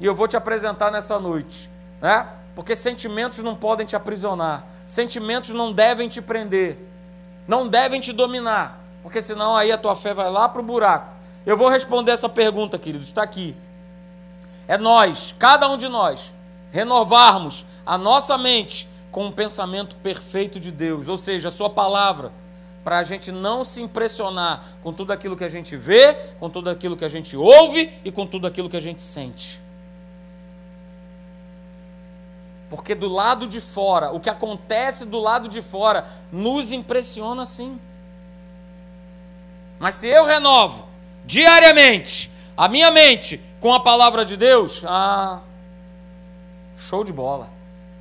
E 0.00 0.04
eu 0.04 0.16
vou 0.16 0.26
te 0.26 0.36
apresentar 0.36 0.90
nessa 0.90 1.20
noite, 1.20 1.70
né? 2.00 2.26
Porque 2.56 2.74
sentimentos 2.74 3.38
não 3.38 3.54
podem 3.54 3.86
te 3.86 3.94
aprisionar. 3.94 4.66
Sentimentos 4.84 5.50
não 5.50 5.72
devem 5.72 6.08
te 6.08 6.20
prender. 6.20 6.76
Não 7.46 7.68
devem 7.68 8.00
te 8.00 8.12
dominar, 8.12 8.80
porque 9.00 9.22
senão 9.22 9.54
aí 9.54 9.70
a 9.70 9.78
tua 9.78 9.94
fé 9.94 10.12
vai 10.12 10.28
lá 10.28 10.48
para 10.48 10.60
o 10.60 10.64
buraco. 10.64 11.14
Eu 11.46 11.56
vou 11.56 11.68
responder 11.68 12.10
essa 12.10 12.28
pergunta, 12.28 12.76
queridos, 12.76 13.06
está 13.06 13.22
aqui. 13.22 13.56
É 14.66 14.76
nós, 14.76 15.36
cada 15.38 15.68
um 15.68 15.76
de 15.76 15.86
nós, 15.86 16.34
renovarmos 16.72 17.64
a 17.86 17.96
nossa 17.96 18.36
mente 18.36 18.88
com 19.12 19.28
o 19.28 19.32
pensamento 19.32 19.94
perfeito 19.98 20.58
de 20.58 20.72
Deus, 20.72 21.08
ou 21.08 21.16
seja, 21.16 21.46
a 21.46 21.52
sua 21.52 21.70
palavra 21.70 22.32
para 22.86 23.00
a 23.00 23.02
gente 23.02 23.32
não 23.32 23.64
se 23.64 23.82
impressionar 23.82 24.76
com 24.80 24.92
tudo 24.92 25.12
aquilo 25.12 25.36
que 25.36 25.42
a 25.42 25.48
gente 25.48 25.76
vê, 25.76 26.14
com 26.38 26.48
tudo 26.48 26.70
aquilo 26.70 26.96
que 26.96 27.04
a 27.04 27.08
gente 27.08 27.36
ouve 27.36 27.92
e 28.04 28.12
com 28.12 28.24
tudo 28.24 28.46
aquilo 28.46 28.68
que 28.68 28.76
a 28.76 28.80
gente 28.80 29.02
sente. 29.02 29.60
Porque 32.70 32.94
do 32.94 33.08
lado 33.08 33.48
de 33.48 33.60
fora, 33.60 34.12
o 34.12 34.20
que 34.20 34.30
acontece 34.30 35.04
do 35.04 35.18
lado 35.18 35.48
de 35.48 35.60
fora 35.62 36.06
nos 36.30 36.70
impressiona 36.70 37.44
sim. 37.44 37.76
Mas 39.80 39.96
se 39.96 40.06
eu 40.06 40.24
renovo 40.24 40.86
diariamente 41.24 42.30
a 42.56 42.68
minha 42.68 42.92
mente 42.92 43.40
com 43.58 43.74
a 43.74 43.80
palavra 43.80 44.24
de 44.24 44.36
Deus, 44.36 44.84
ah, 44.86 45.40
show 46.76 47.02
de 47.02 47.12
bola. 47.12 47.50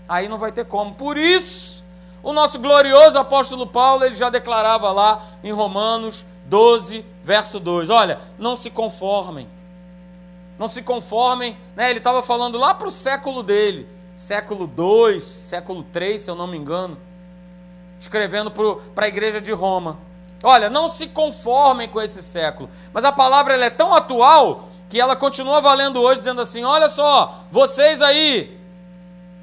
Aí 0.08 0.30
não 0.30 0.38
vai 0.38 0.52
ter 0.52 0.66
como. 0.66 0.94
Por 0.94 1.18
isso, 1.18 1.75
o 2.26 2.34
nosso 2.34 2.58
glorioso 2.60 3.20
apóstolo 3.20 3.68
Paulo, 3.68 4.04
ele 4.04 4.16
já 4.16 4.32
declarava 4.32 4.92
lá 4.92 5.24
em 5.44 5.52
Romanos 5.52 6.26
12, 6.46 7.06
verso 7.24 7.60
2. 7.60 7.92
Olha, 7.92 8.20
não 8.40 8.58
se 8.58 8.72
conformem. 8.72 9.48
Não 10.58 10.68
se 10.68 10.82
conformem, 10.82 11.56
né? 11.76 11.92
Ele 11.92 12.00
estava 12.00 12.24
falando 12.24 12.58
lá 12.58 12.74
para 12.74 12.88
o 12.88 12.92
século 12.92 13.44
dele, 13.44 13.88
século 14.16 14.66
2, 14.66 15.22
século 15.22 15.84
3, 15.84 16.20
se 16.20 16.32
eu 16.32 16.36
não 16.36 16.48
me 16.48 16.58
engano, 16.58 16.98
escrevendo 18.00 18.50
para 18.50 19.06
a 19.06 19.08
igreja 19.08 19.40
de 19.40 19.52
Roma. 19.52 20.00
Olha, 20.42 20.68
não 20.68 20.90
se 20.90 21.06
conformem 21.06 21.88
com 21.88 22.02
esse 22.02 22.24
século. 22.24 22.72
Mas 22.92 23.04
a 23.04 23.12
palavra 23.12 23.54
ela 23.54 23.66
é 23.66 23.70
tão 23.70 23.94
atual 23.94 24.68
que 24.90 25.00
ela 25.00 25.16
continua 25.16 25.62
valendo 25.62 26.02
hoje, 26.02 26.22
dizendo 26.22 26.42
assim: 26.42 26.64
olha 26.64 26.90
só, 26.90 27.44
vocês 27.52 28.02
aí, 28.02 28.60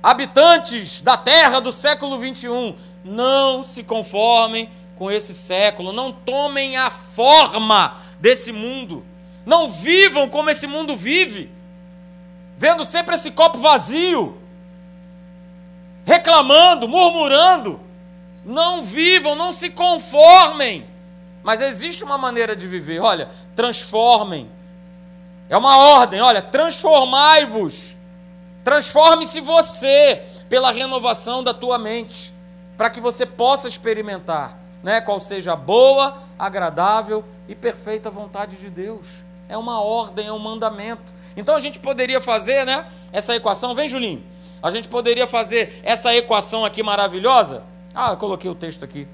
habitantes 0.02 1.00
da 1.00 1.16
terra 1.16 1.60
do 1.60 1.70
século 1.70 2.18
21, 2.18 2.76
não 3.04 3.62
se 3.62 3.84
conformem 3.84 4.68
com 4.96 5.10
esse 5.10 5.34
século, 5.34 5.92
não 5.92 6.12
tomem 6.12 6.76
a 6.76 6.90
forma 6.90 7.96
desse 8.18 8.52
mundo, 8.52 9.04
não 9.46 9.68
vivam 9.68 10.28
como 10.28 10.50
esse 10.50 10.66
mundo 10.66 10.96
vive, 10.96 11.50
vendo 12.56 12.84
sempre 12.84 13.14
esse 13.14 13.30
copo 13.30 13.58
vazio, 13.58 14.40
reclamando, 16.04 16.88
murmurando. 16.88 17.80
Não 18.44 18.82
vivam, 18.82 19.36
não 19.36 19.52
se 19.52 19.70
conformem. 19.70 20.84
Mas 21.44 21.60
existe 21.60 22.02
uma 22.02 22.18
maneira 22.18 22.56
de 22.56 22.66
viver. 22.66 23.00
Olha, 23.00 23.30
transformem. 23.54 24.50
É 25.48 25.56
uma 25.56 25.76
ordem, 25.76 26.20
olha, 26.20 26.40
transformai-vos 26.42 27.96
Transforme-se 28.64 29.40
você 29.40 30.22
pela 30.48 30.70
renovação 30.70 31.42
da 31.42 31.52
tua 31.52 31.78
mente, 31.78 32.32
para 32.76 32.90
que 32.90 33.00
você 33.00 33.26
possa 33.26 33.66
experimentar, 33.66 34.58
né, 34.82 35.00
qual 35.00 35.18
seja 35.18 35.52
a 35.52 35.56
boa, 35.56 36.16
agradável 36.38 37.24
e 37.48 37.54
perfeita 37.54 38.10
vontade 38.10 38.56
de 38.56 38.70
Deus. 38.70 39.22
É 39.48 39.56
uma 39.56 39.80
ordem, 39.80 40.28
é 40.28 40.32
um 40.32 40.38
mandamento. 40.38 41.12
Então 41.36 41.56
a 41.56 41.60
gente 41.60 41.80
poderia 41.80 42.20
fazer, 42.20 42.64
né, 42.64 42.86
essa 43.12 43.34
equação. 43.34 43.74
Vem, 43.74 43.88
Julinho. 43.88 44.24
A 44.62 44.70
gente 44.70 44.88
poderia 44.88 45.26
fazer 45.26 45.80
essa 45.82 46.14
equação 46.14 46.64
aqui 46.64 46.82
maravilhosa. 46.82 47.64
Ah, 47.92 48.10
eu 48.10 48.16
coloquei 48.16 48.48
o 48.48 48.54
texto 48.54 48.84
aqui. 48.84 49.08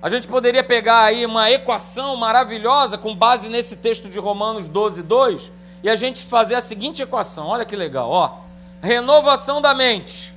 A 0.00 0.08
gente 0.08 0.28
poderia 0.28 0.62
pegar 0.62 1.02
aí 1.02 1.26
uma 1.26 1.50
equação 1.50 2.14
maravilhosa 2.14 2.96
com 2.96 3.16
base 3.16 3.48
nesse 3.48 3.76
texto 3.76 4.08
de 4.08 4.18
Romanos 4.18 4.68
12, 4.68 5.02
2 5.02 5.52
e 5.82 5.88
a 5.88 5.94
gente 5.94 6.22
fazer 6.24 6.54
a 6.54 6.60
seguinte 6.60 7.02
equação. 7.02 7.46
Olha 7.46 7.64
que 7.64 7.76
legal, 7.76 8.10
ó. 8.10 8.38
Renovação 8.82 9.60
da 9.60 9.74
mente 9.74 10.32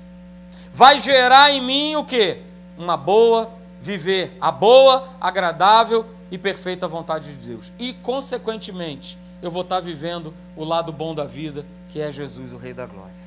vai 0.73 0.97
gerar 0.99 1.51
em 1.51 1.61
mim 1.61 1.95
o 1.95 2.03
que? 2.03 2.37
Uma 2.77 2.97
boa 2.97 3.61
viver, 3.81 4.37
a 4.39 4.51
boa, 4.51 5.07
agradável 5.19 6.05
e 6.29 6.37
perfeita 6.37 6.87
vontade 6.87 7.35
de 7.35 7.47
Deus. 7.47 7.71
E 7.79 7.93
consequentemente, 7.93 9.17
eu 9.41 9.49
vou 9.49 9.63
estar 9.63 9.79
vivendo 9.79 10.33
o 10.55 10.63
lado 10.63 10.93
bom 10.93 11.15
da 11.15 11.25
vida, 11.25 11.65
que 11.89 11.99
é 11.99 12.11
Jesus, 12.11 12.53
o 12.53 12.57
Rei 12.57 12.73
da 12.73 12.85
Glória. 12.85 13.21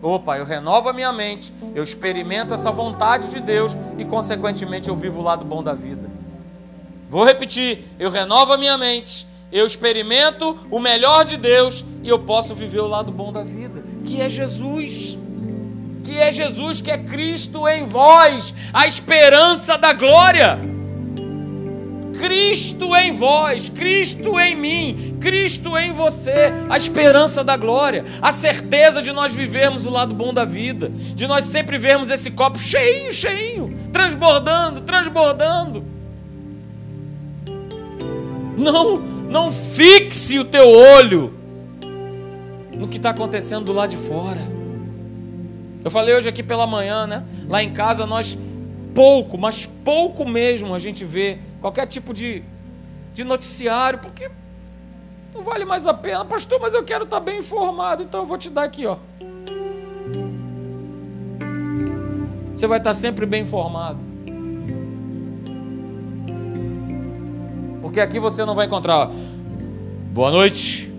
Opa, 0.00 0.38
eu 0.38 0.44
renovo 0.44 0.88
a 0.88 0.92
minha 0.92 1.12
mente, 1.12 1.52
eu 1.74 1.82
experimento 1.82 2.54
essa 2.54 2.70
vontade 2.72 3.30
de 3.30 3.40
Deus 3.40 3.76
e, 3.98 4.04
consequentemente, 4.04 4.88
eu 4.88 4.96
vivo 4.96 5.20
o 5.20 5.22
lado 5.22 5.44
bom 5.44 5.62
da 5.62 5.74
vida. 5.74 6.10
Vou 7.08 7.24
repetir: 7.24 7.86
eu 7.98 8.10
renovo 8.10 8.52
a 8.52 8.58
minha 8.58 8.76
mente, 8.76 9.26
eu 9.54 9.64
experimento 9.64 10.58
o 10.68 10.80
melhor 10.80 11.24
de 11.24 11.36
Deus 11.36 11.84
e 12.02 12.08
eu 12.08 12.18
posso 12.18 12.56
viver 12.56 12.80
o 12.80 12.88
lado 12.88 13.12
bom 13.12 13.30
da 13.30 13.44
vida, 13.44 13.84
que 14.04 14.20
é 14.20 14.28
Jesus. 14.28 15.16
Que 16.02 16.18
é 16.18 16.32
Jesus, 16.32 16.80
que 16.80 16.90
é 16.90 16.98
Cristo 16.98 17.68
em 17.68 17.84
vós, 17.84 18.52
a 18.72 18.84
esperança 18.84 19.78
da 19.78 19.92
glória. 19.92 20.58
Cristo 22.20 22.96
em 22.96 23.12
vós, 23.12 23.68
Cristo 23.68 24.40
em 24.40 24.56
mim, 24.56 25.16
Cristo 25.20 25.78
em 25.78 25.92
você, 25.92 26.52
a 26.68 26.76
esperança 26.76 27.44
da 27.44 27.56
glória, 27.56 28.04
a 28.20 28.32
certeza 28.32 29.00
de 29.00 29.12
nós 29.12 29.34
vivermos 29.34 29.86
o 29.86 29.90
lado 29.90 30.14
bom 30.14 30.34
da 30.34 30.44
vida, 30.44 30.90
de 30.90 31.28
nós 31.28 31.44
sempre 31.44 31.78
vermos 31.78 32.10
esse 32.10 32.32
copo 32.32 32.58
cheinho, 32.58 33.12
cheinho, 33.12 33.72
transbordando, 33.92 34.80
transbordando. 34.80 35.84
Não, 38.56 39.13
não 39.34 39.50
fixe 39.50 40.38
o 40.38 40.44
teu 40.44 40.68
olho 40.68 41.34
no 42.72 42.86
que 42.86 42.98
está 42.98 43.10
acontecendo 43.10 43.64
do 43.64 43.72
lado 43.72 43.90
de 43.90 43.96
fora. 43.96 44.38
Eu 45.84 45.90
falei 45.90 46.14
hoje 46.14 46.28
aqui 46.28 46.40
pela 46.40 46.68
manhã, 46.68 47.04
né? 47.04 47.24
Lá 47.48 47.60
em 47.60 47.72
casa 47.72 48.06
nós 48.06 48.38
pouco, 48.94 49.36
mas 49.36 49.66
pouco 49.66 50.24
mesmo 50.24 50.72
a 50.72 50.78
gente 50.78 51.04
vê 51.04 51.40
qualquer 51.60 51.88
tipo 51.88 52.14
de, 52.14 52.44
de 53.12 53.24
noticiário, 53.24 53.98
porque 53.98 54.30
não 55.34 55.42
vale 55.42 55.64
mais 55.64 55.88
a 55.88 55.92
pena. 55.92 56.24
Pastor, 56.24 56.60
mas 56.60 56.72
eu 56.72 56.84
quero 56.84 57.02
estar 57.02 57.18
bem 57.18 57.40
informado, 57.40 58.04
então 58.04 58.20
eu 58.20 58.26
vou 58.26 58.38
te 58.38 58.48
dar 58.48 58.62
aqui, 58.62 58.86
ó. 58.86 58.98
Você 62.54 62.68
vai 62.68 62.78
estar 62.78 62.94
sempre 62.94 63.26
bem 63.26 63.42
informado. 63.42 63.98
Porque 67.94 68.02
aqui 68.02 68.18
você 68.18 68.44
não 68.44 68.56
vai 68.56 68.66
encontrar. 68.66 69.08
Boa 70.12 70.28
noite. 70.28 70.92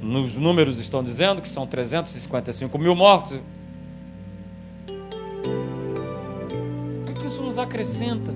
Nos 0.00 0.34
números 0.34 0.78
estão 0.78 1.04
dizendo 1.04 1.42
que 1.42 1.48
são 1.48 1.66
355 1.66 2.78
mil 2.78 2.94
mortos. 2.94 3.38
O 7.02 7.04
que, 7.04 7.12
que 7.12 7.26
isso 7.26 7.42
nos 7.42 7.58
acrescenta? 7.58 8.34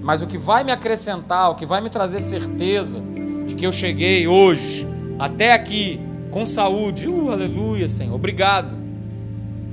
Mas 0.00 0.22
o 0.22 0.26
que 0.26 0.38
vai 0.38 0.64
me 0.64 0.72
acrescentar, 0.72 1.50
o 1.50 1.54
que 1.54 1.66
vai 1.66 1.82
me 1.82 1.90
trazer 1.90 2.22
certeza 2.22 3.02
de 3.46 3.54
que 3.54 3.66
eu 3.66 3.72
cheguei 3.74 4.26
hoje, 4.26 4.86
até 5.18 5.52
aqui, 5.52 6.00
com 6.30 6.46
saúde, 6.46 7.06
uh, 7.06 7.30
aleluia, 7.30 7.86
Senhor, 7.86 8.14
obrigado. 8.14 8.74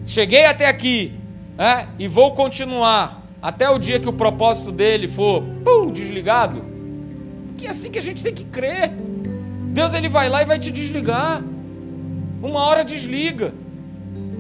Cheguei 0.06 0.44
até 0.46 0.68
aqui, 0.68 1.14
é, 1.58 1.88
e 1.98 2.10
vou 2.10 2.34
continuar 2.34 3.25
até 3.46 3.70
o 3.70 3.78
dia 3.78 4.00
que 4.00 4.10
o 4.10 4.14
propósito 4.14 4.72
dele 4.72 5.08
for 5.08 5.44
pum, 5.64 5.92
desligado. 5.92 6.64
Que 7.56 7.68
é 7.68 7.70
assim 7.70 7.92
que 7.92 8.00
a 8.00 8.02
gente 8.02 8.24
tem 8.24 8.34
que 8.34 8.44
crer. 8.44 8.90
Deus 9.68 9.94
ele 9.94 10.10
vai 10.10 10.28
lá 10.30 10.42
e 10.42 10.46
vai 10.46 10.58
te 10.58 10.72
desligar. 10.72 11.44
Uma 12.42 12.62
hora 12.62 12.84
desliga. 12.84 13.54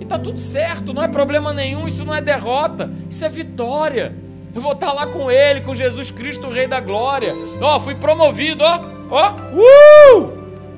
E 0.01 0.05
tá 0.05 0.17
tudo 0.17 0.39
certo, 0.39 0.91
não 0.91 1.03
é 1.03 1.07
problema 1.07 1.53
nenhum, 1.53 1.87
isso 1.87 2.03
não 2.03 2.15
é 2.15 2.19
derrota, 2.19 2.91
isso 3.07 3.23
é 3.23 3.29
vitória. 3.29 4.11
Eu 4.55 4.59
vou 4.59 4.71
estar 4.71 4.91
lá 4.91 5.05
com 5.05 5.29
Ele, 5.29 5.61
com 5.61 5.75
Jesus 5.75 6.09
Cristo, 6.09 6.47
o 6.47 6.51
Rei 6.51 6.65
da 6.65 6.79
Glória. 6.79 7.35
Ó, 7.61 7.79
fui 7.79 7.93
promovido, 7.93 8.63
ó, 8.63 8.81
ó, 9.11 9.35
uh! 9.53 10.33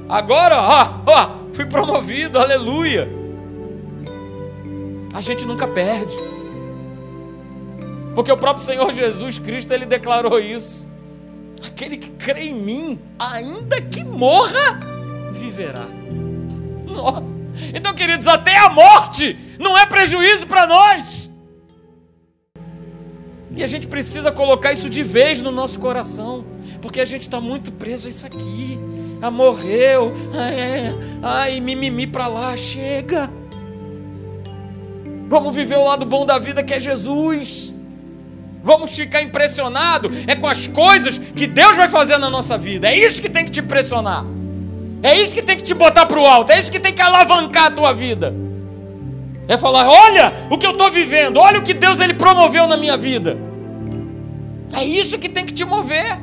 Agora, 0.09 0.57
ó, 0.61 1.01
ó, 1.05 1.30
fui 1.53 1.65
promovido, 1.65 2.38
aleluia. 2.38 3.09
A 5.13 5.21
gente 5.21 5.45
nunca 5.45 5.65
perde. 5.65 6.36
Porque 8.18 8.32
o 8.32 8.36
próprio 8.36 8.65
Senhor 8.65 8.91
Jesus 8.91 9.38
Cristo, 9.38 9.72
Ele 9.72 9.86
declarou 9.86 10.39
isso. 10.39 10.88
Aquele 11.63 11.97
que 11.97 12.09
crê 12.09 12.45
em 12.47 12.53
mim, 12.55 12.99
ainda 13.20 13.80
que 13.80 14.03
morra, 14.03 14.80
viverá. 15.34 15.86
Então, 17.76 17.93
queridos, 17.93 18.28
até 18.28 18.57
a 18.57 18.72
morte 18.72 19.38
não 19.59 19.78
é 19.78 19.86
prejuízo 19.86 20.47
para 20.47 20.65
nós. 20.65 21.30
E 23.55 23.61
a 23.61 23.68
gente 23.68 23.86
precisa 23.86 24.32
colocar 24.32 24.74
isso 24.74 24.89
de 24.89 25.03
vez 25.03 25.39
no 25.39 25.51
nosso 25.51 25.80
coração, 25.80 26.43
porque 26.82 26.99
a 26.99 27.05
gente 27.05 27.22
está 27.22 27.39
muito 27.39 27.72
preso 27.72 28.07
a 28.07 28.09
isso 28.09 28.26
aqui. 28.26 28.80
Ah, 29.22 29.30
morreu, 29.30 30.11
ai, 30.34 30.97
ai, 31.22 31.59
mimimi 31.59 32.07
para 32.07 32.28
lá, 32.28 32.57
chega. 32.57 33.32
Vamos 35.30 35.53
viver 35.53 35.78
o 35.78 35.84
lado 35.84 36.03
bom 36.03 36.26
da 36.26 36.39
vida 36.39 36.63
que 36.63 36.74
é 36.74 36.80
Jesus. 36.80 37.76
Vamos 38.68 38.93
ficar 38.93 39.22
impressionado 39.22 40.11
é 40.28 40.36
com 40.36 40.45
as 40.45 40.68
coisas 40.68 41.18
que 41.18 41.47
Deus 41.47 41.78
vai 41.78 41.88
fazer 41.88 42.18
na 42.18 42.30
nossa 42.30 42.57
vida. 42.57 42.89
É 42.89 42.97
isso 42.97 43.22
que 43.22 43.30
tem 43.30 43.45
que 43.45 43.51
te 43.51 43.61
impressionar. 43.61 44.26
É 45.01 45.18
isso 45.18 45.34
que 45.34 45.41
tem 45.41 45.55
que 45.55 45.63
te 45.63 45.74
botar 45.74 46.05
para 46.05 46.20
o 46.20 46.26
alto. 46.26 46.51
É 46.51 46.59
isso 46.59 46.70
que 46.70 46.78
tem 46.78 46.91
que 46.91 47.01
alavancar 47.01 47.68
a 47.68 47.72
tua 47.72 47.93
vida. 47.93 48.36
É 49.47 49.57
falar: 49.57 49.88
olha 49.88 50.34
o 50.51 50.57
que 50.57 50.68
eu 50.68 50.72
estou 50.72 50.91
vivendo, 50.91 51.38
olha 51.38 51.59
o 51.59 51.63
que 51.63 51.74
Deus 51.74 52.01
ele 52.01 52.13
promoveu 52.13 52.68
na 52.68 52.76
minha 52.76 52.97
vida. 52.97 53.38
É 54.74 54.84
isso 54.84 55.18
que 55.18 55.30
tem 55.30 55.45
que 55.45 55.53
te 55.53 55.63
mover. 55.63 56.20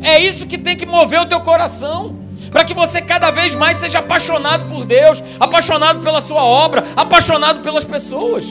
É 0.00 0.18
isso 0.18 0.46
que 0.46 0.56
tem 0.56 0.74
que 0.74 0.86
mover 0.86 1.20
o 1.20 1.26
teu 1.26 1.40
coração. 1.40 2.16
Para 2.50 2.64
que 2.64 2.72
você 2.72 3.02
cada 3.02 3.30
vez 3.30 3.54
mais 3.54 3.76
seja 3.76 3.98
apaixonado 3.98 4.66
por 4.66 4.86
Deus, 4.86 5.22
apaixonado 5.38 6.00
pela 6.00 6.22
sua 6.22 6.42
obra, 6.42 6.84
apaixonado 6.96 7.60
pelas 7.60 7.84
pessoas. 7.84 8.46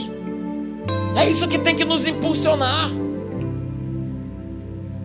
É 1.16 1.28
isso 1.28 1.48
que 1.48 1.58
tem 1.58 1.74
que 1.74 1.84
nos 1.84 2.06
impulsionar. 2.06 3.01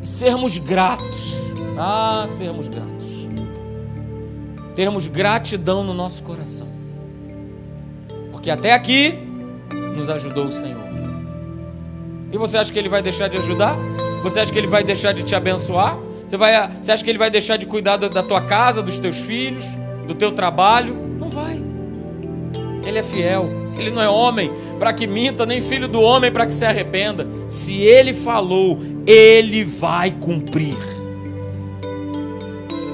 Sermos 0.08 0.58
gratos. 0.58 1.54
Ah, 1.78 2.24
sermos 2.26 2.70
gratos. 2.70 3.28
Termos 4.74 5.06
gratidão 5.06 5.84
no 5.84 5.94
nosso 5.94 6.24
coração. 6.24 6.68
Porque 8.32 8.50
até 8.50 8.74
aqui 8.74 9.14
nos 9.96 10.10
ajudou 10.10 10.46
o 10.46 10.52
Senhor. 10.52 10.82
E 12.32 12.38
você 12.38 12.58
acha 12.58 12.72
que 12.72 12.80
Ele 12.80 12.88
vai 12.88 13.02
deixar 13.02 13.28
de 13.28 13.38
ajudar? 13.38 13.78
Você 14.24 14.40
acha 14.40 14.52
que 14.52 14.58
ele 14.58 14.68
vai 14.68 14.84
deixar 14.84 15.12
de 15.12 15.24
te 15.24 15.36
abençoar? 15.36 15.98
Você, 16.26 16.38
vai, 16.38 16.72
você 16.82 16.92
acha 16.92 17.04
que 17.04 17.10
ele 17.10 17.20
vai 17.20 17.30
deixar 17.30 17.58
de 17.58 17.66
cuidar 17.66 17.98
da 17.98 18.24
tua 18.24 18.42
casa, 18.42 18.82
dos 18.82 18.98
teus 18.98 19.20
filhos, 19.20 19.66
do 20.08 20.16
teu 20.16 20.32
trabalho? 20.32 20.96
Não 21.20 21.30
vai. 21.30 21.62
Ele 22.86 22.98
é 22.98 23.04
fiel. 23.04 23.67
Ele 23.78 23.92
não 23.92 24.02
é 24.02 24.10
homem 24.10 24.52
para 24.80 24.94
que 24.94 25.06
minta, 25.06 25.46
nem 25.46 25.62
filho 25.62 25.88
do 25.88 26.02
homem 26.02 26.32
para 26.32 26.46
que 26.46 26.54
se 26.54 26.66
arrependa. 26.66 27.28
Se 27.48 27.82
ele 27.82 28.14
falou, 28.14 28.80
ele 29.06 29.64
vai 29.64 30.12
cumprir. 30.12 30.78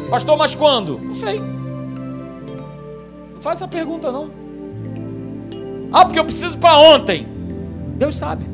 Pastor, 0.09 0.37
mas 0.37 0.53
quando? 0.53 0.99
Não 0.99 1.13
sei. 1.13 1.39
Não 1.39 3.41
faz 3.41 3.59
essa 3.59 3.67
pergunta 3.67 4.11
não. 4.11 4.29
Ah, 5.91 6.05
porque 6.05 6.19
eu 6.19 6.25
preciso 6.25 6.57
para 6.57 6.77
ontem. 6.77 7.27
Deus 7.97 8.15
sabe. 8.15 8.45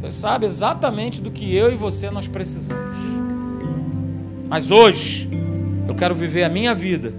Deus 0.00 0.14
sabe 0.14 0.46
exatamente 0.46 1.20
do 1.20 1.30
que 1.30 1.54
eu 1.54 1.72
e 1.72 1.76
você 1.76 2.10
nós 2.10 2.28
precisamos. 2.28 2.96
Mas 4.48 4.70
hoje, 4.70 5.28
eu 5.88 5.94
quero 5.94 6.14
viver 6.14 6.44
a 6.44 6.48
minha 6.48 6.74
vida 6.74 7.12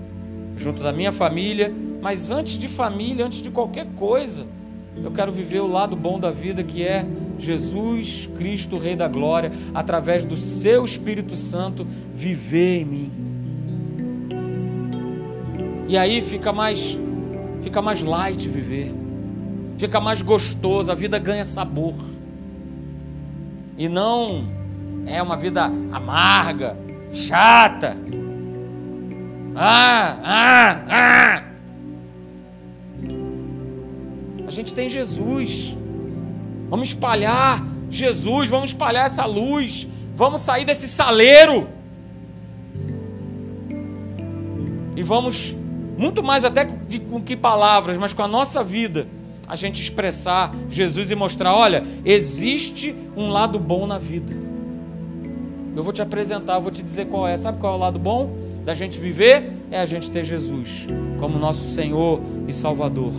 junto 0.55 0.81
da 0.81 0.91
minha 0.91 1.11
família, 1.11 1.71
mas 2.07 2.31
antes 2.31 2.57
de 2.57 2.69
família, 2.69 3.25
antes 3.25 3.41
de 3.41 3.49
qualquer 3.49 3.85
coisa, 3.87 4.47
eu 4.95 5.11
quero 5.11 5.29
viver 5.29 5.59
o 5.59 5.67
lado 5.67 5.93
bom 5.93 6.17
da 6.17 6.31
vida 6.31 6.63
que 6.63 6.81
é 6.81 7.05
Jesus 7.37 8.29
Cristo, 8.33 8.77
Rei 8.77 8.95
da 8.95 9.09
Glória, 9.09 9.51
através 9.75 10.23
do 10.23 10.37
seu 10.37 10.85
Espírito 10.85 11.35
Santo, 11.35 11.85
viver 12.13 12.79
em 12.79 12.85
mim. 12.85 13.11
E 15.85 15.97
aí 15.97 16.21
fica 16.21 16.53
mais 16.53 16.97
fica 17.61 17.81
mais 17.81 18.01
light 18.01 18.47
viver. 18.47 18.95
Fica 19.77 19.99
mais 19.99 20.21
gostoso, 20.21 20.89
a 20.89 20.95
vida 20.95 21.19
ganha 21.19 21.43
sabor 21.43 21.93
e 23.77 23.89
não 23.89 24.45
é 25.05 25.21
uma 25.21 25.35
vida 25.35 25.65
amarga, 25.91 26.77
chata. 27.11 27.97
Ah, 29.57 30.15
ah, 30.23 30.85
ah. 30.89 31.46
A 34.47 34.49
gente 34.49 34.73
tem 34.73 34.87
Jesus. 34.87 35.75
Vamos 36.69 36.89
espalhar 36.89 37.65
Jesus, 37.89 38.49
vamos 38.49 38.69
espalhar 38.69 39.05
essa 39.05 39.25
luz. 39.25 39.85
Vamos 40.15 40.39
sair 40.39 40.63
desse 40.63 40.87
saleiro. 40.87 41.67
E 44.95 45.03
vamos, 45.03 45.53
muito 45.97 46.23
mais 46.23 46.45
até 46.45 46.65
com 46.65 47.21
que 47.21 47.35
palavras, 47.35 47.97
mas 47.97 48.13
com 48.13 48.23
a 48.23 48.27
nossa 48.27 48.63
vida, 48.63 49.05
a 49.47 49.55
gente 49.55 49.81
expressar 49.81 50.55
Jesus 50.69 51.11
e 51.11 51.15
mostrar: 51.15 51.53
olha, 51.53 51.85
existe 52.05 52.95
um 53.15 53.29
lado 53.29 53.59
bom 53.59 53.85
na 53.85 53.99
vida. 53.99 54.33
Eu 55.75 55.83
vou 55.83 55.93
te 55.93 56.01
apresentar, 56.01 56.57
vou 56.57 56.71
te 56.71 56.81
dizer 56.81 57.07
qual 57.07 57.27
é. 57.27 57.35
Sabe 57.37 57.59
qual 57.59 57.73
é 57.73 57.75
o 57.75 57.79
lado 57.79 57.99
bom 57.99 58.33
da 58.65 58.73
gente 58.73 58.97
viver? 58.97 59.51
É 59.69 59.79
a 59.79 59.85
gente 59.85 60.09
ter 60.09 60.23
Jesus 60.23 60.87
como 61.19 61.37
nosso 61.37 61.67
Senhor 61.67 62.19
e 62.47 62.53
Salvador. 62.53 63.13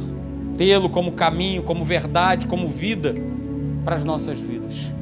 Tê-lo 0.58 0.90
como 0.90 1.12
caminho, 1.12 1.62
como 1.62 1.84
verdade, 1.84 2.48
como 2.48 2.68
vida 2.68 3.14
para 3.84 3.94
as 3.94 4.02
nossas 4.02 4.40
vidas. 4.40 4.92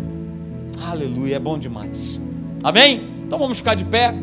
Aleluia, 0.86 1.36
é 1.36 1.38
bom 1.38 1.58
demais. 1.58 2.20
Amém? 2.62 3.04
Então 3.26 3.38
vamos 3.38 3.56
ficar 3.58 3.74
de 3.74 3.84
pé. 3.84 4.14